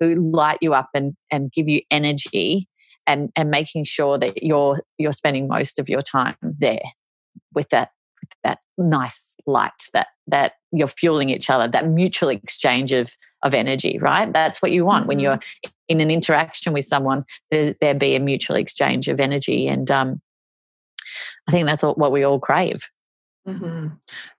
who 0.00 0.14
light 0.14 0.58
you 0.60 0.74
up 0.74 0.88
and 0.94 1.14
and 1.30 1.52
give 1.52 1.68
you 1.68 1.80
energy 1.90 2.68
and 3.06 3.32
and 3.34 3.50
making 3.50 3.84
sure 3.84 4.18
that 4.18 4.42
you're 4.42 4.82
you're 4.98 5.12
spending 5.12 5.48
most 5.48 5.78
of 5.78 5.88
your 5.88 6.02
time 6.02 6.36
there 6.42 6.82
with 7.54 7.68
that 7.70 7.90
with 8.20 8.30
that 8.44 8.58
nice 8.76 9.34
light 9.46 9.88
that 9.92 10.08
that 10.26 10.52
you're 10.70 10.86
fueling 10.86 11.30
each 11.30 11.50
other 11.50 11.66
that 11.66 11.88
mutual 11.88 12.28
exchange 12.28 12.92
of 12.92 13.16
of 13.42 13.54
energy 13.54 13.98
right 13.98 14.32
that's 14.32 14.62
what 14.62 14.70
you 14.70 14.84
want 14.84 15.02
mm-hmm. 15.02 15.08
when 15.08 15.18
you're 15.18 15.38
in 15.88 16.00
an 16.00 16.10
interaction 16.10 16.72
with 16.72 16.84
someone 16.84 17.24
there, 17.50 17.74
there 17.80 17.94
be 17.94 18.14
a 18.14 18.20
mutual 18.20 18.56
exchange 18.56 19.08
of 19.08 19.18
energy 19.18 19.66
and 19.66 19.90
um 19.90 20.20
i 21.48 21.50
think 21.50 21.66
that's 21.66 21.82
what 21.82 22.12
we 22.12 22.22
all 22.22 22.38
crave 22.38 22.90
mm-hmm. 23.46 23.88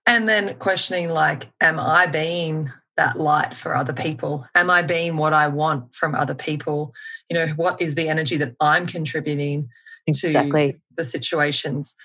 and 0.06 0.30
then 0.30 0.54
questioning 0.56 1.10
like 1.10 1.50
am 1.60 1.80
i 1.80 2.06
being 2.06 2.72
that 3.00 3.18
light 3.18 3.56
for 3.56 3.76
other 3.76 3.94
people 3.94 4.46
am 4.56 4.70
i 4.70 4.82
being 4.82 5.18
what 5.18 5.34
i 5.34 5.48
want 5.48 5.96
from 5.96 6.14
other 6.14 6.36
people 6.36 6.94
you 7.30 7.36
know 7.36 7.48
what 7.56 7.82
is 7.82 7.96
the 7.96 8.10
energy 8.10 8.38
that 8.38 8.54
i'm 8.60 8.86
contributing 8.86 9.68
exactly. 10.06 10.74
to 10.74 10.80
the 10.98 11.06
situations 11.06 11.96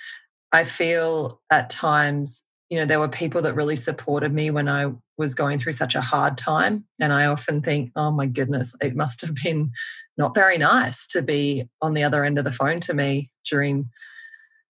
I 0.55 0.65
feel 0.65 1.41
at 1.51 1.69
times, 1.69 2.45
you 2.71 2.79
know, 2.79 2.87
there 2.87 3.01
were 3.01 3.09
people 3.09 3.43
that 3.43 3.57
really 3.57 3.75
supported 3.75 4.33
me 4.33 4.53
when 4.53 4.69
I 4.69 4.93
was 5.19 5.35
going 5.35 5.59
through 5.59 5.73
such 5.73 5.97
a 5.97 6.01
hard 6.01 6.39
time. 6.39 6.85
And 7.01 7.13
I 7.13 7.27
often 7.27 7.61
think, 7.61 7.91
oh 7.97 8.13
my 8.13 8.27
goodness, 8.27 8.77
it 8.81 8.95
must 8.95 9.21
have 9.23 9.35
been 9.43 9.73
not 10.17 10.33
very 10.33 10.57
nice 10.57 11.09
to 11.09 11.23
be 11.23 11.69
on 11.83 11.95
the 11.95 12.05
other 12.05 12.25
end 12.25 12.39
of 12.39 12.45
the 12.45 12.53
phone 12.53 12.79
to 12.81 12.95
me 12.95 13.33
during 13.51 13.91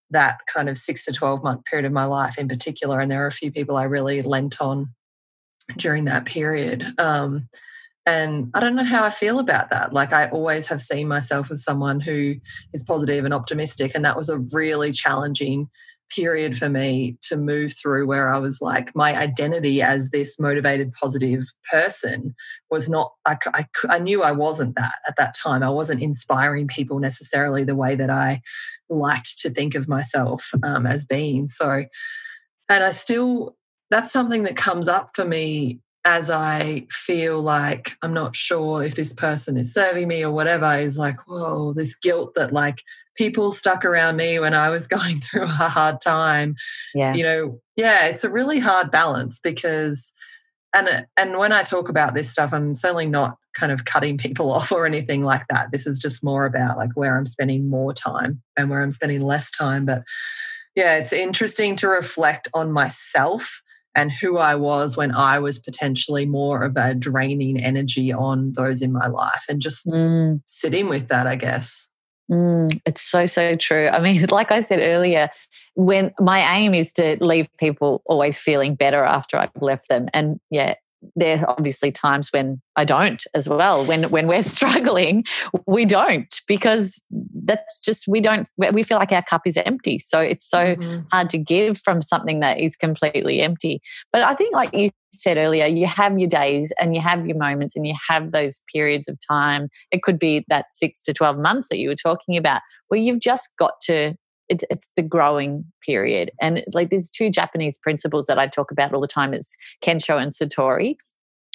that 0.08 0.38
kind 0.46 0.70
of 0.70 0.78
six 0.78 1.04
to 1.04 1.12
12 1.12 1.44
month 1.44 1.66
period 1.66 1.84
of 1.84 1.92
my 1.92 2.06
life 2.06 2.38
in 2.38 2.48
particular. 2.48 2.98
And 2.98 3.10
there 3.10 3.22
are 3.22 3.28
a 3.28 3.32
few 3.32 3.52
people 3.52 3.76
I 3.76 3.84
really 3.84 4.22
lent 4.22 4.62
on 4.62 4.94
during 5.76 6.04
that 6.04 6.26
period. 6.26 6.84
Um, 6.98 7.48
and 8.06 8.50
I 8.54 8.60
don't 8.60 8.76
know 8.76 8.84
how 8.84 9.04
I 9.04 9.10
feel 9.10 9.38
about 9.38 9.70
that. 9.70 9.92
Like, 9.94 10.12
I 10.12 10.28
always 10.28 10.68
have 10.68 10.82
seen 10.82 11.08
myself 11.08 11.50
as 11.50 11.64
someone 11.64 12.00
who 12.00 12.34
is 12.72 12.82
positive 12.82 13.24
and 13.24 13.32
optimistic. 13.32 13.92
And 13.94 14.04
that 14.04 14.16
was 14.16 14.28
a 14.28 14.42
really 14.52 14.92
challenging 14.92 15.70
period 16.14 16.56
for 16.56 16.68
me 16.68 17.16
to 17.22 17.36
move 17.36 17.72
through 17.80 18.06
where 18.06 18.32
I 18.32 18.38
was 18.38 18.60
like, 18.60 18.94
my 18.94 19.16
identity 19.16 19.80
as 19.80 20.10
this 20.10 20.38
motivated, 20.38 20.92
positive 20.92 21.44
person 21.72 22.34
was 22.70 22.90
not, 22.90 23.12
I, 23.24 23.38
I, 23.46 23.64
I 23.88 23.98
knew 23.98 24.22
I 24.22 24.32
wasn't 24.32 24.76
that 24.76 24.92
at 25.08 25.16
that 25.16 25.34
time. 25.34 25.62
I 25.62 25.70
wasn't 25.70 26.02
inspiring 26.02 26.68
people 26.68 26.98
necessarily 26.98 27.64
the 27.64 27.74
way 27.74 27.94
that 27.94 28.10
I 28.10 28.42
liked 28.90 29.38
to 29.40 29.50
think 29.50 29.74
of 29.74 29.88
myself 29.88 30.50
um, 30.62 30.86
as 30.86 31.06
being. 31.06 31.48
So, 31.48 31.86
and 32.68 32.84
I 32.84 32.90
still, 32.90 33.56
that's 33.94 34.10
something 34.10 34.42
that 34.42 34.56
comes 34.56 34.88
up 34.88 35.10
for 35.14 35.24
me 35.24 35.78
as 36.04 36.28
I 36.28 36.84
feel 36.90 37.40
like 37.40 37.92
I'm 38.02 38.12
not 38.12 38.34
sure 38.34 38.82
if 38.82 38.96
this 38.96 39.12
person 39.12 39.56
is 39.56 39.72
serving 39.72 40.08
me 40.08 40.24
or 40.24 40.32
whatever, 40.32 40.74
is 40.74 40.98
like, 40.98 41.14
whoa, 41.28 41.72
this 41.74 41.94
guilt 41.94 42.34
that 42.34 42.52
like 42.52 42.82
people 43.16 43.52
stuck 43.52 43.84
around 43.84 44.16
me 44.16 44.40
when 44.40 44.52
I 44.52 44.70
was 44.70 44.88
going 44.96 45.20
through 45.20 45.44
a 45.44 45.46
hard 45.46 46.00
time. 46.00 46.56
Yeah. 46.92 47.14
You 47.14 47.22
know, 47.22 47.60
yeah, 47.76 48.06
it's 48.06 48.24
a 48.24 48.30
really 48.30 48.58
hard 48.58 48.90
balance 48.90 49.38
because 49.38 50.12
and 50.74 51.06
and 51.16 51.38
when 51.38 51.52
I 51.52 51.62
talk 51.62 51.88
about 51.88 52.14
this 52.14 52.28
stuff, 52.28 52.52
I'm 52.52 52.74
certainly 52.74 53.06
not 53.06 53.36
kind 53.56 53.70
of 53.70 53.84
cutting 53.84 54.18
people 54.26 54.50
off 54.50 54.72
or 54.72 54.86
anything 54.86 55.22
like 55.22 55.46
that. 55.50 55.70
This 55.70 55.86
is 55.86 56.00
just 56.00 56.24
more 56.24 56.46
about 56.46 56.76
like 56.76 56.90
where 56.96 57.16
I'm 57.16 57.26
spending 57.26 57.70
more 57.70 57.92
time 57.92 58.42
and 58.56 58.70
where 58.70 58.82
I'm 58.82 58.90
spending 58.90 59.20
less 59.20 59.52
time. 59.52 59.86
But 59.86 60.02
yeah, 60.74 60.96
it's 60.96 61.12
interesting 61.12 61.76
to 61.76 61.86
reflect 61.86 62.48
on 62.52 62.72
myself 62.72 63.60
and 63.94 64.10
who 64.10 64.38
I 64.38 64.54
was 64.54 64.96
when 64.96 65.12
I 65.12 65.38
was 65.38 65.58
potentially 65.58 66.26
more 66.26 66.62
of 66.62 66.76
a 66.76 66.94
draining 66.94 67.62
energy 67.62 68.12
on 68.12 68.52
those 68.52 68.82
in 68.82 68.92
my 68.92 69.06
life 69.06 69.44
and 69.48 69.60
just 69.60 69.86
mm. 69.86 70.40
sitting 70.46 70.88
with 70.88 71.08
that, 71.08 71.26
I 71.26 71.36
guess. 71.36 71.88
Mm, 72.30 72.80
it's 72.86 73.02
so, 73.02 73.26
so 73.26 73.56
true. 73.56 73.88
I 73.88 74.00
mean, 74.00 74.26
like 74.30 74.50
I 74.50 74.60
said 74.60 74.80
earlier, 74.80 75.28
when 75.74 76.12
my 76.18 76.56
aim 76.56 76.74
is 76.74 76.92
to 76.92 77.16
leave 77.20 77.48
people 77.58 78.02
always 78.06 78.38
feeling 78.38 78.74
better 78.74 79.02
after 79.02 79.36
I've 79.36 79.50
left 79.60 79.88
them. 79.88 80.08
And 80.12 80.40
yeah, 80.50 80.74
there 81.16 81.40
are 81.40 81.50
obviously 81.50 81.92
times 81.92 82.30
when 82.32 82.60
I 82.76 82.84
don't 82.84 83.22
as 83.34 83.48
well. 83.48 83.84
When 83.84 84.04
when 84.10 84.26
we're 84.26 84.42
struggling, 84.56 85.24
we 85.66 85.84
don't 85.84 86.40
because 86.46 87.02
that's 87.10 87.80
just 87.80 88.06
we 88.08 88.20
don't 88.20 88.48
we 88.72 88.82
feel 88.82 88.98
like 88.98 89.12
our 89.12 89.22
cup 89.22 89.42
is 89.46 89.56
empty. 89.56 89.98
So 89.98 90.20
it's 90.20 90.48
so 90.48 90.76
mm-hmm. 90.76 91.06
hard 91.10 91.30
to 91.30 91.38
give 91.38 91.78
from 91.78 92.02
something 92.02 92.40
that 92.40 92.58
is 92.58 92.76
completely 92.76 93.40
empty. 93.40 93.80
But 94.12 94.22
I 94.22 94.34
think 94.34 94.54
like 94.54 94.74
you 94.74 94.90
said 95.12 95.36
earlier, 95.36 95.66
you 95.66 95.86
have 95.86 96.18
your 96.18 96.28
days 96.28 96.72
and 96.80 96.94
you 96.94 97.00
have 97.00 97.26
your 97.26 97.36
moments 97.36 97.76
and 97.76 97.86
you 97.86 97.94
have 98.08 98.32
those 98.32 98.60
periods 98.72 99.08
of 99.08 99.18
time. 99.26 99.68
It 99.90 100.02
could 100.02 100.18
be 100.18 100.44
that 100.48 100.66
6 100.72 101.02
to 101.02 101.12
12 101.12 101.38
months 101.38 101.68
that 101.68 101.78
you 101.78 101.88
were 101.88 101.94
talking 101.94 102.36
about 102.36 102.60
where 102.88 103.00
you've 103.00 103.20
just 103.20 103.50
got 103.58 103.74
to 103.82 104.14
it's, 104.48 104.64
it's 104.70 104.88
the 104.96 105.02
growing 105.02 105.64
period. 105.84 106.30
And 106.40 106.64
like 106.72 106.90
there's 106.90 107.10
two 107.10 107.30
Japanese 107.30 107.78
principles 107.78 108.26
that 108.26 108.38
I 108.38 108.46
talk 108.46 108.70
about 108.70 108.92
all 108.92 109.00
the 109.00 109.08
time. 109.08 109.34
It's 109.34 109.56
Kensho 109.82 110.20
and 110.20 110.32
Satori. 110.32 110.96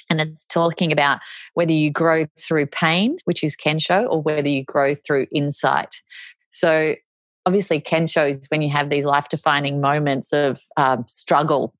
And 0.08 0.20
it's 0.20 0.44
talking 0.46 0.90
about 0.90 1.20
whether 1.54 1.72
you 1.72 1.92
grow 1.92 2.26
through 2.36 2.66
pain, 2.66 3.18
which 3.26 3.44
is 3.44 3.56
Kensho, 3.56 4.08
or 4.10 4.20
whether 4.20 4.48
you 4.48 4.64
grow 4.64 4.94
through 4.94 5.26
insight. 5.32 6.02
So 6.50 6.96
obviously 7.46 7.80
Kensho 7.80 8.30
is 8.30 8.40
when 8.48 8.60
you 8.60 8.70
have 8.70 8.90
these 8.90 9.04
life 9.04 9.28
defining 9.28 9.80
moments 9.80 10.32
of 10.32 10.60
um, 10.76 11.04
struggle 11.06 11.74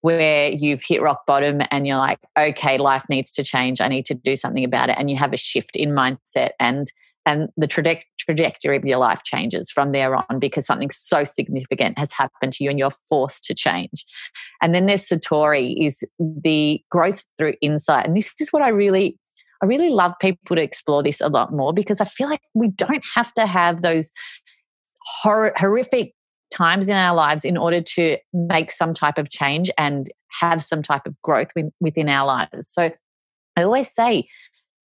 where 0.00 0.50
you've 0.50 0.82
hit 0.82 1.02
rock 1.02 1.26
bottom 1.26 1.60
and 1.70 1.86
you're 1.86 1.96
like, 1.96 2.18
okay, 2.38 2.78
life 2.78 3.04
needs 3.08 3.34
to 3.34 3.44
change. 3.44 3.80
I 3.80 3.88
need 3.88 4.06
to 4.06 4.14
do 4.14 4.36
something 4.36 4.64
about 4.64 4.88
it. 4.88 4.96
And 4.98 5.10
you 5.10 5.16
have 5.16 5.32
a 5.32 5.38
shift 5.38 5.76
in 5.76 5.90
mindset 5.90 6.50
and 6.58 6.90
and 7.26 7.48
the 7.56 7.66
traje- 7.66 8.02
trajectory 8.24 8.76
of 8.76 8.84
your 8.84 8.98
life 8.98 9.22
changes 9.24 9.70
from 9.70 9.92
there 9.92 10.14
on 10.14 10.38
because 10.38 10.66
something 10.66 10.90
so 10.90 11.24
significant 11.24 11.98
has 11.98 12.12
happened 12.12 12.52
to 12.52 12.64
you 12.64 12.70
and 12.70 12.78
you're 12.78 12.90
forced 13.08 13.44
to 13.44 13.54
change. 13.54 14.04
And 14.62 14.74
then 14.74 14.86
there's 14.86 15.08
Satori 15.08 15.86
is 15.86 16.04
the 16.18 16.80
growth 16.90 17.24
through 17.38 17.54
insight. 17.60 18.06
And 18.06 18.16
this 18.16 18.32
is 18.40 18.52
what 18.52 18.62
I 18.62 18.68
really 18.68 19.18
I 19.62 19.66
really 19.66 19.90
love 19.90 20.12
people 20.20 20.56
to 20.56 20.62
explore 20.62 21.02
this 21.02 21.22
a 21.22 21.28
lot 21.28 21.52
more 21.52 21.72
because 21.72 22.00
I 22.00 22.04
feel 22.04 22.28
like 22.28 22.42
we 22.52 22.68
don't 22.68 23.04
have 23.14 23.32
to 23.34 23.46
have 23.46 23.80
those 23.80 24.12
hor- 25.22 25.54
horrific 25.56 26.12
times 26.52 26.88
in 26.88 26.96
our 26.96 27.14
lives 27.14 27.44
in 27.44 27.56
order 27.56 27.80
to 27.80 28.18
make 28.32 28.70
some 28.70 28.92
type 28.92 29.16
of 29.16 29.30
change 29.30 29.70
and 29.78 30.10
have 30.40 30.62
some 30.62 30.82
type 30.82 31.06
of 31.06 31.14
growth 31.22 31.48
within 31.80 32.08
our 32.08 32.26
lives. 32.26 32.68
So 32.68 32.90
I 33.56 33.62
always 33.62 33.90
say, 33.90 34.26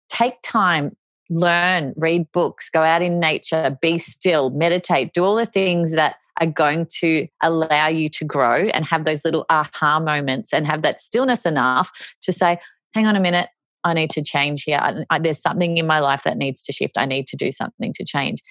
take 0.10 0.36
time 0.44 0.96
learn, 1.32 1.94
read 1.96 2.32
books, 2.34 2.70
go 2.70 2.82
out 2.82 3.02
in 3.02 3.20
nature, 3.20 3.78
be 3.82 3.98
still, 3.98 4.50
meditate, 4.52 5.14
do 5.14 5.24
all 5.24 5.36
the 5.36 5.46
things 5.46 5.94
that 5.94 6.18
are 6.40 6.48
going 6.48 6.86
to 7.00 7.28
allow 7.42 7.88
you 7.88 8.10
to 8.10 8.26
grow 8.26 8.68
and 8.74 8.86
have 8.86 9.06
those 9.06 9.24
little 9.24 9.46
aha 9.50 10.00
moments 10.00 10.54
and 10.54 10.68
have 10.68 10.82
that 10.82 11.00
stillness 11.00 11.46
enough 11.46 12.16
to 12.22 12.34
say, 12.34 12.60
hang 12.94 13.08
on 13.08 13.16
a 13.16 13.20
minute, 13.20 13.50
I 13.84 13.94
need 13.94 14.12
to 14.12 14.22
change 14.22 14.64
here. 14.64 14.80
I, 14.82 15.06
I, 15.10 15.20
there's 15.20 15.42
something 15.42 15.78
in 15.78 15.88
my 15.88 16.00
life 16.00 16.24
that 16.24 16.38
needs 16.38 16.64
to 16.64 16.74
shift. 16.74 16.98
I 16.98 17.06
need 17.06 17.28
to 17.28 17.38
do 17.38 17.52
something 17.52 17.94
to 17.94 18.04
change. 18.04 18.42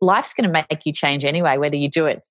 Life's 0.00 0.34
going 0.34 0.50
to 0.50 0.52
make 0.70 0.86
you 0.86 0.92
change 0.92 1.24
anyway, 1.24 1.56
whether 1.56 1.76
you 1.76 1.88
do 1.88 2.06
it 2.06 2.28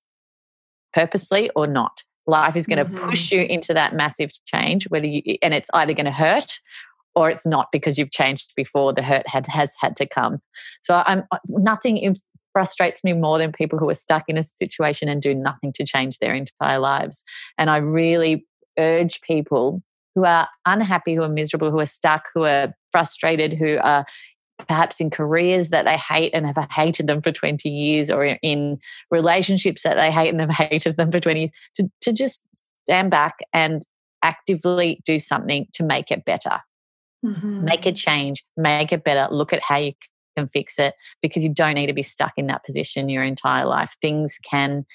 purposely 0.92 1.50
or 1.56 1.66
not. 1.66 2.02
Life 2.26 2.54
is 2.54 2.66
going 2.66 2.78
to 2.78 2.84
mm-hmm. 2.84 3.08
push 3.08 3.32
you 3.32 3.42
into 3.42 3.74
that 3.74 3.94
massive 3.94 4.30
change, 4.44 4.88
whether 4.88 5.06
you, 5.06 5.36
and 5.42 5.52
it's 5.52 5.70
either 5.74 5.94
going 5.94 6.06
to 6.06 6.12
hurt 6.12 6.60
or 7.14 7.30
it's 7.30 7.46
not 7.46 7.68
because 7.72 7.98
you've 7.98 8.10
changed 8.10 8.52
before 8.56 8.92
the 8.92 9.02
hurt 9.02 9.26
had, 9.26 9.46
has 9.46 9.74
had 9.80 9.96
to 9.96 10.06
come. 10.06 10.38
So 10.82 11.02
i'm 11.06 11.24
nothing 11.48 12.14
frustrates 12.52 13.04
me 13.04 13.12
more 13.12 13.38
than 13.38 13.52
people 13.52 13.78
who 13.78 13.88
are 13.88 13.94
stuck 13.94 14.24
in 14.28 14.36
a 14.36 14.44
situation 14.44 15.08
and 15.08 15.22
do 15.22 15.34
nothing 15.34 15.72
to 15.72 15.84
change 15.84 16.18
their 16.18 16.34
entire 16.34 16.78
lives. 16.78 17.24
And 17.58 17.70
i 17.70 17.76
really 17.78 18.46
urge 18.78 19.20
people 19.22 19.82
who 20.14 20.24
are 20.24 20.48
unhappy 20.66 21.14
who 21.14 21.22
are 21.22 21.28
miserable 21.28 21.70
who 21.70 21.80
are 21.80 21.86
stuck 21.86 22.28
who 22.34 22.44
are 22.44 22.74
frustrated 22.92 23.52
who 23.52 23.78
are 23.78 24.04
perhaps 24.66 25.00
in 25.00 25.10
careers 25.10 25.70
that 25.70 25.84
they 25.84 25.96
hate 25.96 26.30
and 26.34 26.46
have 26.46 26.68
hated 26.72 27.06
them 27.06 27.22
for 27.22 27.32
20 27.32 27.68
years 27.68 28.10
or 28.10 28.24
in 28.42 28.78
relationships 29.10 29.82
that 29.82 29.96
they 29.96 30.10
hate 30.10 30.28
and 30.28 30.40
have 30.40 30.50
hated 30.70 30.96
them 30.96 31.10
for 31.10 31.20
20 31.20 31.40
years 31.40 31.50
to, 31.76 31.90
to 32.00 32.12
just 32.12 32.44
stand 32.84 33.10
back 33.10 33.38
and 33.52 33.82
actively 34.22 35.00
do 35.04 35.18
something 35.18 35.66
to 35.72 35.82
make 35.82 36.10
it 36.10 36.24
better 36.24 36.60
Mm-hmm. 37.24 37.64
Make 37.64 37.86
a 37.86 37.92
change, 37.92 38.44
make 38.56 38.92
it 38.92 39.04
better. 39.04 39.32
Look 39.32 39.52
at 39.52 39.62
how 39.62 39.76
you 39.76 39.92
can 40.36 40.48
fix 40.48 40.78
it 40.78 40.94
because 41.22 41.42
you 41.42 41.52
don't 41.52 41.74
need 41.74 41.88
to 41.88 41.92
be 41.92 42.02
stuck 42.02 42.32
in 42.36 42.46
that 42.46 42.64
position 42.64 43.08
your 43.08 43.22
entire 43.22 43.66
life. 43.66 43.96
Things 44.00 44.38
can 44.42 44.86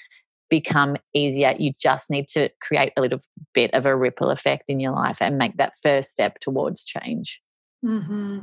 become 0.48 0.96
easier. 1.12 1.54
You 1.58 1.72
just 1.80 2.10
need 2.10 2.28
to 2.28 2.50
create 2.60 2.92
a 2.96 3.00
little 3.00 3.20
bit 3.52 3.72
of 3.74 3.86
a 3.86 3.96
ripple 3.96 4.30
effect 4.30 4.64
in 4.68 4.80
your 4.80 4.92
life 4.92 5.20
and 5.20 5.38
make 5.38 5.56
that 5.56 5.74
first 5.82 6.12
step 6.12 6.38
towards 6.40 6.84
change. 6.84 7.42
Mm-hmm. 7.84 8.38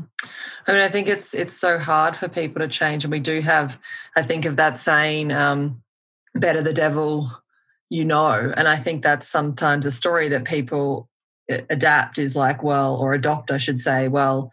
I 0.68 0.72
mean, 0.72 0.82
I 0.82 0.88
think 0.88 1.10
it's 1.10 1.34
it's 1.34 1.54
so 1.54 1.78
hard 1.78 2.16
for 2.16 2.30
people 2.30 2.62
to 2.62 2.68
change, 2.68 3.04
and 3.04 3.12
we 3.12 3.20
do 3.20 3.42
have. 3.42 3.80
I 4.16 4.22
think 4.22 4.46
of 4.46 4.56
that 4.58 4.78
saying, 4.78 5.32
um, 5.32 5.82
"Better 6.36 6.62
the 6.62 6.74
devil 6.74 7.32
you 7.90 8.06
know," 8.06 8.54
and 8.56 8.68
I 8.68 8.78
think 8.78 9.04
that's 9.04 9.28
sometimes 9.28 9.86
a 9.86 9.92
story 9.92 10.30
that 10.30 10.46
people 10.46 11.10
adapt 11.50 12.18
is 12.18 12.36
like, 12.36 12.64
well, 12.64 12.96
or 12.96 13.14
adopt, 13.14 13.52
I 13.52 13.58
should 13.58 13.80
say, 13.80 14.08
well, 14.08 14.52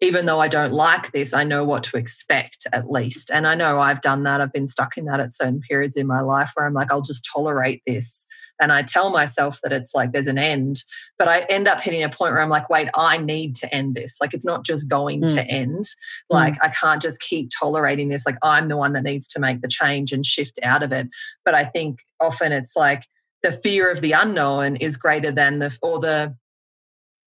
even 0.00 0.26
though 0.26 0.38
I 0.38 0.48
don't 0.48 0.72
like 0.72 1.10
this, 1.10 1.34
I 1.34 1.42
know 1.42 1.64
what 1.64 1.82
to 1.84 1.96
expect 1.96 2.66
at 2.72 2.90
least. 2.90 3.30
And 3.32 3.46
I 3.46 3.56
know 3.56 3.80
I've 3.80 4.00
done 4.00 4.22
that. 4.22 4.40
I've 4.40 4.52
been 4.52 4.68
stuck 4.68 4.96
in 4.96 5.06
that 5.06 5.18
at 5.18 5.34
certain 5.34 5.60
periods 5.60 5.96
in 5.96 6.06
my 6.06 6.20
life 6.20 6.52
where 6.54 6.66
I'm 6.66 6.74
like, 6.74 6.92
I'll 6.92 7.02
just 7.02 7.28
tolerate 7.34 7.82
this. 7.84 8.24
And 8.60 8.72
I 8.72 8.82
tell 8.82 9.10
myself 9.10 9.60
that 9.62 9.72
it's 9.72 9.94
like 9.94 10.12
there's 10.12 10.26
an 10.26 10.38
end, 10.38 10.82
but 11.18 11.28
I 11.28 11.40
end 11.42 11.68
up 11.68 11.80
hitting 11.80 12.02
a 12.02 12.08
point 12.08 12.32
where 12.32 12.42
I'm 12.42 12.48
like, 12.48 12.70
wait, 12.70 12.88
I 12.94 13.18
need 13.18 13.54
to 13.56 13.72
end 13.74 13.94
this. 13.94 14.18
Like 14.20 14.34
it's 14.34 14.44
not 14.44 14.64
just 14.64 14.88
going 14.88 15.22
mm. 15.22 15.34
to 15.34 15.44
end. 15.46 15.84
Like 16.30 16.54
mm. 16.54 16.58
I 16.62 16.68
can't 16.68 17.02
just 17.02 17.20
keep 17.20 17.50
tolerating 17.58 18.08
this. 18.08 18.26
Like 18.26 18.38
I'm 18.42 18.68
the 18.68 18.76
one 18.76 18.92
that 18.94 19.04
needs 19.04 19.28
to 19.28 19.40
make 19.40 19.62
the 19.62 19.68
change 19.68 20.12
and 20.12 20.26
shift 20.26 20.58
out 20.62 20.82
of 20.82 20.92
it. 20.92 21.08
But 21.44 21.54
I 21.54 21.64
think 21.64 22.00
often 22.20 22.52
it's 22.52 22.74
like 22.76 23.04
the 23.42 23.52
fear 23.52 23.90
of 23.90 24.00
the 24.00 24.12
unknown 24.12 24.76
is 24.76 24.96
greater 24.96 25.30
than 25.30 25.58
the, 25.58 25.76
or 25.82 26.00
the, 26.00 26.36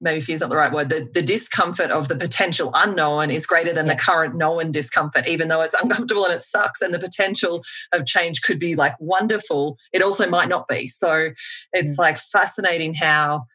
maybe 0.02 0.20
fear 0.20 0.36
is 0.36 0.42
not 0.42 0.50
the 0.50 0.58
right 0.58 0.74
word 0.74 0.90
the, 0.90 1.08
the 1.14 1.22
discomfort 1.22 1.92
of 1.92 2.08
the 2.08 2.16
potential 2.16 2.72
unknown 2.74 3.30
is 3.30 3.46
greater 3.46 3.72
than 3.72 3.86
yeah. 3.86 3.94
the 3.94 4.00
current 4.00 4.36
known 4.36 4.72
discomfort 4.72 5.28
even 5.28 5.48
though 5.48 5.62
it's 5.62 5.80
uncomfortable 5.82 6.26
and 6.26 6.34
it 6.34 6.42
sucks 6.42 6.82
and 6.82 6.94
the 6.94 7.00
potential 7.00 7.62
of 7.94 8.06
change 8.06 8.42
could 8.42 8.60
be 8.60 8.76
like 8.76 8.96
wonderful 9.00 9.78
it 9.94 10.02
also 10.02 10.28
might 10.28 10.50
not 10.50 10.68
be 10.68 10.88
so 10.88 11.30
it's 11.72 11.96
mm. 11.96 12.00
like 12.00 12.18
fascinating 12.18 12.96
how 12.96 13.46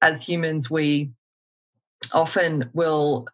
as 0.00 0.26
humans 0.26 0.70
we 0.70 1.10
often 2.12 2.70
will 2.72 3.26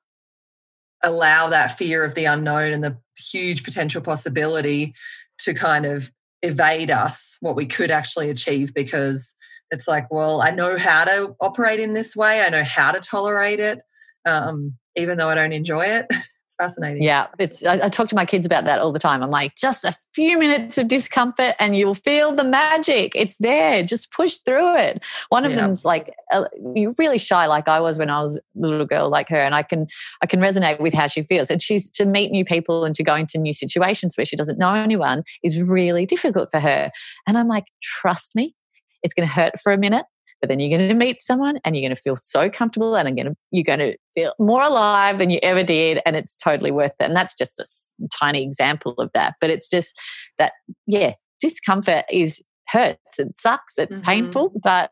allow 1.02 1.48
that 1.48 1.78
fear 1.78 2.04
of 2.04 2.14
the 2.14 2.24
unknown 2.24 2.72
and 2.72 2.82
the 2.82 2.98
huge 3.16 3.62
potential 3.62 4.00
possibility 4.00 4.92
to 5.38 5.54
kind 5.54 5.86
of 5.86 6.10
evade 6.46 6.90
us 6.90 7.36
what 7.40 7.56
we 7.56 7.66
could 7.66 7.90
actually 7.90 8.30
achieve 8.30 8.72
because 8.74 9.36
it's 9.70 9.88
like, 9.88 10.10
well, 10.10 10.40
I 10.40 10.50
know 10.50 10.78
how 10.78 11.04
to 11.04 11.34
operate 11.40 11.80
in 11.80 11.92
this 11.92 12.14
way. 12.14 12.40
I 12.40 12.48
know 12.48 12.64
how 12.64 12.92
to 12.92 13.00
tolerate 13.00 13.60
it, 13.60 13.80
um, 14.24 14.74
even 14.94 15.18
though 15.18 15.28
I 15.28 15.34
don't 15.34 15.52
enjoy 15.52 15.84
it. 15.86 16.06
fascinating. 16.56 17.02
Yeah, 17.02 17.26
it's. 17.38 17.64
I, 17.64 17.86
I, 17.86 17.88
talk 17.88 18.08
to 18.08 18.14
my 18.14 18.24
kids 18.24 18.46
about 18.46 18.64
that 18.64 18.80
all 18.80 18.92
the 18.92 18.98
time. 18.98 19.22
I'm 19.22 19.30
like, 19.30 19.54
just 19.56 19.84
a 19.84 19.94
few 20.12 20.38
minutes 20.38 20.78
of 20.78 20.88
discomfort, 20.88 21.54
and 21.58 21.76
you'll 21.76 21.94
feel 21.94 22.32
the 22.32 22.44
magic. 22.44 23.12
It's 23.14 23.36
there. 23.36 23.82
Just 23.82 24.12
push 24.12 24.36
through 24.38 24.76
it. 24.76 25.04
One 25.28 25.44
of 25.44 25.52
yeah. 25.52 25.58
them's 25.58 25.84
like, 25.84 26.14
uh, 26.32 26.46
you're 26.74 26.94
really 26.98 27.18
shy, 27.18 27.46
like 27.46 27.68
I 27.68 27.80
was 27.80 27.98
when 27.98 28.10
I 28.10 28.22
was 28.22 28.36
a 28.36 28.42
little 28.54 28.86
girl, 28.86 29.08
like 29.08 29.28
her, 29.28 29.38
and 29.38 29.54
I 29.54 29.62
can, 29.62 29.86
I 30.22 30.26
can 30.26 30.40
resonate 30.40 30.80
with 30.80 30.94
how 30.94 31.06
she 31.06 31.22
feels. 31.22 31.50
And 31.50 31.62
she's 31.62 31.88
to 31.90 32.04
meet 32.04 32.30
new 32.30 32.44
people 32.44 32.84
and 32.84 32.94
to 32.96 33.02
go 33.02 33.14
into 33.14 33.38
new 33.38 33.52
situations 33.52 34.16
where 34.16 34.24
she 34.24 34.36
doesn't 34.36 34.58
know 34.58 34.74
anyone 34.74 35.22
is 35.42 35.60
really 35.60 36.06
difficult 36.06 36.50
for 36.50 36.60
her. 36.60 36.90
And 37.26 37.38
I'm 37.38 37.48
like, 37.48 37.66
trust 37.82 38.34
me, 38.34 38.54
it's 39.02 39.14
going 39.14 39.26
to 39.26 39.32
hurt 39.32 39.60
for 39.62 39.72
a 39.72 39.78
minute, 39.78 40.06
but 40.40 40.48
then 40.48 40.60
you're 40.60 40.76
going 40.76 40.88
to 40.88 40.94
meet 40.94 41.20
someone 41.20 41.58
and 41.64 41.76
you're 41.76 41.82
going 41.82 41.94
to 41.94 42.00
feel 42.00 42.16
so 42.16 42.50
comfortable 42.50 42.94
and 42.94 43.16
going 43.16 43.26
to, 43.26 43.36
you're 43.50 43.64
going 43.64 43.78
to 43.78 43.96
feel 44.14 44.32
more 44.38 44.62
alive 44.62 45.18
than 45.18 45.30
you 45.30 45.38
ever 45.42 45.62
did. 45.62 46.00
And 46.04 46.16
it's 46.16 46.36
totally 46.36 46.70
worth 46.70 46.94
it. 47.00 47.04
And 47.04 47.16
that's 47.16 47.34
just 47.34 47.58
a 47.60 48.08
tiny 48.08 48.42
example 48.42 48.94
of 48.98 49.10
that. 49.14 49.34
But 49.40 49.50
it's 49.50 49.70
just 49.70 49.98
that, 50.38 50.52
yeah, 50.86 51.14
discomfort 51.40 52.04
is 52.10 52.42
hurts. 52.68 53.18
It 53.18 53.36
sucks. 53.36 53.78
It's 53.78 54.00
mm-hmm. 54.00 54.10
painful, 54.10 54.52
but 54.62 54.90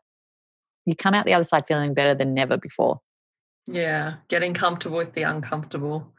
you 0.85 0.95
come 0.95 1.13
out 1.13 1.25
the 1.25 1.33
other 1.33 1.43
side 1.43 1.67
feeling 1.67 1.93
better 1.93 2.15
than 2.15 2.33
never 2.33 2.57
before. 2.57 2.99
Yeah, 3.67 4.15
getting 4.27 4.53
comfortable 4.53 4.97
with 4.97 5.13
the 5.13 5.23
uncomfortable. 5.23 6.13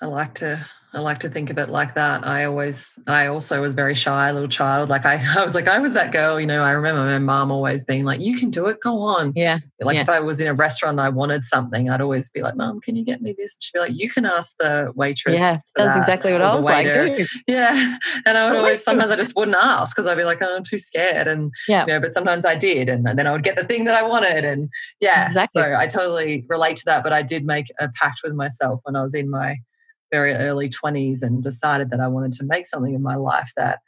I 0.00 0.06
like 0.06 0.34
to 0.34 0.64
I 0.96 1.00
like 1.00 1.20
to 1.20 1.28
think 1.28 1.50
of 1.50 1.58
it 1.58 1.68
like 1.68 1.92
that. 1.94 2.26
I 2.26 2.44
always, 2.46 2.98
I 3.06 3.26
also 3.26 3.60
was 3.60 3.74
very 3.74 3.94
shy, 3.94 4.30
little 4.30 4.48
child. 4.48 4.88
Like 4.88 5.04
I, 5.04 5.22
I 5.38 5.42
was 5.42 5.54
like, 5.54 5.68
I 5.68 5.78
was 5.78 5.92
that 5.92 6.10
girl, 6.10 6.40
you 6.40 6.46
know, 6.46 6.62
I 6.62 6.70
remember 6.70 7.04
my 7.04 7.18
mom 7.18 7.52
always 7.52 7.84
being 7.84 8.06
like, 8.06 8.18
you 8.18 8.38
can 8.38 8.50
do 8.50 8.66
it, 8.68 8.80
go 8.80 9.00
on. 9.00 9.34
Yeah. 9.36 9.58
Like 9.78 9.96
yeah. 9.96 10.00
if 10.00 10.08
I 10.08 10.20
was 10.20 10.40
in 10.40 10.46
a 10.46 10.54
restaurant 10.54 10.94
and 10.94 11.02
I 11.02 11.10
wanted 11.10 11.44
something, 11.44 11.90
I'd 11.90 12.00
always 12.00 12.30
be 12.30 12.40
like, 12.40 12.56
mom, 12.56 12.80
can 12.80 12.96
you 12.96 13.04
get 13.04 13.20
me 13.20 13.34
this? 13.36 13.56
And 13.56 13.62
she'd 13.62 13.72
be 13.74 13.80
like, 13.80 13.92
you 13.94 14.08
can 14.08 14.24
ask 14.24 14.56
the 14.58 14.90
waitress. 14.96 15.38
Yeah. 15.38 15.58
That's 15.74 15.96
that, 15.96 15.98
exactly 15.98 16.32
what 16.32 16.40
I 16.40 16.54
was 16.54 16.64
like 16.64 16.90
too. 16.90 17.26
Yeah. 17.46 17.98
And 18.24 18.38
I 18.38 18.48
would 18.48 18.56
always, 18.56 18.82
sometimes 18.82 19.10
I 19.10 19.16
just 19.16 19.36
wouldn't 19.36 19.56
ask 19.60 19.94
because 19.94 20.06
I'd 20.06 20.16
be 20.16 20.24
like, 20.24 20.40
oh, 20.40 20.56
I'm 20.56 20.64
too 20.64 20.78
scared. 20.78 21.28
And, 21.28 21.52
yeah. 21.68 21.82
you 21.82 21.92
know, 21.92 22.00
but 22.00 22.14
sometimes 22.14 22.46
I 22.46 22.54
did. 22.54 22.88
And 22.88 23.06
then 23.06 23.26
I 23.26 23.32
would 23.32 23.42
get 23.42 23.56
the 23.56 23.64
thing 23.64 23.84
that 23.84 24.02
I 24.02 24.02
wanted. 24.02 24.46
And 24.46 24.70
yeah. 25.02 25.26
Exactly. 25.26 25.60
So 25.60 25.74
I 25.76 25.86
totally 25.88 26.46
relate 26.48 26.78
to 26.78 26.84
that. 26.86 27.02
But 27.02 27.12
I 27.12 27.20
did 27.20 27.44
make 27.44 27.66
a 27.78 27.90
pact 27.90 28.20
with 28.24 28.32
myself 28.32 28.80
when 28.84 28.96
I 28.96 29.02
was 29.02 29.14
in 29.14 29.28
my, 29.28 29.56
very 30.10 30.34
early 30.34 30.68
20s 30.68 31.22
and 31.22 31.42
decided 31.42 31.90
that 31.90 32.00
I 32.00 32.08
wanted 32.08 32.32
to 32.34 32.44
make 32.44 32.66
something 32.66 32.94
in 32.94 33.02
my 33.02 33.16
life 33.16 33.52
that 33.56 33.80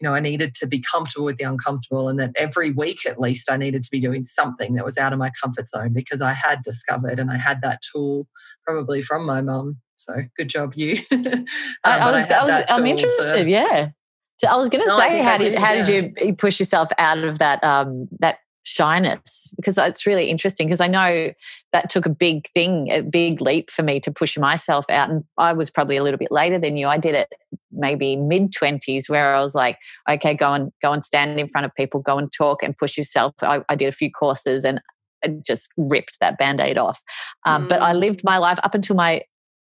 you 0.00 0.08
know 0.08 0.14
I 0.14 0.20
needed 0.20 0.54
to 0.56 0.66
be 0.66 0.80
comfortable 0.80 1.24
with 1.24 1.38
the 1.38 1.44
uncomfortable 1.44 2.08
and 2.08 2.18
that 2.18 2.32
every 2.36 2.72
week 2.72 3.06
at 3.06 3.20
least 3.20 3.50
I 3.50 3.56
needed 3.56 3.82
to 3.84 3.90
be 3.90 4.00
doing 4.00 4.24
something 4.24 4.74
that 4.74 4.84
was 4.84 4.98
out 4.98 5.12
of 5.12 5.18
my 5.18 5.30
comfort 5.42 5.68
zone 5.68 5.92
because 5.92 6.20
I 6.20 6.32
had 6.32 6.62
discovered 6.62 7.18
and 7.18 7.30
I 7.30 7.36
had 7.36 7.62
that 7.62 7.80
tool 7.92 8.26
probably 8.64 9.00
from 9.02 9.24
my 9.24 9.40
mum. 9.40 9.78
So 9.94 10.14
good 10.36 10.48
job 10.48 10.74
you. 10.74 10.98
Um, 11.84 11.92
I, 11.92 11.98
I, 11.98 12.12
was, 12.12 12.26
I 12.26 12.44
was 12.44 12.64
I'm 12.68 12.86
interested 12.86 13.44
to, 13.44 13.50
yeah. 13.50 13.90
So 14.38 14.48
I 14.48 14.56
was 14.56 14.68
going 14.68 14.82
to 14.82 14.88
no, 14.88 14.98
say, 14.98 15.22
how 15.22 15.38
did, 15.38 15.50
did 15.50 15.58
how 15.58 15.72
yeah. 15.72 15.84
did 15.84 16.14
you 16.20 16.34
push 16.34 16.58
yourself 16.58 16.90
out 16.98 17.18
of 17.18 17.38
that 17.38 17.62
um, 17.64 18.08
that 18.18 18.38
shyness 18.68 19.48
because 19.54 19.78
it's 19.78 20.08
really 20.08 20.28
interesting 20.28 20.66
because 20.66 20.80
I 20.80 20.88
know 20.88 21.32
that 21.72 21.88
took 21.88 22.04
a 22.04 22.10
big 22.10 22.48
thing, 22.48 22.90
a 22.90 23.00
big 23.00 23.40
leap 23.40 23.70
for 23.70 23.84
me 23.84 24.00
to 24.00 24.10
push 24.10 24.36
myself 24.36 24.84
out. 24.90 25.08
And 25.08 25.22
I 25.38 25.52
was 25.52 25.70
probably 25.70 25.96
a 25.96 26.02
little 26.02 26.18
bit 26.18 26.32
later 26.32 26.58
than 26.58 26.76
you. 26.76 26.88
I 26.88 26.98
did 26.98 27.14
it 27.14 27.28
maybe 27.70 28.16
mid 28.16 28.52
twenties 28.52 29.08
where 29.08 29.36
I 29.36 29.40
was 29.40 29.54
like, 29.54 29.78
okay, 30.10 30.34
go 30.34 30.52
and 30.52 30.72
go 30.82 30.92
and 30.92 31.04
stand 31.04 31.38
in 31.38 31.46
front 31.46 31.64
of 31.64 31.74
people, 31.76 32.00
go 32.00 32.18
and 32.18 32.32
talk 32.32 32.64
and 32.64 32.76
push 32.76 32.96
yourself. 32.96 33.34
I, 33.40 33.60
I 33.68 33.76
did 33.76 33.86
a 33.86 33.92
few 33.92 34.10
courses 34.10 34.64
and 34.64 34.80
I 35.24 35.28
just 35.46 35.70
ripped 35.76 36.18
that 36.20 36.36
band-aid 36.36 36.76
off. 36.76 37.00
Um, 37.44 37.66
mm. 37.66 37.68
But 37.68 37.82
I 37.82 37.92
lived 37.92 38.24
my 38.24 38.38
life 38.38 38.58
up 38.64 38.74
until 38.74 38.96
my 38.96 39.22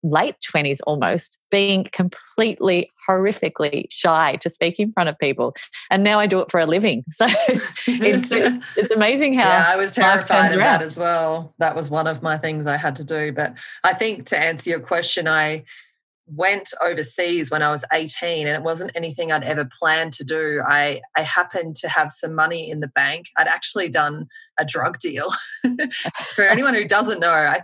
late 0.04 0.36
20s 0.41 0.80
almost, 0.88 1.39
being 1.50 1.88
completely 1.91 2.89
horrifically 3.08 3.86
shy 3.89 4.38
to 4.41 4.50
speak 4.50 4.80
in 4.80 4.91
front 4.91 5.10
of 5.10 5.18
people. 5.20 5.56
And 5.89 6.04
now 6.04 6.20
I 6.20 6.28
do 6.28 6.39
it 6.39 6.52
for 6.52 6.60
a 6.60 6.66
living. 6.66 7.04
So 7.20 7.26
it's, 7.88 8.32
it's 8.32 8.91
amazing 8.91 9.34
how. 9.34 9.50
Yeah, 9.50 9.66
I 9.68 9.76
was 9.76 9.91
terrified 9.91 10.54
of 10.54 10.60
that 10.60 10.82
as 10.82 10.97
well. 10.97 11.54
That 11.58 11.76
was 11.76 11.89
one 11.89 12.08
of 12.08 12.22
my 12.22 12.38
things 12.38 12.66
I 12.66 12.78
had 12.78 12.95
to 12.95 13.04
do. 13.04 13.34
But 13.34 13.56
I 13.84 13.93
think 13.93 14.26
to 14.28 14.39
answer 14.39 14.70
your 14.70 14.80
question, 14.80 15.28
I 15.28 15.66
went 16.32 16.73
overseas 16.82 17.49
when 17.49 17.61
I 17.61 17.71
was 17.71 17.84
18 17.91 18.47
and 18.47 18.55
it 18.55 18.63
wasn't 18.63 18.91
anything 18.95 19.32
I'd 19.32 19.43
ever 19.43 19.65
planned 19.65 20.13
to 20.13 20.23
do. 20.23 20.61
I, 20.65 21.01
I 21.15 21.21
happened 21.21 21.75
to 21.77 21.89
have 21.89 22.11
some 22.11 22.36
money 22.36 22.69
in 22.69 22.80
the 22.80 22.88
bank. 22.88 23.27
I'd 23.38 23.47
actually 23.47 23.89
done 23.89 24.27
a 24.59 24.65
drug 24.65 24.99
deal. 24.99 25.30
For 26.36 26.43
anyone 26.43 26.73
who 26.73 26.86
doesn't 26.86 27.19
know, 27.19 27.32
I, 27.32 27.61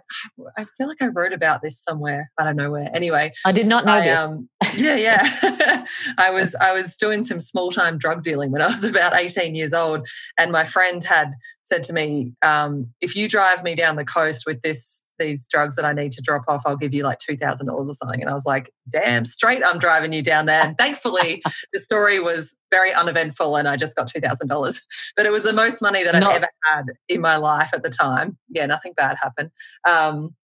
I 0.57 0.65
feel 0.77 0.87
like 0.87 1.01
I 1.01 1.07
wrote 1.07 1.33
about 1.33 1.61
this 1.61 1.79
somewhere. 1.81 2.31
But 2.37 2.43
I 2.43 2.45
don't 2.47 2.55
know 2.55 2.71
where. 2.71 2.89
Anyway, 2.93 3.33
I 3.45 3.51
did 3.51 3.67
not 3.67 3.85
know 3.85 3.91
I, 3.91 4.01
this. 4.01 4.19
Um, 4.19 4.49
yeah, 4.75 4.95
yeah. 4.95 5.85
I 6.17 6.31
was 6.31 6.55
I 6.55 6.73
was 6.73 6.95
doing 6.95 7.23
some 7.23 7.39
small 7.39 7.71
time 7.71 7.97
drug 7.97 8.23
dealing 8.23 8.51
when 8.51 8.61
I 8.61 8.67
was 8.67 8.83
about 8.85 9.13
18 9.13 9.55
years 9.55 9.73
old, 9.73 10.07
and 10.37 10.51
my 10.51 10.65
friend 10.65 11.03
had 11.03 11.33
said 11.63 11.83
to 11.85 11.93
me, 11.93 12.33
um, 12.41 12.93
"If 13.01 13.15
you 13.15 13.29
drive 13.29 13.63
me 13.63 13.75
down 13.75 13.95
the 13.95 14.05
coast 14.05 14.45
with 14.45 14.61
this 14.61 15.03
these 15.17 15.47
drugs 15.47 15.75
that 15.75 15.85
I 15.85 15.93
need 15.93 16.11
to 16.13 16.21
drop 16.21 16.43
off, 16.47 16.63
I'll 16.65 16.77
give 16.77 16.93
you 16.93 17.03
like 17.03 17.19
two 17.19 17.37
thousand 17.37 17.67
dollars 17.67 17.89
or 17.89 17.93
something." 17.93 18.21
And 18.21 18.29
I 18.29 18.33
was 18.33 18.45
like, 18.45 18.71
"Damn 18.89 19.25
straight, 19.25 19.61
I'm 19.65 19.79
driving 19.79 20.13
you 20.13 20.21
down 20.21 20.45
there." 20.45 20.61
And 20.61 20.77
thankfully, 20.77 21.41
the 21.73 21.79
story 21.79 22.19
was 22.19 22.55
very 22.71 22.93
uneventful, 22.93 23.55
and 23.55 23.67
I 23.67 23.77
just 23.77 23.95
got 23.95 24.07
two 24.07 24.21
thousand 24.21 24.47
dollars. 24.47 24.81
But 25.15 25.25
it 25.25 25.31
was 25.31 25.43
the 25.43 25.53
most 25.53 25.81
money 25.81 26.03
that 26.03 26.15
I'd 26.15 26.23
ever 26.23 26.47
had 26.65 26.85
in 27.07 27.21
my 27.21 27.37
life 27.37 27.69
at 27.73 27.83
the 27.83 27.89
time. 27.89 28.37
Yeah, 28.49 28.65
nothing 28.65 28.93
bad 28.97 29.15
happened. 29.21 29.51
Um, 29.87 30.35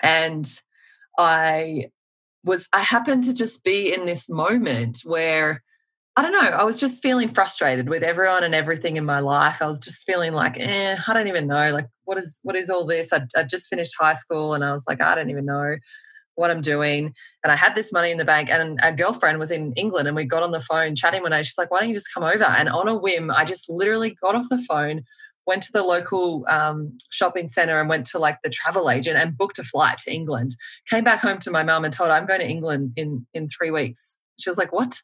and 0.00 0.60
I 1.18 1.90
was 2.44 2.68
I 2.72 2.80
happened 2.80 3.24
to 3.24 3.34
just 3.34 3.64
be 3.64 3.92
in 3.92 4.06
this 4.06 4.28
moment 4.28 5.00
where 5.04 5.62
I 6.18 6.22
don't 6.22 6.32
know, 6.32 6.40
I 6.40 6.64
was 6.64 6.80
just 6.80 7.00
feeling 7.00 7.28
frustrated 7.28 7.88
with 7.88 8.02
everyone 8.02 8.42
and 8.42 8.52
everything 8.52 8.96
in 8.96 9.04
my 9.04 9.20
life. 9.20 9.62
I 9.62 9.66
was 9.66 9.78
just 9.78 10.04
feeling 10.04 10.32
like, 10.32 10.58
eh, 10.58 10.96
I 11.06 11.14
don't 11.14 11.28
even 11.28 11.46
know, 11.46 11.72
like 11.72 11.86
what 12.06 12.18
is 12.18 12.40
what 12.42 12.56
is 12.56 12.70
all 12.70 12.84
this? 12.84 13.12
I 13.12 13.20
I 13.36 13.44
just 13.44 13.68
finished 13.68 13.94
high 13.96 14.14
school 14.14 14.52
and 14.52 14.64
I 14.64 14.72
was 14.72 14.84
like, 14.88 15.00
I 15.00 15.14
don't 15.14 15.30
even 15.30 15.44
know 15.44 15.76
what 16.34 16.50
I'm 16.50 16.60
doing. 16.60 17.14
And 17.44 17.52
I 17.52 17.54
had 17.54 17.76
this 17.76 17.92
money 17.92 18.10
in 18.10 18.18
the 18.18 18.24
bank, 18.24 18.50
and 18.50 18.80
a 18.82 18.92
girlfriend 18.92 19.38
was 19.38 19.52
in 19.52 19.72
England, 19.74 20.08
and 20.08 20.16
we 20.16 20.24
got 20.24 20.42
on 20.42 20.50
the 20.50 20.58
phone 20.58 20.96
chatting 20.96 21.22
one 21.22 21.30
day. 21.30 21.44
She's 21.44 21.56
like, 21.56 21.70
"Why 21.70 21.78
don't 21.78 21.88
you 21.88 21.94
just 21.94 22.12
come 22.12 22.24
over?" 22.24 22.42
And 22.42 22.68
on 22.68 22.88
a 22.88 22.96
whim, 22.96 23.30
I 23.30 23.44
just 23.44 23.70
literally 23.70 24.16
got 24.20 24.34
off 24.34 24.48
the 24.50 24.64
phone, 24.68 25.04
went 25.46 25.62
to 25.64 25.72
the 25.72 25.84
local 25.84 26.44
um, 26.48 26.98
shopping 27.10 27.48
center 27.48 27.78
and 27.78 27.88
went 27.88 28.06
to 28.06 28.18
like 28.18 28.38
the 28.42 28.50
travel 28.50 28.90
agent 28.90 29.18
and 29.18 29.38
booked 29.38 29.60
a 29.60 29.62
flight 29.62 29.98
to 29.98 30.12
England. 30.12 30.56
Came 30.90 31.04
back 31.04 31.20
home 31.20 31.38
to 31.38 31.52
my 31.52 31.62
mum 31.62 31.84
and 31.84 31.94
told 31.94 32.10
her 32.10 32.16
I'm 32.16 32.26
going 32.26 32.40
to 32.40 32.48
England 32.48 32.94
in 32.96 33.24
in 33.34 33.46
three 33.48 33.70
weeks. 33.70 34.18
She 34.40 34.50
was 34.50 34.58
like, 34.58 34.72
"What?" 34.72 35.00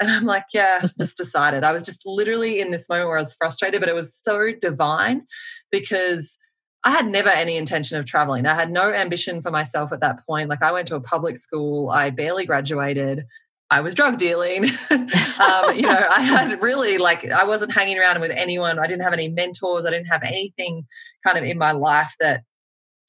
And 0.00 0.10
I'm 0.10 0.24
like, 0.24 0.46
"Yeah, 0.52 0.80
just 0.98 1.16
decided." 1.16 1.64
I 1.64 1.72
was 1.72 1.84
just 1.84 2.02
literally 2.06 2.60
in 2.60 2.70
this 2.70 2.88
moment 2.88 3.08
where 3.08 3.18
I 3.18 3.22
was 3.22 3.34
frustrated, 3.34 3.80
but 3.80 3.88
it 3.88 3.94
was 3.94 4.14
so 4.14 4.50
divine 4.60 5.26
because 5.70 6.38
I 6.84 6.90
had 6.90 7.08
never 7.08 7.28
any 7.28 7.56
intention 7.56 7.98
of 7.98 8.04
traveling. 8.04 8.46
I 8.46 8.54
had 8.54 8.70
no 8.70 8.92
ambition 8.92 9.42
for 9.42 9.50
myself 9.50 9.92
at 9.92 10.00
that 10.00 10.24
point. 10.24 10.48
Like 10.48 10.62
I 10.62 10.70
went 10.70 10.86
to 10.88 10.96
a 10.96 11.00
public 11.00 11.36
school, 11.36 11.90
I 11.90 12.10
barely 12.10 12.46
graduated. 12.46 13.24
I 13.70 13.80
was 13.80 13.96
drug 13.96 14.18
dealing. 14.18 14.64
um, 14.90 15.74
you 15.74 15.82
know, 15.82 16.06
I 16.08 16.20
had 16.20 16.62
really 16.62 16.98
like 16.98 17.28
I 17.28 17.44
wasn't 17.44 17.72
hanging 17.72 17.98
around 17.98 18.20
with 18.20 18.30
anyone. 18.30 18.78
I 18.78 18.86
didn't 18.86 19.02
have 19.02 19.12
any 19.12 19.28
mentors. 19.28 19.84
I 19.84 19.90
didn't 19.90 20.06
have 20.06 20.22
anything 20.22 20.86
kind 21.24 21.36
of 21.36 21.44
in 21.44 21.58
my 21.58 21.72
life 21.72 22.14
that 22.20 22.44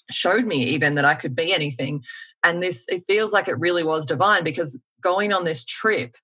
showed 0.09 0.45
me 0.45 0.63
even 0.63 0.95
that 0.95 1.05
I 1.05 1.13
could 1.13 1.35
be 1.35 1.53
anything. 1.53 2.03
And 2.43 2.63
this 2.63 2.87
it 2.87 3.03
feels 3.05 3.31
like 3.31 3.47
it 3.47 3.59
really 3.59 3.83
was 3.83 4.05
divine 4.05 4.43
because 4.43 4.79
going 5.01 5.31
on 5.31 5.43
this 5.43 5.63
trip 5.63 6.15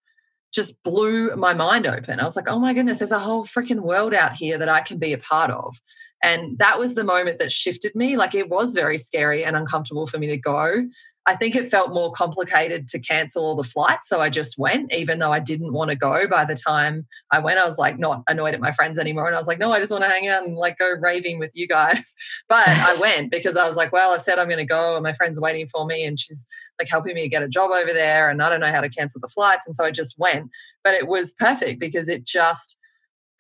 just 0.53 0.81
blew 0.83 1.35
my 1.35 1.53
mind 1.53 1.87
open. 1.87 2.19
I 2.19 2.23
was 2.23 2.35
like, 2.35 2.49
oh 2.49 2.59
my 2.59 2.73
goodness, 2.73 2.99
there's 2.99 3.11
a 3.11 3.19
whole 3.19 3.43
freaking 3.43 3.81
world 3.81 4.13
out 4.13 4.33
here 4.33 4.57
that 4.57 4.69
I 4.69 4.81
can 4.81 4.99
be 4.99 5.13
a 5.13 5.17
part 5.17 5.51
of. 5.51 5.75
And 6.23 6.57
that 6.59 6.79
was 6.79 6.95
the 6.95 7.03
moment 7.03 7.39
that 7.39 7.51
shifted 7.51 7.93
me. 7.95 8.15
Like 8.15 8.33
it 8.33 8.49
was 8.49 8.73
very 8.73 8.97
scary 8.97 9.43
and 9.43 9.57
uncomfortable 9.57 10.07
for 10.07 10.17
me 10.19 10.27
to 10.27 10.37
go. 10.37 10.87
I 11.25 11.35
think 11.35 11.55
it 11.55 11.67
felt 11.67 11.93
more 11.93 12.11
complicated 12.11 12.87
to 12.89 12.99
cancel 12.99 13.45
all 13.45 13.55
the 13.55 13.63
flights. 13.63 14.09
So 14.09 14.19
I 14.19 14.29
just 14.29 14.57
went, 14.57 14.93
even 14.93 15.19
though 15.19 15.31
I 15.31 15.39
didn't 15.39 15.71
want 15.71 15.89
to 15.89 15.95
go. 15.95 16.27
By 16.27 16.43
the 16.43 16.55
time 16.55 17.07
I 17.31 17.39
went, 17.39 17.59
I 17.59 17.65
was 17.65 17.77
like 17.77 17.97
not 17.97 18.23
annoyed 18.27 18.53
at 18.53 18.59
my 18.59 18.73
friends 18.73 18.99
anymore. 18.99 19.27
And 19.27 19.35
I 19.35 19.39
was 19.39 19.47
like, 19.47 19.59
no, 19.59 19.71
I 19.71 19.79
just 19.79 19.91
want 19.91 20.03
to 20.03 20.09
hang 20.09 20.27
out 20.27 20.45
and 20.45 20.57
like 20.57 20.77
go 20.77 20.91
raving 20.99 21.39
with 21.39 21.51
you 21.53 21.67
guys. 21.67 22.15
But 22.49 22.67
I 22.67 22.97
went 22.99 23.31
because 23.31 23.55
I 23.55 23.67
was 23.67 23.77
like, 23.77 23.91
well, 23.91 24.11
I've 24.13 24.21
said 24.21 24.37
I'm 24.37 24.47
going 24.47 24.57
to 24.57 24.65
go 24.65 24.95
and 24.95 25.03
my 25.03 25.13
friend's 25.13 25.39
waiting 25.39 25.65
for 25.67 25.85
me 25.85 26.03
and 26.03 26.19
she's 26.19 26.45
like 26.77 26.89
helping 26.89 27.15
me 27.15 27.27
get 27.29 27.41
a 27.41 27.47
job 27.47 27.71
over 27.71 27.93
there. 27.93 28.29
And 28.29 28.41
I 28.41 28.49
don't 28.49 28.59
know 28.59 28.71
how 28.71 28.81
to 28.81 28.89
cancel 28.89 29.21
the 29.21 29.27
flights. 29.27 29.65
And 29.65 29.75
so 29.75 29.85
I 29.85 29.91
just 29.91 30.19
went. 30.19 30.49
But 30.83 30.93
it 30.93 31.07
was 31.07 31.33
perfect 31.33 31.79
because 31.79 32.09
it 32.09 32.25
just, 32.25 32.77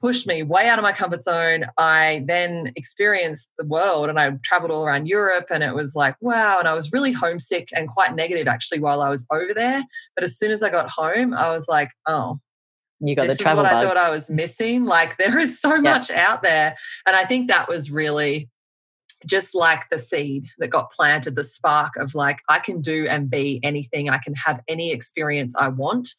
pushed 0.03 0.27
me 0.27 0.43
way 0.43 0.67
out 0.67 0.77
of 0.77 0.83
my 0.83 0.91
comfort 0.91 1.23
zone. 1.23 1.63
I 1.77 2.25
then 2.27 2.73
experienced 2.75 3.49
the 3.57 3.65
world 3.65 4.09
and 4.09 4.19
I 4.19 4.31
traveled 4.43 4.69
all 4.69 4.85
around 4.85 5.07
Europe 5.07 5.45
and 5.49 5.63
it 5.63 5.73
was 5.73 5.95
like, 5.95 6.17
wow. 6.19 6.59
And 6.59 6.67
I 6.67 6.73
was 6.73 6.91
really 6.91 7.13
homesick 7.13 7.69
and 7.73 7.87
quite 7.87 8.13
negative 8.13 8.45
actually 8.45 8.81
while 8.81 9.01
I 9.01 9.07
was 9.07 9.25
over 9.31 9.53
there. 9.53 9.81
But 10.13 10.25
as 10.25 10.37
soon 10.37 10.51
as 10.51 10.61
I 10.61 10.69
got 10.69 10.89
home, 10.89 11.33
I 11.33 11.51
was 11.51 11.69
like, 11.69 11.89
oh, 12.05 12.41
you 12.99 13.15
got 13.15 13.29
this 13.29 13.37
the 13.37 13.43
travel 13.45 13.63
is 13.63 13.71
what 13.71 13.77
bug. 13.77 13.85
I 13.85 13.87
thought 13.87 13.97
I 13.97 14.09
was 14.09 14.29
missing. 14.29 14.83
Like 14.93 15.15
there 15.17 15.39
is 15.39 15.61
so 15.61 15.79
much 15.79 16.11
out 16.11 16.43
there. 16.43 16.75
And 17.07 17.15
I 17.15 17.23
think 17.23 17.47
that 17.47 17.69
was 17.69 17.89
really 17.89 18.49
just 19.25 19.55
like 19.55 19.89
the 19.89 19.97
seed 19.97 20.47
that 20.59 20.67
got 20.67 20.91
planted, 20.91 21.35
the 21.35 21.45
spark 21.45 21.95
of 21.95 22.13
like, 22.13 22.39
I 22.49 22.59
can 22.59 22.81
do 22.81 23.07
and 23.07 23.29
be 23.29 23.61
anything. 23.63 24.09
I 24.09 24.17
can 24.17 24.33
have 24.35 24.59
any 24.67 24.91
experience 24.91 25.55
I 25.57 25.69
want. 25.69 26.09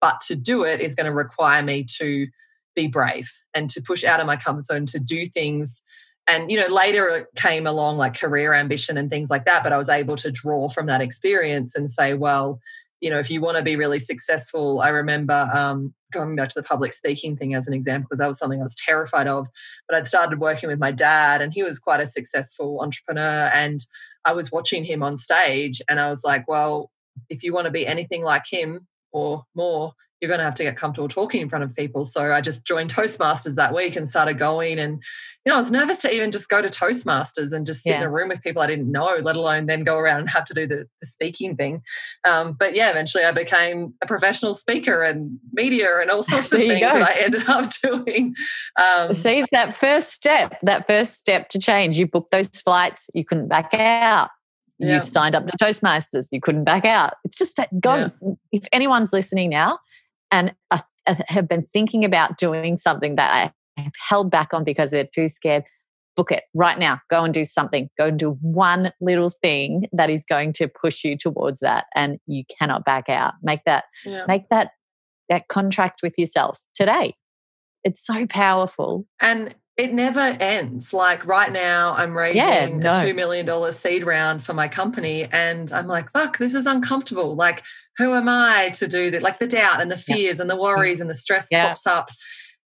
But 0.00 0.20
to 0.28 0.36
do 0.36 0.64
it 0.64 0.80
is 0.80 0.94
going 0.94 1.06
to 1.06 1.12
require 1.12 1.62
me 1.62 1.84
to 1.98 2.28
be 2.74 2.86
brave 2.86 3.32
and 3.54 3.68
to 3.70 3.80
push 3.80 4.04
out 4.04 4.20
of 4.20 4.26
my 4.26 4.36
comfort 4.36 4.66
zone 4.66 4.86
to 4.86 4.98
do 4.98 5.26
things. 5.26 5.82
And 6.26 6.50
you 6.50 6.56
know 6.56 6.72
later 6.72 7.08
it 7.08 7.26
came 7.36 7.66
along 7.66 7.96
like 7.96 8.18
career 8.18 8.54
ambition 8.54 8.96
and 8.96 9.10
things 9.10 9.28
like 9.28 9.44
that 9.46 9.64
but 9.64 9.72
i 9.72 9.76
was 9.76 9.88
able 9.88 10.14
to 10.18 10.30
draw 10.30 10.68
from 10.68 10.86
that 10.86 11.00
experience 11.00 11.74
and 11.74 11.90
say 11.90 12.14
well 12.14 12.60
you 13.00 13.10
know 13.10 13.18
if 13.18 13.28
you 13.28 13.40
want 13.40 13.58
to 13.58 13.62
be 13.62 13.74
really 13.74 13.98
successful 13.98 14.80
i 14.80 14.88
remember 14.88 15.50
um, 15.52 15.92
going 16.12 16.36
back 16.36 16.48
to 16.48 16.60
the 16.60 16.62
public 16.62 16.92
speaking 16.92 17.36
thing 17.36 17.54
as 17.54 17.66
an 17.66 17.74
example 17.74 18.06
because 18.08 18.20
that 18.20 18.28
was 18.28 18.38
something 18.38 18.60
i 18.60 18.62
was 18.62 18.76
terrified 18.76 19.26
of 19.26 19.48
but 19.88 19.98
i'd 19.98 20.06
started 20.06 20.38
working 20.38 20.70
with 20.70 20.78
my 20.78 20.92
dad 20.92 21.42
and 21.42 21.52
he 21.52 21.64
was 21.64 21.80
quite 21.80 22.00
a 22.00 22.06
successful 22.06 22.80
entrepreneur 22.80 23.50
and 23.52 23.80
i 24.24 24.32
was 24.32 24.52
watching 24.52 24.84
him 24.84 25.02
on 25.02 25.16
stage 25.16 25.82
and 25.88 25.98
i 25.98 26.08
was 26.08 26.22
like 26.22 26.46
well 26.46 26.92
if 27.28 27.42
you 27.42 27.52
want 27.52 27.66
to 27.66 27.72
be 27.72 27.86
anything 27.86 28.22
like 28.22 28.44
him 28.48 28.86
or 29.10 29.44
more 29.54 29.92
you're 30.22 30.28
going 30.28 30.38
to 30.38 30.44
have 30.44 30.54
to 30.54 30.62
get 30.62 30.76
comfortable 30.76 31.08
talking 31.08 31.40
in 31.40 31.48
front 31.48 31.64
of 31.64 31.74
people. 31.74 32.04
So 32.04 32.30
I 32.32 32.40
just 32.40 32.64
joined 32.64 32.94
Toastmasters 32.94 33.56
that 33.56 33.74
week 33.74 33.96
and 33.96 34.08
started 34.08 34.38
going. 34.38 34.78
And, 34.78 35.02
you 35.44 35.50
know, 35.50 35.56
I 35.56 35.58
was 35.58 35.72
nervous 35.72 35.98
to 35.98 36.14
even 36.14 36.30
just 36.30 36.48
go 36.48 36.62
to 36.62 36.68
Toastmasters 36.68 37.52
and 37.52 37.66
just 37.66 37.82
sit 37.82 37.90
yeah. 37.90 38.02
in 38.02 38.06
a 38.06 38.10
room 38.10 38.28
with 38.28 38.40
people 38.40 38.62
I 38.62 38.68
didn't 38.68 38.90
know, 38.90 39.16
let 39.20 39.34
alone 39.34 39.66
then 39.66 39.82
go 39.82 39.98
around 39.98 40.20
and 40.20 40.30
have 40.30 40.44
to 40.44 40.54
do 40.54 40.64
the, 40.68 40.86
the 41.00 41.06
speaking 41.08 41.56
thing. 41.56 41.82
Um, 42.24 42.52
but 42.52 42.76
yeah, 42.76 42.90
eventually 42.90 43.24
I 43.24 43.32
became 43.32 43.94
a 44.00 44.06
professional 44.06 44.54
speaker 44.54 45.02
and 45.02 45.40
media 45.52 45.98
and 46.00 46.08
all 46.08 46.22
sorts 46.22 46.52
of 46.52 46.60
things 46.60 46.80
that 46.80 47.02
I 47.02 47.14
ended 47.14 47.48
up 47.48 47.72
doing. 47.82 48.36
Um, 48.80 49.12
See, 49.12 49.44
that 49.50 49.74
first 49.74 50.12
step, 50.12 50.56
that 50.62 50.86
first 50.86 51.16
step 51.16 51.48
to 51.48 51.58
change, 51.58 51.98
you 51.98 52.06
booked 52.06 52.30
those 52.30 52.46
flights, 52.48 53.10
you 53.12 53.24
couldn't 53.24 53.48
back 53.48 53.74
out. 53.74 54.30
Yeah. 54.78 54.96
You 54.96 55.02
signed 55.02 55.34
up 55.34 55.48
to 55.48 55.56
Toastmasters, 55.56 56.28
you 56.30 56.40
couldn't 56.40 56.64
back 56.64 56.84
out. 56.84 57.14
It's 57.24 57.38
just 57.38 57.56
that 57.56 57.80
God, 57.80 58.12
yeah. 58.22 58.34
if 58.52 58.68
anyone's 58.72 59.12
listening 59.12 59.50
now, 59.50 59.78
and 60.32 60.54
have 61.28 61.48
been 61.48 61.62
thinking 61.62 62.04
about 62.04 62.38
doing 62.38 62.76
something 62.76 63.16
that 63.16 63.52
I 63.76 63.80
have 63.80 63.92
held 64.08 64.30
back 64.30 64.54
on 64.54 64.64
because 64.64 64.90
they're 64.90 65.08
too 65.12 65.28
scared, 65.28 65.64
book 66.16 66.32
it 66.32 66.44
right 66.54 66.78
now. 66.78 67.00
Go 67.10 67.24
and 67.24 67.34
do 67.34 67.44
something. 67.44 67.88
Go 67.98 68.06
and 68.06 68.18
do 68.18 68.38
one 68.40 68.92
little 69.00 69.30
thing 69.30 69.86
that 69.92 70.10
is 70.10 70.24
going 70.24 70.52
to 70.54 70.68
push 70.68 71.04
you 71.04 71.16
towards 71.16 71.60
that, 71.60 71.86
and 71.94 72.18
you 72.26 72.44
cannot 72.58 72.84
back 72.84 73.08
out. 73.08 73.34
Make 73.42 73.64
that 73.66 73.84
yeah. 74.04 74.24
make 74.26 74.48
that 74.48 74.70
that 75.28 75.48
contract 75.48 76.00
with 76.02 76.18
yourself 76.18 76.58
today. 76.74 77.14
It's 77.84 78.04
so 78.04 78.26
powerful. 78.26 79.06
And 79.20 79.54
it 79.82 79.92
never 79.92 80.20
ends. 80.20 80.94
Like 80.94 81.26
right 81.26 81.50
now, 81.50 81.92
I'm 81.96 82.16
raising 82.16 82.36
yeah, 82.36 82.66
no. 82.68 82.92
a 82.92 82.94
$2 82.94 83.16
million 83.16 83.72
seed 83.72 84.06
round 84.06 84.44
for 84.44 84.54
my 84.54 84.68
company. 84.68 85.26
And 85.32 85.72
I'm 85.72 85.88
like, 85.88 86.12
fuck, 86.12 86.38
this 86.38 86.54
is 86.54 86.66
uncomfortable. 86.66 87.34
Like, 87.34 87.64
who 87.98 88.14
am 88.14 88.28
I 88.28 88.70
to 88.74 88.86
do 88.86 89.10
that? 89.10 89.22
Like 89.22 89.40
the 89.40 89.48
doubt 89.48 89.82
and 89.82 89.90
the 89.90 89.96
fears 89.96 90.38
and 90.38 90.48
the 90.48 90.54
mm-hmm. 90.54 90.62
worries 90.62 91.00
and 91.00 91.10
the 91.10 91.16
stress 91.16 91.48
yeah. 91.50 91.66
pops 91.66 91.84
up, 91.84 92.10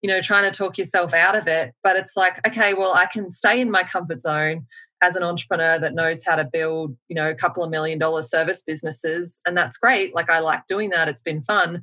you 0.02 0.10
know, 0.10 0.20
trying 0.20 0.44
to 0.44 0.56
talk 0.56 0.78
yourself 0.78 1.14
out 1.14 1.38
of 1.38 1.48
it. 1.48 1.74
But 1.84 1.96
it's 1.96 2.18
like, 2.18 2.46
okay, 2.46 2.74
well, 2.74 2.94
I 2.94 3.06
can 3.06 3.32
stay 3.32 3.62
in 3.62 3.72
my 3.72 3.84
comfort 3.84 4.20
zone 4.20 4.66
as 5.02 5.16
an 5.16 5.24
entrepreneur 5.24 5.80
that 5.80 5.96
knows 5.96 6.26
how 6.26 6.36
to 6.36 6.44
build, 6.44 6.98
you 7.08 7.16
know, 7.16 7.30
a 7.30 7.36
couple 7.36 7.64
of 7.64 7.72
million 7.72 7.98
dollar 7.98 8.24
service 8.24 8.62
businesses. 8.62 9.40
And 9.48 9.58
that's 9.58 9.78
great. 9.78 10.14
Like, 10.14 10.30
I 10.30 10.40
like 10.40 10.68
doing 10.68 10.90
that. 10.90 11.08
It's 11.08 11.24
been 11.24 11.44
fun. 11.44 11.82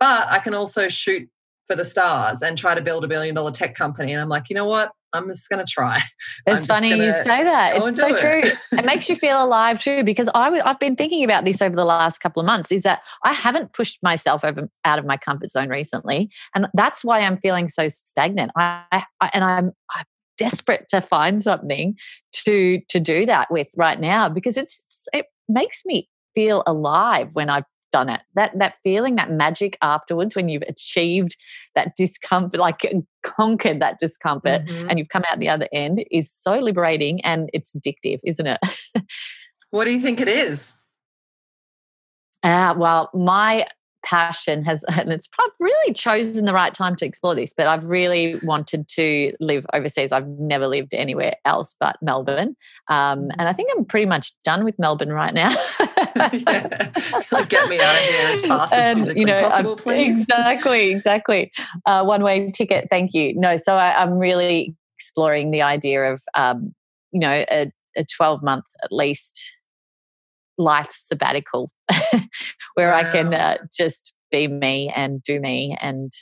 But 0.00 0.26
I 0.30 0.38
can 0.38 0.54
also 0.54 0.88
shoot 0.88 1.28
for 1.66 1.76
the 1.76 1.84
stars 1.84 2.42
and 2.42 2.58
try 2.58 2.74
to 2.74 2.82
build 2.82 3.04
a 3.04 3.08
billion 3.08 3.34
dollar 3.34 3.50
tech 3.50 3.74
company. 3.74 4.12
And 4.12 4.20
I'm 4.20 4.28
like, 4.28 4.48
you 4.50 4.54
know 4.54 4.66
what? 4.66 4.92
I'm 5.14 5.28
just 5.28 5.48
going 5.48 5.64
to 5.64 5.70
try. 5.70 6.00
It's 6.46 6.66
funny 6.66 6.90
you 6.90 7.12
say 7.12 7.42
that. 7.44 7.76
It's 7.76 7.98
so 7.98 8.14
true. 8.16 8.42
it 8.72 8.84
makes 8.84 9.08
you 9.08 9.16
feel 9.16 9.42
alive 9.42 9.80
too, 9.80 10.04
because 10.04 10.28
I, 10.34 10.60
I've 10.60 10.78
been 10.78 10.94
thinking 10.94 11.24
about 11.24 11.46
this 11.46 11.62
over 11.62 11.74
the 11.74 11.84
last 11.84 12.18
couple 12.18 12.40
of 12.40 12.46
months. 12.46 12.70
Is 12.70 12.82
that 12.82 13.00
I 13.22 13.32
haven't 13.32 13.72
pushed 13.72 14.02
myself 14.02 14.44
over 14.44 14.68
out 14.84 14.98
of 14.98 15.06
my 15.06 15.16
comfort 15.16 15.50
zone 15.50 15.70
recently, 15.70 16.30
and 16.54 16.66
that's 16.74 17.02
why 17.02 17.20
I'm 17.20 17.38
feeling 17.38 17.68
so 17.68 17.88
stagnant. 17.88 18.50
I, 18.56 19.04
I 19.20 19.30
and 19.32 19.42
I'm, 19.42 19.72
I'm 19.94 20.04
desperate 20.36 20.86
to 20.90 21.00
find 21.00 21.42
something 21.42 21.96
to 22.44 22.80
to 22.90 23.00
do 23.00 23.24
that 23.24 23.50
with 23.50 23.68
right 23.76 24.00
now 24.00 24.28
because 24.28 24.58
it's 24.58 25.08
it 25.14 25.26
makes 25.48 25.82
me 25.86 26.10
feel 26.34 26.62
alive 26.66 27.30
when 27.34 27.48
I 27.48 27.62
done 27.94 28.08
it. 28.08 28.22
That 28.34 28.58
that 28.58 28.74
feeling, 28.82 29.14
that 29.14 29.30
magic 29.30 29.78
afterwards 29.80 30.34
when 30.34 30.48
you've 30.48 30.62
achieved 30.62 31.36
that 31.76 31.94
discomfort, 31.96 32.58
like 32.58 32.92
conquered 33.22 33.80
that 33.80 34.00
discomfort 34.00 34.64
mm-hmm. 34.64 34.90
and 34.90 34.98
you've 34.98 35.10
come 35.10 35.22
out 35.30 35.38
the 35.38 35.48
other 35.48 35.68
end 35.72 36.04
is 36.10 36.28
so 36.28 36.58
liberating 36.58 37.24
and 37.24 37.50
it's 37.52 37.72
addictive, 37.72 38.18
isn't 38.24 38.48
it? 38.48 38.58
what 39.70 39.84
do 39.84 39.92
you 39.92 40.00
think 40.00 40.20
it 40.20 40.26
is? 40.26 40.74
Uh, 42.42 42.74
well, 42.76 43.10
my 43.14 43.64
passion 44.04 44.64
has, 44.64 44.82
and 44.98 45.12
it's 45.12 45.28
I've 45.38 45.50
really 45.60 45.94
chosen 45.94 46.46
the 46.46 46.52
right 46.52 46.74
time 46.74 46.96
to 46.96 47.06
explore 47.06 47.36
this, 47.36 47.54
but 47.56 47.68
I've 47.68 47.84
really 47.84 48.40
wanted 48.42 48.88
to 48.88 49.32
live 49.38 49.66
overseas. 49.72 50.10
I've 50.10 50.26
never 50.26 50.66
lived 50.66 50.94
anywhere 50.94 51.34
else 51.44 51.76
but 51.78 51.96
Melbourne. 52.02 52.56
Um, 52.88 53.30
and 53.38 53.48
I 53.48 53.52
think 53.52 53.70
I'm 53.72 53.84
pretty 53.84 54.06
much 54.06 54.32
done 54.42 54.64
with 54.64 54.80
Melbourne 54.80 55.12
right 55.12 55.32
now. 55.32 55.54
yeah. 56.32 56.90
Get 57.48 57.68
me 57.68 57.80
out 57.80 57.94
of 57.94 58.02
here 58.02 58.28
as 58.28 58.40
fast 58.42 58.72
as 58.72 59.14
you 59.16 59.24
know, 59.24 59.48
possible, 59.48 59.76
please. 59.76 60.22
Exactly, 60.22 60.90
exactly. 60.90 61.52
Uh, 61.86 62.04
one 62.04 62.22
way 62.22 62.50
ticket, 62.50 62.88
thank 62.90 63.14
you. 63.14 63.34
No, 63.38 63.56
so 63.56 63.74
I, 63.74 64.02
am 64.02 64.14
really 64.14 64.74
exploring 64.96 65.50
the 65.50 65.62
idea 65.62 66.12
of, 66.12 66.22
um, 66.34 66.74
you 67.12 67.20
know, 67.20 67.44
a, 67.50 67.70
a 67.96 68.04
12 68.04 68.42
month 68.42 68.64
at 68.82 68.92
least 68.92 69.58
life 70.56 70.90
sabbatical 70.92 71.70
where 72.74 72.90
wow. 72.90 72.98
I 72.98 73.10
can 73.10 73.34
uh, 73.34 73.58
just 73.76 74.12
be 74.30 74.48
me 74.48 74.92
and 74.94 75.22
do 75.22 75.40
me 75.40 75.76
and 75.80 76.12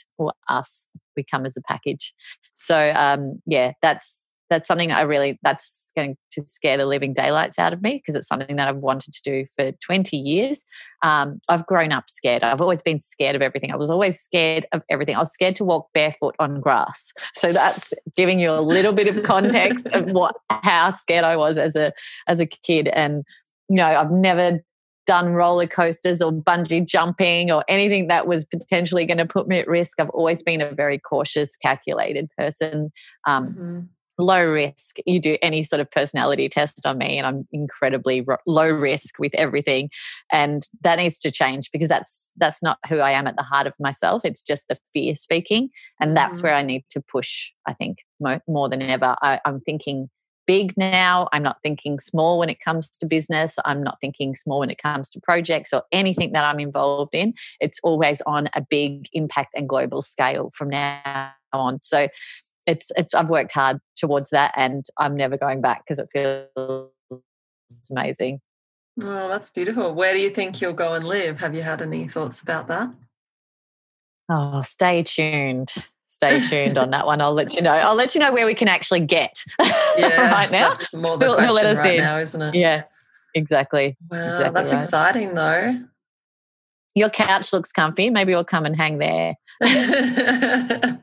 us. 0.47 0.87
We 1.15 1.23
come 1.23 1.45
as 1.45 1.57
a 1.57 1.61
package. 1.61 2.13
So 2.53 2.93
um, 2.95 3.41
yeah, 3.45 3.73
that's 3.81 4.29
that's 4.53 4.67
something 4.67 4.91
I 4.91 5.01
really 5.01 5.39
that's 5.41 5.83
going 5.95 6.15
to 6.31 6.41
scare 6.45 6.77
the 6.77 6.85
living 6.85 7.13
daylights 7.13 7.57
out 7.57 7.73
of 7.73 7.81
me 7.81 7.95
because 7.95 8.15
it's 8.15 8.27
something 8.27 8.55
that 8.55 8.67
I've 8.67 8.77
wanted 8.77 9.13
to 9.13 9.21
do 9.23 9.45
for 9.55 9.71
20 9.71 10.15
years. 10.15 10.63
Um, 11.01 11.41
I've 11.49 11.65
grown 11.65 11.91
up 11.91 12.09
scared. 12.09 12.43
I've 12.43 12.61
always 12.61 12.83
been 12.83 12.99
scared 12.99 13.35
of 13.35 13.41
everything. 13.41 13.71
I 13.71 13.77
was 13.77 13.89
always 13.89 14.19
scared 14.19 14.67
of 14.71 14.83
everything. 14.89 15.15
I 15.15 15.19
was 15.19 15.33
scared 15.33 15.55
to 15.55 15.63
walk 15.63 15.89
barefoot 15.93 16.35
on 16.39 16.61
grass. 16.61 17.11
So 17.35 17.51
that's 17.51 17.93
giving 18.15 18.39
you 18.39 18.51
a 18.51 18.61
little 18.61 18.93
bit 18.93 19.07
of 19.07 19.23
context 19.23 19.87
of 19.87 20.11
what 20.11 20.35
how 20.49 20.93
scared 20.95 21.25
I 21.25 21.35
was 21.35 21.57
as 21.57 21.75
a 21.75 21.91
as 22.27 22.39
a 22.39 22.45
kid. 22.45 22.87
And 22.89 23.23
you 23.69 23.75
know, 23.77 23.87
I've 23.87 24.11
never 24.11 24.61
done 25.05 25.33
roller 25.33 25.67
coasters 25.67 26.21
or 26.21 26.31
bungee 26.31 26.87
jumping 26.87 27.51
or 27.51 27.63
anything 27.67 28.07
that 28.07 28.27
was 28.27 28.45
potentially 28.45 29.05
going 29.05 29.17
to 29.17 29.25
put 29.25 29.47
me 29.47 29.59
at 29.59 29.67
risk. 29.67 29.99
I've 29.99 30.09
always 30.11 30.43
been 30.43 30.61
a 30.61 30.71
very 30.71 30.99
cautious, 30.99 31.55
calculated 31.55 32.29
person. 32.37 32.91
Um, 33.25 33.47
mm-hmm. 33.47 33.79
Low 34.17 34.45
risk. 34.45 34.97
You 35.05 35.19
do 35.19 35.37
any 35.41 35.63
sort 35.63 35.79
of 35.79 35.89
personality 35.89 36.47
test 36.49 36.85
on 36.85 36.97
me, 36.97 37.17
and 37.17 37.25
I'm 37.25 37.47
incredibly 37.51 38.25
low 38.45 38.69
risk 38.69 39.17
with 39.17 39.33
everything, 39.35 39.89
and 40.31 40.67
that 40.81 40.97
needs 40.97 41.19
to 41.21 41.31
change 41.31 41.71
because 41.71 41.89
that's 41.89 42.31
that's 42.37 42.61
not 42.61 42.77
who 42.87 42.99
I 42.99 43.11
am 43.11 43.25
at 43.25 43.37
the 43.37 43.43
heart 43.43 43.65
of 43.65 43.73
myself. 43.79 44.23
It's 44.23 44.43
just 44.43 44.67
the 44.67 44.77
fear 44.93 45.15
speaking, 45.15 45.69
and 45.99 46.15
that's 46.15 46.37
mm-hmm. 46.39 46.47
where 46.47 46.55
I 46.55 46.61
need 46.61 46.85
to 46.91 47.01
push. 47.01 47.51
I 47.65 47.73
think 47.73 47.99
more, 48.19 48.41
more 48.47 48.69
than 48.69 48.81
ever. 48.81 49.15
I, 49.21 49.39
I'm 49.45 49.61
thinking 49.61 50.09
big 50.45 50.73
now. 50.77 51.27
I'm 51.31 51.43
not 51.43 51.57
thinking 51.63 51.99
small 51.99 52.39
when 52.39 52.49
it 52.49 52.59
comes 52.59 52.89
to 52.89 53.05
business. 53.05 53.57
I'm 53.65 53.81
not 53.81 53.99
thinking 54.01 54.35
small 54.35 54.59
when 54.59 54.69
it 54.69 54.77
comes 54.77 55.09
to 55.11 55.21
projects 55.21 55.73
or 55.73 55.83
anything 55.91 56.33
that 56.33 56.43
I'm 56.43 56.59
involved 56.59 57.15
in. 57.15 57.33
It's 57.59 57.79
always 57.83 58.21
on 58.25 58.49
a 58.55 58.61
big 58.61 59.07
impact 59.13 59.53
and 59.55 59.67
global 59.67 60.01
scale 60.01 60.51
from 60.53 60.69
now 60.69 61.31
on. 61.53 61.79
So 61.81 62.07
it's 62.65 62.91
it's 62.95 63.13
I've 63.13 63.29
worked 63.29 63.51
hard 63.51 63.79
towards 63.95 64.29
that 64.31 64.53
and 64.55 64.85
I'm 64.97 65.15
never 65.15 65.37
going 65.37 65.61
back 65.61 65.83
because 65.85 65.99
it 65.99 66.09
feels 66.11 66.91
amazing. 67.91 68.41
Oh, 69.01 69.27
that's 69.27 69.49
beautiful. 69.49 69.93
Where 69.93 70.13
do 70.13 70.19
you 70.19 70.29
think 70.29 70.61
you'll 70.61 70.73
go 70.73 70.93
and 70.93 71.03
live? 71.03 71.39
Have 71.39 71.55
you 71.55 71.63
had 71.63 71.81
any 71.81 72.07
thoughts 72.07 72.41
about 72.41 72.67
that? 72.67 72.89
Oh, 74.29 74.61
stay 74.61 75.03
tuned 75.03 75.73
stay 76.13 76.41
tuned 76.41 76.77
on 76.77 76.91
that 76.91 77.05
one. 77.05 77.21
I'll 77.21 77.33
let 77.33 77.53
you 77.53 77.61
know. 77.61 77.71
I'll 77.71 77.95
let 77.95 78.13
you 78.13 78.21
know 78.21 78.31
where 78.31 78.45
we 78.45 78.53
can 78.53 78.67
actually 78.67 78.99
get 79.01 79.43
yeah, 79.97 80.31
right 80.31 80.51
now. 80.51 80.69
That's 80.69 80.93
more 80.93 81.17
the 81.17 81.33
question 81.33 81.55
let 81.55 81.65
us 81.65 81.77
right 81.79 81.95
in. 81.95 82.01
now, 82.01 82.19
isn't 82.19 82.41
it? 82.41 82.55
Yeah, 82.55 82.83
exactly. 83.33 83.97
Wow, 84.09 84.17
exactly 84.17 84.53
that's 84.53 84.73
right. 84.73 84.83
exciting 84.83 85.35
though. 85.35 85.79
Your 86.95 87.09
couch 87.09 87.51
looks 87.51 87.71
comfy. 87.71 88.11
Maybe 88.11 88.33
we'll 88.33 88.45
come 88.45 88.65
and 88.65 88.75
hang 88.75 88.99
there. 88.99 89.35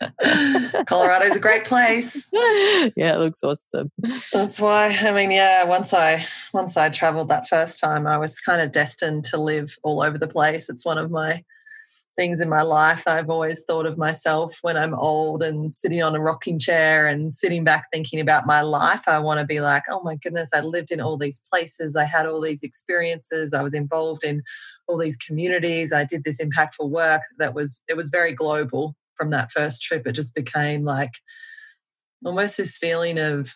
Colorado's 0.86 1.36
a 1.36 1.40
great 1.40 1.64
place. 1.64 2.28
Yeah, 2.32 3.14
it 3.14 3.18
looks 3.18 3.42
awesome. 3.42 3.90
That's 4.32 4.60
why 4.60 4.96
I 5.00 5.12
mean, 5.12 5.30
yeah, 5.30 5.64
once 5.64 5.92
I 5.92 6.24
once 6.52 6.76
I 6.76 6.88
traveled 6.88 7.28
that 7.28 7.48
first 7.48 7.80
time, 7.80 8.06
I 8.06 8.18
was 8.18 8.40
kind 8.40 8.60
of 8.60 8.72
destined 8.72 9.24
to 9.26 9.38
live 9.38 9.76
all 9.82 10.02
over 10.02 10.18
the 10.18 10.28
place. 10.28 10.68
It's 10.68 10.84
one 10.84 10.98
of 10.98 11.10
my 11.10 11.44
things 12.18 12.40
in 12.40 12.48
my 12.48 12.62
life. 12.62 13.04
I've 13.06 13.30
always 13.30 13.62
thought 13.62 13.86
of 13.86 13.96
myself 13.96 14.58
when 14.62 14.76
I'm 14.76 14.92
old 14.92 15.40
and 15.40 15.72
sitting 15.72 16.02
on 16.02 16.16
a 16.16 16.20
rocking 16.20 16.58
chair 16.58 17.06
and 17.06 17.32
sitting 17.32 17.62
back 17.62 17.86
thinking 17.92 18.18
about 18.18 18.44
my 18.44 18.60
life. 18.60 19.02
I 19.06 19.20
want 19.20 19.38
to 19.38 19.46
be 19.46 19.60
like, 19.60 19.84
oh 19.88 20.02
my 20.02 20.16
goodness, 20.16 20.50
I 20.52 20.60
lived 20.60 20.90
in 20.90 21.00
all 21.00 21.16
these 21.16 21.40
places. 21.48 21.94
I 21.94 22.04
had 22.04 22.26
all 22.26 22.40
these 22.40 22.64
experiences. 22.64 23.54
I 23.54 23.62
was 23.62 23.72
involved 23.72 24.24
in 24.24 24.42
all 24.88 24.98
these 24.98 25.16
communities. 25.16 25.92
I 25.92 26.02
did 26.02 26.24
this 26.24 26.40
impactful 26.40 26.90
work 26.90 27.22
that 27.38 27.54
was, 27.54 27.80
it 27.88 27.96
was 27.96 28.08
very 28.08 28.32
global 28.32 28.96
from 29.18 29.30
that 29.30 29.50
first 29.50 29.82
trip. 29.82 30.06
It 30.06 30.12
just 30.12 30.34
became 30.34 30.84
like 30.84 31.12
almost 32.24 32.56
this 32.56 32.76
feeling 32.76 33.18
of, 33.18 33.54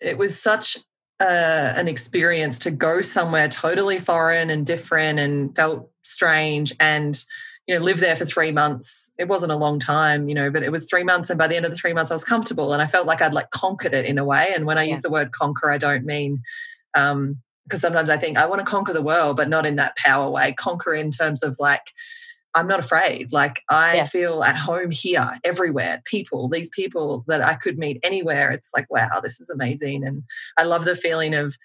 it 0.00 0.18
was 0.18 0.40
such 0.40 0.76
uh, 1.20 1.72
an 1.76 1.88
experience 1.88 2.58
to 2.60 2.70
go 2.70 3.00
somewhere 3.00 3.48
totally 3.48 3.98
foreign 3.98 4.50
and 4.50 4.66
different 4.66 5.18
and 5.18 5.54
felt 5.56 5.90
strange 6.02 6.74
and 6.78 7.24
you 7.66 7.74
know, 7.74 7.84
live 7.84 7.98
there 7.98 8.14
for 8.14 8.24
three 8.24 8.52
months. 8.52 9.12
It 9.18 9.26
wasn't 9.26 9.50
a 9.50 9.56
long 9.56 9.80
time, 9.80 10.28
you 10.28 10.34
know, 10.34 10.50
but 10.50 10.62
it 10.62 10.70
was 10.70 10.84
three 10.84 11.02
months. 11.02 11.30
And 11.30 11.38
by 11.38 11.48
the 11.48 11.56
end 11.56 11.64
of 11.64 11.72
the 11.72 11.76
three 11.76 11.92
months, 11.92 12.12
I 12.12 12.14
was 12.14 12.22
comfortable 12.22 12.72
and 12.72 12.80
I 12.80 12.86
felt 12.86 13.06
like 13.06 13.20
I'd 13.20 13.34
like 13.34 13.50
conquered 13.50 13.92
it 13.92 14.04
in 14.04 14.18
a 14.18 14.24
way. 14.24 14.52
And 14.54 14.66
when 14.66 14.78
I 14.78 14.84
yeah. 14.84 14.90
use 14.90 15.02
the 15.02 15.10
word 15.10 15.32
conquer, 15.32 15.70
I 15.70 15.78
don't 15.78 16.04
mean, 16.04 16.42
um, 16.94 17.38
because 17.64 17.80
sometimes 17.80 18.08
I 18.08 18.16
think 18.16 18.38
I 18.38 18.46
want 18.46 18.60
to 18.60 18.64
conquer 18.64 18.92
the 18.92 19.02
world, 19.02 19.36
but 19.36 19.48
not 19.48 19.66
in 19.66 19.76
that 19.76 19.96
power 19.96 20.30
way. 20.30 20.52
Conquer 20.52 20.94
in 20.94 21.10
terms 21.10 21.42
of 21.42 21.56
like, 21.58 21.82
I'm 22.56 22.66
not 22.66 22.80
afraid. 22.80 23.32
Like 23.32 23.62
I 23.68 23.96
yeah. 23.96 24.06
feel 24.06 24.42
at 24.42 24.56
home 24.56 24.90
here, 24.90 25.38
everywhere. 25.44 26.00
People, 26.06 26.48
these 26.48 26.70
people 26.70 27.22
that 27.28 27.42
I 27.42 27.54
could 27.54 27.78
meet 27.78 28.00
anywhere. 28.02 28.50
It's 28.50 28.70
like, 28.74 28.90
wow, 28.90 29.20
this 29.22 29.40
is 29.40 29.50
amazing. 29.50 30.04
And 30.04 30.24
I 30.56 30.64
love 30.64 30.86
the 30.86 30.96
feeling 30.96 31.34
of 31.34 31.56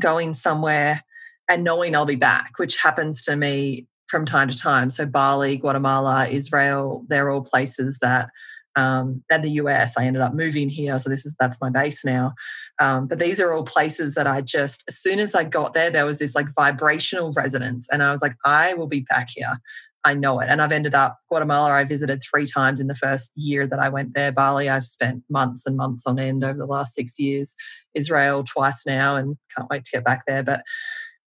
going 0.00 0.32
somewhere 0.32 1.04
and 1.46 1.62
knowing 1.62 1.94
I'll 1.94 2.06
be 2.06 2.16
back, 2.16 2.52
which 2.56 2.78
happens 2.78 3.22
to 3.24 3.36
me 3.36 3.86
from 4.06 4.24
time 4.24 4.48
to 4.48 4.56
time. 4.56 4.88
So 4.88 5.04
Bali, 5.04 5.58
Guatemala, 5.58 6.26
Israel, 6.28 7.04
they're 7.08 7.28
all 7.28 7.42
places 7.42 7.98
that 8.00 8.30
um, 8.76 9.24
and 9.28 9.42
the 9.42 9.50
US. 9.62 9.98
I 9.98 10.04
ended 10.04 10.22
up 10.22 10.34
moving 10.34 10.68
here, 10.68 10.98
so 10.98 11.10
this 11.10 11.26
is 11.26 11.34
that's 11.40 11.60
my 11.60 11.68
base 11.68 12.04
now. 12.04 12.34
Um, 12.78 13.08
but 13.08 13.18
these 13.18 13.40
are 13.40 13.52
all 13.52 13.64
places 13.64 14.14
that 14.14 14.28
I 14.28 14.40
just, 14.40 14.84
as 14.86 14.96
soon 14.96 15.18
as 15.18 15.34
I 15.34 15.42
got 15.42 15.74
there, 15.74 15.90
there 15.90 16.06
was 16.06 16.20
this 16.20 16.36
like 16.36 16.46
vibrational 16.54 17.32
resonance, 17.36 17.88
and 17.90 18.02
I 18.02 18.12
was 18.12 18.22
like, 18.22 18.36
I 18.44 18.74
will 18.74 18.86
be 18.86 19.00
back 19.00 19.30
here. 19.34 19.58
I 20.04 20.14
know 20.14 20.40
it. 20.40 20.48
And 20.48 20.62
I've 20.62 20.72
ended 20.72 20.94
up 20.94 21.18
Guatemala. 21.28 21.72
I 21.72 21.84
visited 21.84 22.22
three 22.22 22.46
times 22.46 22.80
in 22.80 22.86
the 22.86 22.94
first 22.94 23.32
year 23.34 23.66
that 23.66 23.78
I 23.78 23.88
went 23.88 24.14
there. 24.14 24.32
Bali, 24.32 24.68
I've 24.68 24.86
spent 24.86 25.24
months 25.28 25.66
and 25.66 25.76
months 25.76 26.04
on 26.06 26.18
end 26.18 26.44
over 26.44 26.58
the 26.58 26.66
last 26.66 26.94
six 26.94 27.18
years. 27.18 27.54
Israel 27.94 28.44
twice 28.44 28.86
now, 28.86 29.16
and 29.16 29.36
can't 29.56 29.68
wait 29.70 29.84
to 29.84 29.90
get 29.90 30.04
back 30.04 30.24
there. 30.26 30.42
But 30.42 30.62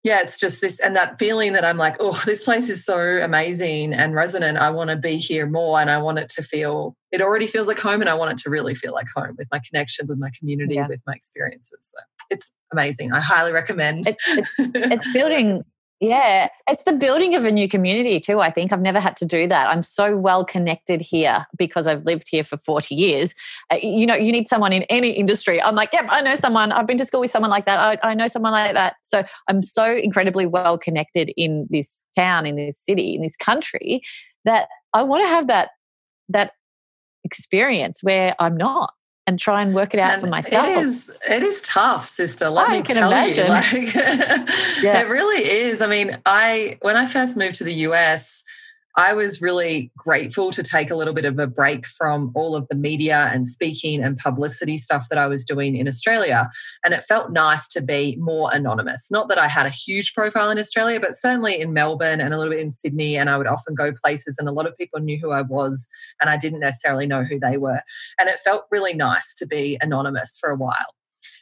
yeah, 0.03 0.21
it's 0.21 0.41
just 0.41 0.63
this 0.63 0.81
and 0.81 0.97
that 0.97 1.19
feeling 1.19 1.53
that 1.53 1.65
I'm 1.65 1.77
like, 1.77 1.97
oh, 2.01 2.21
this 2.27 2.45
place 2.45 2.69
is 2.69 2.85
so 2.85 2.99
amazing 2.99 3.93
and 3.93 4.15
resonant. 4.15 4.59
I 4.59 4.71
want 4.71 4.91
to 4.91 4.97
be 4.97 5.17
here 5.17 5.47
more 5.47 5.81
and 5.81 5.91
I 5.91 5.99
want 5.99 6.19
it 6.19 6.29
to 6.31 6.43
feel, 6.43 6.97
it 7.13 7.21
already 7.21 7.47
feels 7.47 7.69
like 7.69 7.79
home 7.79 8.01
and 8.01 8.09
I 8.09 8.15
want 8.15 8.33
it 8.33 8.39
to 8.45 8.51
really 8.51 8.75
feel 8.75 8.93
like 8.93 9.09
home 9.15 9.35
with 9.37 9.49
my 9.53 9.61
connections, 9.69 10.09
with 10.09 10.19
my 10.19 10.31
community, 10.39 10.77
yeah. 10.77 10.89
with 10.89 11.03
my 11.07 11.15
experiences. 11.15 11.79
So 11.81 11.99
it's 12.31 12.53
amazing. 12.73 13.13
I 13.13 13.21
highly 13.21 13.53
recommend. 13.53 14.07
It's, 14.07 14.25
it's, 14.29 14.55
it's 14.59 15.13
building 15.13 15.65
yeah, 16.01 16.49
it's 16.67 16.85
the 16.85 16.95
building 16.95 17.35
of 17.35 17.45
a 17.45 17.53
new 17.53 17.69
community 17.69 18.21
too. 18.21 18.41
I 18.41 18.51
think 18.51 18.73
I've 18.73 18.81
never 18.81 18.99
had 18.99 19.19
to 19.19 19.27
do 19.27 19.47
that. 19.49 19.69
I'm 19.69 19.83
so 19.83 20.17
well 20.17 20.47
connected 20.47 21.03
here 21.03 21.45
because 21.59 21.87
I've 21.87 22.05
lived 22.05 22.27
here 22.31 22.43
for 22.43 22.57
40 22.65 22.95
years. 22.95 23.35
Uh, 23.71 23.77
you 23.83 24.07
know, 24.07 24.15
you 24.15 24.33
need 24.33 24.49
someone 24.49 24.73
in 24.73 24.85
any 24.85 25.11
industry. 25.11 25.61
I'm 25.63 25.75
like, 25.75 25.91
yep, 25.93 26.07
I 26.09 26.23
know 26.23 26.37
someone. 26.37 26.73
I've 26.73 26.87
been 26.87 26.97
to 26.99 27.07
school 27.07 27.21
with 27.21 27.31
someone 27.31 27.51
like 27.51 27.67
that. 27.67 27.79
I, 27.79 28.11
I 28.13 28.15
know 28.15 28.29
someone 28.29 28.53
like 28.53 28.73
that. 28.73 28.97
So 29.03 29.25
I'm 29.47 29.63
so 29.63 29.95
incredibly 29.95 30.47
well 30.47 30.79
connected 30.79 31.35
in 31.37 31.67
this 31.69 32.01
town, 32.17 32.47
in 32.47 32.57
this 32.57 32.79
city, 32.79 33.15
in 33.15 33.21
this 33.21 33.37
country 33.37 34.01
that 34.47 34.69
I 34.95 35.03
want 35.03 35.23
to 35.25 35.29
have 35.29 35.49
that 35.49 35.71
that 36.31 36.53
experience 37.25 38.03
where 38.03 38.35
I'm 38.39 38.57
not 38.57 38.95
and 39.31 39.39
try 39.39 39.63
and 39.63 39.75
work 39.75 39.95
it 39.95 40.01
out 40.01 40.15
and 40.15 40.23
for 40.23 40.27
myself. 40.27 40.67
It 40.67 40.79
is 40.79 41.11
it 41.29 41.43
is 41.43 41.61
tough, 41.63 42.09
sister. 42.09 42.51
Let 42.51 42.69
I 42.69 42.79
me 42.79 42.83
tell 42.83 43.11
imagine. 43.11 43.47
you. 43.47 43.53
Like 43.53 43.95
yeah. 44.83 45.01
it 45.01 45.09
really 45.09 45.49
is. 45.49 45.81
I 45.81 45.87
mean, 45.87 46.19
I 46.27 46.79
when 46.83 46.97
I 46.97 47.07
first 47.07 47.37
moved 47.37 47.55
to 47.57 47.65
the 47.65 47.75
US, 47.89 48.43
I 48.97 49.15
was 49.15 49.41
really 49.41 49.93
grateful 49.97 50.51
to 50.51 50.63
take 50.63 50.91
a 50.91 50.97
little 50.97 51.15
bit 51.15 51.25
of 51.25 51.39
a 51.39 51.47
break 51.47 51.87
from 51.87 52.33
all 52.35 52.57
of 52.57 52.67
the 52.69 52.77
media 52.77 53.31
and 53.33 53.47
speaking 53.47 54.03
and 54.03 54.19
publicity 54.19 54.79
stuff 54.79 55.09
that 55.11 55.19
I 55.19 55.27
was 55.27 55.45
doing 55.45 55.77
in 55.77 55.87
Australia. 55.87 56.51
And 56.85 56.93
it 56.93 57.05
felt 57.05 57.31
nice 57.31 57.69
to 57.69 57.81
be 57.81 58.17
more 58.19 58.51
anonymous. 58.53 59.09
Not 59.11 59.29
that 59.29 59.39
I 59.39 59.47
had 59.47 59.67
a 59.67 59.71
huge 59.71 60.13
profile 60.13 60.51
in 60.51 60.59
Australia, 60.59 60.99
but 60.99 61.15
certainly 61.15 61.61
in 61.61 61.73
Melbourne 61.73 62.21
and 62.21 62.35
a 62.35 62.39
little 62.39 62.53
bit 62.53 62.61
in 62.63 62.73
Sydney. 62.73 63.17
And 63.17 63.31
I 63.31 63.39
would 63.39 63.47
often 63.47 63.75
go 63.75 63.93
places, 63.93 64.37
and 64.39 64.49
a 64.49 64.53
lot 64.53 64.67
of 64.67 64.77
people 64.77 65.01
knew 65.01 65.19
who 65.21 65.31
I 65.31 65.43
was, 65.43 65.89
and 66.21 66.29
I 66.29 66.37
didn't 66.37 66.61
necessarily 66.61 67.07
know 67.07 67.23
who 67.23 67.39
they 67.39 67.57
were. 67.57 67.83
And 68.19 68.29
it 68.29 68.41
felt 68.41 68.67
really 68.71 68.95
nice 68.95 69.35
to 69.37 69.47
be 69.47 69.79
anonymous 69.81 70.37
for 70.41 70.51
a 70.51 70.57
while. 70.57 70.95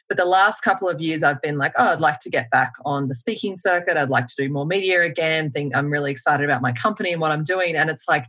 But 0.09 0.17
the 0.17 0.25
last 0.25 0.61
couple 0.61 0.89
of 0.89 0.99
years, 0.99 1.21
I've 1.23 1.41
been 1.41 1.57
like, 1.57 1.71
oh, 1.77 1.85
I'd 1.85 2.01
like 2.01 2.19
to 2.21 2.29
get 2.29 2.49
back 2.49 2.73
on 2.83 3.07
the 3.07 3.13
speaking 3.13 3.57
circuit. 3.57 3.95
I'd 3.95 4.09
like 4.09 4.27
to 4.27 4.35
do 4.35 4.49
more 4.51 4.65
media 4.65 5.03
again. 5.03 5.51
Think 5.51 5.77
I'm 5.77 5.89
really 5.89 6.11
excited 6.11 6.43
about 6.43 6.63
my 6.63 6.71
company 6.71 7.11
and 7.13 7.21
what 7.21 7.31
I'm 7.31 7.43
doing. 7.43 7.75
And 7.75 7.91
it's 7.91 8.07
like, 8.07 8.25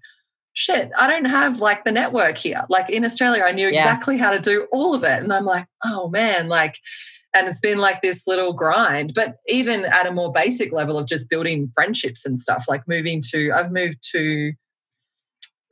shit, 0.53 0.91
I 0.99 1.09
don't 1.09 1.25
have 1.25 1.61
like 1.61 1.85
the 1.85 1.93
network 1.93 2.37
here. 2.37 2.63
Like 2.69 2.91
in 2.91 3.05
Australia, 3.05 3.45
I 3.45 3.53
knew 3.53 3.69
yeah. 3.69 3.81
exactly 3.81 4.19
how 4.19 4.31
to 4.31 4.39
do 4.39 4.67
all 4.73 4.95
of 4.95 5.05
it. 5.05 5.23
And 5.23 5.33
I'm 5.33 5.47
like, 5.47 5.67
oh 5.85 6.09
man, 6.11 6.49
like, 6.49 6.77
and 7.33 7.49
it's 7.49 7.61
been 7.61 7.79
like 7.79 8.03
this 8.03 8.27
little 8.27 8.53
grind. 8.53 9.15
But 9.15 9.37
even 9.47 9.85
at 9.85 10.07
a 10.07 10.13
more 10.13 10.33
basic 10.33 10.73
level 10.73 10.99
of 10.99 11.07
just 11.07 11.31
building 11.31 11.71
friendships 11.75 12.27
and 12.27 12.39
stuff, 12.39 12.67
like 12.69 12.83
moving 12.87 13.23
to, 13.31 13.53
I've 13.53 13.73
moved 13.73 13.99
to 14.13 14.53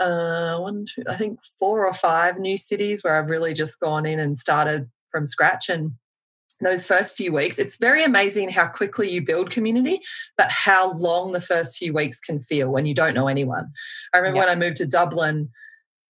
uh, 0.01 0.59
one, 0.59 0.87
two, 0.87 1.03
I 1.09 1.17
think 1.17 1.41
four 1.59 1.85
or 1.85 1.93
five 1.93 2.39
new 2.39 2.57
cities 2.57 3.03
where 3.03 3.19
I've 3.19 3.31
really 3.31 3.53
just 3.53 3.81
gone 3.81 4.07
in 4.07 4.21
and 4.21 4.39
started 4.39 4.89
from 5.11 5.27
scratch 5.27 5.69
and 5.69 5.93
those 6.61 6.87
first 6.87 7.17
few 7.17 7.33
weeks 7.33 7.59
it's 7.59 7.77
very 7.77 8.03
amazing 8.03 8.49
how 8.49 8.67
quickly 8.67 9.09
you 9.09 9.25
build 9.25 9.51
community 9.51 10.01
but 10.37 10.51
how 10.51 10.93
long 10.95 11.33
the 11.33 11.41
first 11.41 11.77
few 11.77 11.93
weeks 11.93 12.19
can 12.19 12.41
feel 12.41 12.69
when 12.69 12.85
you 12.85 12.95
don't 12.95 13.15
know 13.15 13.29
anyone 13.29 13.71
i 14.13 14.19
remember 14.19 14.39
yep. 14.39 14.47
when 14.47 14.57
i 14.57 14.59
moved 14.59 14.77
to 14.77 14.87
dublin 14.87 15.49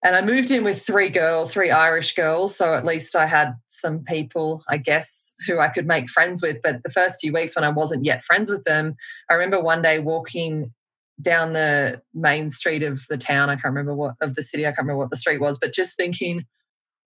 and 0.04 0.14
I 0.14 0.22
moved 0.22 0.50
in 0.50 0.62
with 0.62 0.80
three 0.80 1.08
girls, 1.08 1.52
three 1.52 1.70
Irish 1.70 2.14
girls. 2.14 2.56
So 2.56 2.74
at 2.74 2.84
least 2.84 3.16
I 3.16 3.26
had 3.26 3.54
some 3.66 4.04
people, 4.04 4.62
I 4.68 4.76
guess, 4.76 5.34
who 5.46 5.58
I 5.58 5.68
could 5.68 5.86
make 5.86 6.08
friends 6.08 6.40
with. 6.40 6.58
But 6.62 6.82
the 6.84 6.90
first 6.90 7.18
few 7.20 7.32
weeks 7.32 7.56
when 7.56 7.64
I 7.64 7.70
wasn't 7.70 8.04
yet 8.04 8.22
friends 8.22 8.48
with 8.48 8.62
them, 8.62 8.94
I 9.28 9.34
remember 9.34 9.60
one 9.60 9.82
day 9.82 9.98
walking 9.98 10.72
down 11.20 11.52
the 11.52 12.00
main 12.14 12.50
street 12.50 12.84
of 12.84 13.02
the 13.08 13.16
town. 13.16 13.50
I 13.50 13.54
can't 13.54 13.74
remember 13.74 13.94
what 13.94 14.14
of 14.20 14.36
the 14.36 14.42
city. 14.42 14.66
I 14.66 14.70
can't 14.70 14.82
remember 14.82 14.98
what 14.98 15.10
the 15.10 15.16
street 15.16 15.40
was, 15.40 15.58
but 15.58 15.72
just 15.72 15.96
thinking, 15.96 16.46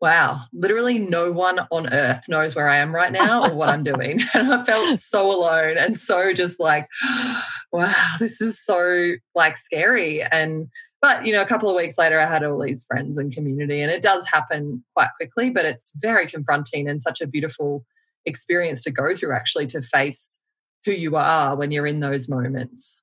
wow, 0.03 0.41
literally 0.53 0.99
no 0.99 1.31
one 1.31 1.61
on 1.71 1.91
earth 1.93 2.29
knows 2.29 2.57
where 2.57 2.69
I 2.69 2.79
am 2.79 2.93
right 2.93 3.13
now 3.13 3.45
or 3.45 3.55
what 3.55 3.69
I'm 3.69 3.85
doing. 3.85 4.21
And 4.35 4.53
I 4.53 4.65
felt 4.65 4.99
so 4.99 5.31
alone 5.31 5.79
and 5.79 5.97
so 5.97 6.33
just 6.33 6.59
like, 6.59 6.87
wow, 7.73 7.95
this 8.19 8.41
is 8.41 8.63
so 8.63 9.13
like 9.37 9.57
scary. 9.57 10.21
And 10.21 10.67
but 11.01 11.25
you 11.25 11.33
know, 11.33 11.41
a 11.41 11.47
couple 11.47 11.71
of 11.71 11.77
weeks 11.77 11.99
later 11.99 12.19
I 12.19 12.27
had 12.27 12.43
all 12.43 12.61
these 12.61 12.85
friends 12.85 13.17
and 13.17 13.33
community. 13.33 13.81
And 13.81 13.93
it 13.93 14.03
does 14.03 14.29
happen 14.29 14.85
quite 14.97 15.11
quickly, 15.17 15.51
but 15.51 15.65
it's 15.65 15.93
very 15.97 16.27
confronting 16.27 16.89
and 16.89 17.01
such 17.01 17.21
a 17.21 17.27
beautiful 17.29 17.85
experience 18.27 18.83
to 18.83 18.91
go 18.91 19.15
through 19.15 19.35
actually 19.35 19.67
to 19.69 19.81
face 19.81 20.41
who 20.85 20.93
you 20.93 21.15
are 21.15 21.55
when 21.55 21.71
you're 21.71 21.87
in 21.87 22.01
those 22.01 22.29
moments. 22.29 23.02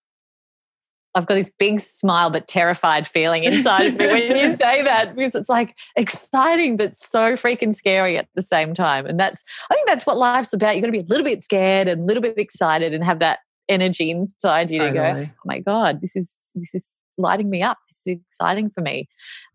I've 1.15 1.25
got 1.25 1.35
this 1.35 1.49
big 1.49 1.79
smile 1.79 2.29
but 2.29 2.47
terrified 2.47 3.07
feeling 3.07 3.43
inside 3.43 3.87
of 3.87 3.95
me 3.95 4.07
when 4.07 4.37
you 4.37 4.55
say 4.57 4.83
that 4.83 5.15
because 5.15 5.35
it's 5.35 5.49
like 5.49 5.77
exciting 5.95 6.77
but 6.77 6.95
so 6.95 7.33
freaking 7.33 7.73
scary 7.73 8.17
at 8.17 8.27
the 8.35 8.41
same 8.41 8.73
time. 8.73 9.05
And 9.05 9.19
that's 9.19 9.43
I 9.71 9.73
think 9.73 9.87
that's 9.87 10.05
what 10.05 10.17
life's 10.17 10.53
about. 10.53 10.75
You've 10.75 10.83
got 10.83 10.87
to 10.87 10.91
be 10.91 10.99
a 10.99 11.07
little 11.07 11.25
bit 11.25 11.43
scared 11.43 11.87
and 11.87 12.01
a 12.01 12.05
little 12.05 12.21
bit 12.21 12.37
excited 12.37 12.93
and 12.93 13.03
have 13.03 13.19
that 13.19 13.39
energy 13.67 14.11
inside 14.11 14.71
you 14.71 14.79
to 14.79 14.91
totally. 14.91 15.25
go, 15.25 15.31
oh 15.31 15.45
my 15.45 15.59
God, 15.59 16.01
this 16.01 16.15
is 16.15 16.37
this 16.55 16.73
is 16.73 17.01
lighting 17.17 17.49
me 17.49 17.61
up. 17.61 17.77
This 17.87 18.07
is 18.07 18.19
exciting 18.27 18.69
for 18.69 18.81
me. 18.81 19.07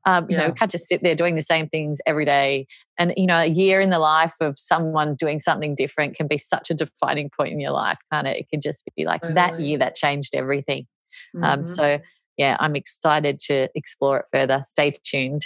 Um, 0.07 0.27
you 0.29 0.37
yeah. 0.37 0.43
know, 0.43 0.49
we 0.51 0.55
can't 0.55 0.71
just 0.71 0.87
sit 0.87 1.03
there 1.03 1.15
doing 1.15 1.35
the 1.35 1.43
same 1.43 1.69
things 1.69 1.99
every 2.07 2.25
day. 2.25 2.67
And 2.99 3.15
you 3.17 3.27
know, 3.27 3.39
a 3.39 3.47
year 3.47 3.81
in 3.81 3.91
the 3.91 3.99
life 3.99 4.35
of 4.41 4.59
someone 4.59 5.15
doing 5.15 5.41
something 5.41 5.75
different 5.75 6.17
can 6.17 6.27
be 6.27 6.39
such 6.39 6.71
a 6.71 6.75
defining 6.75 7.31
point 7.37 7.53
in 7.53 7.61
your 7.61 7.73
life, 7.73 7.99
can't 8.13 8.27
it? 8.27 8.39
It 8.39 8.49
can 8.49 8.61
just 8.61 8.85
be 8.97 9.05
like 9.05 9.23
totally. 9.23 9.35
that 9.35 9.61
year 9.61 9.79
that 9.79 9.97
changed 9.97 10.35
everything. 10.35 10.87
Mm-hmm. 11.35 11.45
Um, 11.45 11.69
so 11.69 11.99
yeah, 12.37 12.57
I'm 12.61 12.77
excited 12.77 13.39
to 13.47 13.69
explore 13.75 14.19
it 14.19 14.27
further. 14.33 14.63
Stay 14.67 14.95
tuned. 15.05 15.43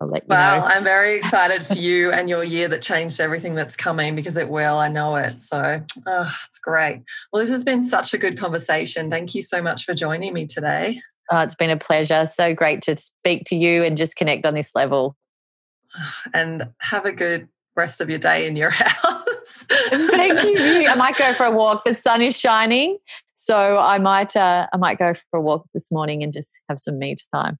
I'll 0.00 0.08
let 0.08 0.24
you 0.24 0.28
well, 0.28 0.60
know. 0.60 0.66
I'm 0.66 0.84
very 0.84 1.16
excited 1.16 1.66
for 1.66 1.74
you 1.78 2.10
and 2.10 2.28
your 2.28 2.42
year 2.42 2.68
that 2.68 2.82
changed 2.82 3.20
everything 3.20 3.54
that's 3.54 3.76
coming 3.76 4.16
because 4.16 4.36
it 4.36 4.48
will. 4.48 4.76
I 4.76 4.88
know 4.88 5.16
it. 5.16 5.40
So 5.40 5.82
oh, 6.06 6.36
it's 6.48 6.58
great. 6.58 7.02
Well, 7.32 7.40
this 7.40 7.50
has 7.50 7.64
been 7.64 7.84
such 7.84 8.12
a 8.12 8.18
good 8.18 8.38
conversation. 8.38 9.10
Thank 9.10 9.34
you 9.34 9.42
so 9.42 9.62
much 9.62 9.84
for 9.84 9.94
joining 9.94 10.32
me 10.32 10.46
today. 10.46 11.00
Oh, 11.30 11.40
it's 11.40 11.54
been 11.54 11.70
a 11.70 11.78
pleasure. 11.78 12.26
So 12.26 12.54
great 12.54 12.82
to 12.82 12.96
speak 12.98 13.44
to 13.46 13.56
you 13.56 13.82
and 13.82 13.96
just 13.96 14.16
connect 14.16 14.46
on 14.46 14.54
this 14.54 14.74
level. 14.74 15.16
And 16.34 16.70
have 16.80 17.04
a 17.04 17.12
good 17.12 17.48
rest 17.76 18.00
of 18.00 18.10
your 18.10 18.18
day 18.18 18.46
in 18.46 18.56
your 18.56 18.70
house. 18.70 19.64
Thank 19.68 20.42
you. 20.42 20.88
I 20.88 20.94
might 20.96 21.16
go 21.16 21.32
for 21.34 21.46
a 21.46 21.50
walk. 21.50 21.84
The 21.84 21.94
sun 21.94 22.20
is 22.22 22.38
shining, 22.38 22.98
so 23.44 23.76
I 23.76 23.98
might 23.98 24.34
uh, 24.34 24.66
I 24.72 24.76
might 24.78 24.98
go 24.98 25.12
for 25.12 25.38
a 25.38 25.40
walk 25.40 25.66
this 25.74 25.92
morning 25.92 26.22
and 26.22 26.32
just 26.32 26.58
have 26.70 26.80
some 26.80 26.98
me 26.98 27.14
time. 27.34 27.58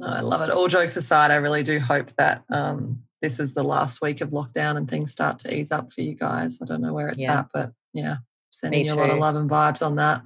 Oh, 0.00 0.06
I 0.06 0.20
love 0.20 0.40
it. 0.40 0.50
All 0.50 0.66
jokes 0.66 0.96
aside, 0.96 1.30
I 1.30 1.34
really 1.34 1.62
do 1.62 1.78
hope 1.78 2.16
that 2.16 2.42
um, 2.50 3.02
this 3.20 3.38
is 3.38 3.52
the 3.52 3.62
last 3.62 4.00
week 4.00 4.22
of 4.22 4.30
lockdown 4.30 4.78
and 4.78 4.88
things 4.88 5.12
start 5.12 5.38
to 5.40 5.54
ease 5.54 5.70
up 5.70 5.92
for 5.92 6.00
you 6.00 6.14
guys. 6.14 6.58
I 6.62 6.64
don't 6.64 6.80
know 6.80 6.94
where 6.94 7.08
it's 7.08 7.22
yeah. 7.22 7.40
at, 7.40 7.48
but 7.52 7.72
yeah, 7.92 8.16
sending 8.50 8.86
you 8.86 8.94
a 8.94 8.96
lot 8.96 9.10
of 9.10 9.18
love 9.18 9.36
and 9.36 9.50
vibes 9.50 9.84
on 9.84 9.96
that. 9.96 10.22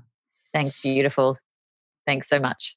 Thanks, 0.53 0.81
beautiful. 0.81 1.39
Thanks 2.07 2.29
so 2.29 2.39
much. 2.39 2.77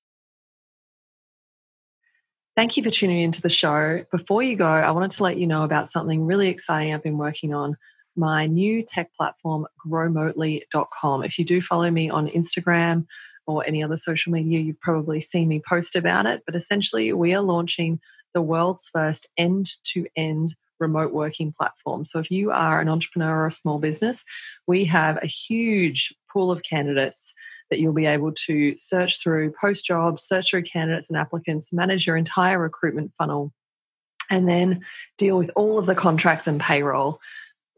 Thank 2.55 2.77
you 2.77 2.83
for 2.83 2.89
tuning 2.89 3.21
into 3.21 3.43
the 3.43 3.51
show. 3.51 4.03
Before 4.11 4.41
you 4.41 4.55
go, 4.55 4.65
I 4.65 4.89
wanted 4.89 5.11
to 5.11 5.23
let 5.23 5.37
you 5.37 5.45
know 5.45 5.61
about 5.61 5.87
something 5.87 6.25
really 6.25 6.47
exciting 6.47 6.95
I've 6.95 7.03
been 7.03 7.19
working 7.19 7.53
on 7.53 7.77
my 8.17 8.47
new 8.47 8.83
tech 8.83 9.13
platform, 9.13 9.67
growmotely.com. 9.85 11.23
If 11.23 11.37
you 11.37 11.45
do 11.45 11.61
follow 11.61 11.91
me 11.91 12.09
on 12.09 12.27
Instagram 12.27 13.05
or 13.45 13.65
any 13.65 13.83
other 13.83 13.97
social 13.97 14.31
media, 14.33 14.59
you've 14.59 14.81
probably 14.81 15.21
seen 15.21 15.47
me 15.47 15.61
post 15.67 15.95
about 15.95 16.25
it. 16.25 16.43
But 16.45 16.55
essentially, 16.55 17.13
we 17.13 17.33
are 17.33 17.41
launching 17.41 17.99
the 18.33 18.41
world's 18.41 18.89
first 18.93 19.27
end 19.37 19.67
to 19.93 20.05
end 20.15 20.55
remote 20.79 21.13
working 21.13 21.53
platform. 21.57 22.05
So 22.05 22.19
if 22.19 22.29
you 22.29 22.51
are 22.51 22.81
an 22.81 22.89
entrepreneur 22.89 23.43
or 23.43 23.47
a 23.47 23.51
small 23.51 23.79
business, 23.79 24.23
we 24.67 24.85
have 24.85 25.17
a 25.23 25.27
huge 25.27 26.13
pool 26.31 26.51
of 26.51 26.63
candidates 26.63 27.33
that 27.69 27.79
you'll 27.79 27.93
be 27.93 28.05
able 28.05 28.31
to 28.31 28.75
search 28.77 29.21
through 29.21 29.53
post 29.59 29.85
jobs, 29.85 30.23
search 30.23 30.51
through 30.51 30.63
candidates 30.63 31.09
and 31.09 31.17
applicants, 31.17 31.73
manage 31.73 32.07
your 32.07 32.17
entire 32.17 32.59
recruitment 32.59 33.11
funnel, 33.17 33.51
and 34.29 34.47
then 34.47 34.81
deal 35.17 35.37
with 35.37 35.51
all 35.55 35.79
of 35.79 35.85
the 35.85 35.95
contracts 35.95 36.47
and 36.47 36.59
payroll 36.59 37.19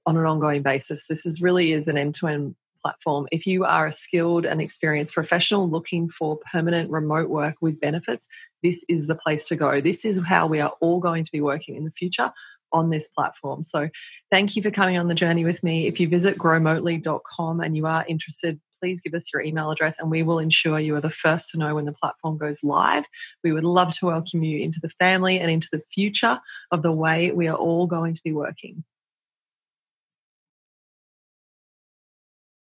on 0.05 0.17
an 0.17 0.25
ongoing 0.25 0.61
basis. 0.61 1.07
This 1.07 1.25
is 1.25 1.41
really 1.41 1.71
is 1.71 1.87
an 1.87 1.97
end 1.97 2.15
to 2.15 2.27
end 2.27 2.55
platform. 2.81 3.27
If 3.31 3.45
you 3.45 3.65
are 3.65 3.87
a 3.87 3.91
skilled 3.91 4.45
and 4.45 4.61
experienced 4.61 5.13
professional 5.13 5.69
looking 5.69 6.09
for 6.09 6.39
permanent 6.51 6.89
remote 6.89 7.29
work 7.29 7.55
with 7.61 7.79
benefits, 7.79 8.27
this 8.63 8.83
is 8.87 9.07
the 9.07 9.15
place 9.15 9.47
to 9.49 9.55
go. 9.55 9.81
This 9.81 10.05
is 10.05 10.21
how 10.25 10.47
we 10.47 10.61
are 10.61 10.73
all 10.79 10.99
going 10.99 11.23
to 11.23 11.31
be 11.31 11.41
working 11.41 11.75
in 11.75 11.83
the 11.83 11.91
future 11.91 12.31
on 12.71 12.89
this 12.89 13.09
platform. 13.09 13.63
So, 13.63 13.89
thank 14.31 14.55
you 14.55 14.61
for 14.61 14.71
coming 14.71 14.97
on 14.97 15.07
the 15.07 15.15
journey 15.15 15.43
with 15.43 15.63
me. 15.63 15.87
If 15.87 15.99
you 15.99 16.07
visit 16.07 16.37
growmotely.com 16.37 17.61
and 17.61 17.75
you 17.75 17.87
are 17.87 18.05
interested, 18.07 18.59
please 18.79 19.01
give 19.01 19.13
us 19.13 19.31
your 19.33 19.41
email 19.41 19.71
address 19.71 19.99
and 19.99 20.09
we 20.09 20.23
will 20.23 20.39
ensure 20.39 20.79
you 20.79 20.95
are 20.95 21.01
the 21.01 21.09
first 21.09 21.49
to 21.49 21.57
know 21.57 21.75
when 21.75 21.85
the 21.85 21.93
platform 21.93 22.37
goes 22.37 22.63
live. 22.63 23.05
We 23.43 23.51
would 23.51 23.63
love 23.63 23.93
to 23.97 24.05
welcome 24.05 24.43
you 24.43 24.59
into 24.59 24.79
the 24.79 24.89
family 24.89 25.39
and 25.39 25.51
into 25.51 25.67
the 25.71 25.81
future 25.93 26.39
of 26.71 26.81
the 26.81 26.91
way 26.91 27.31
we 27.31 27.47
are 27.47 27.57
all 27.57 27.87
going 27.87 28.13
to 28.13 28.21
be 28.23 28.31
working. 28.31 28.83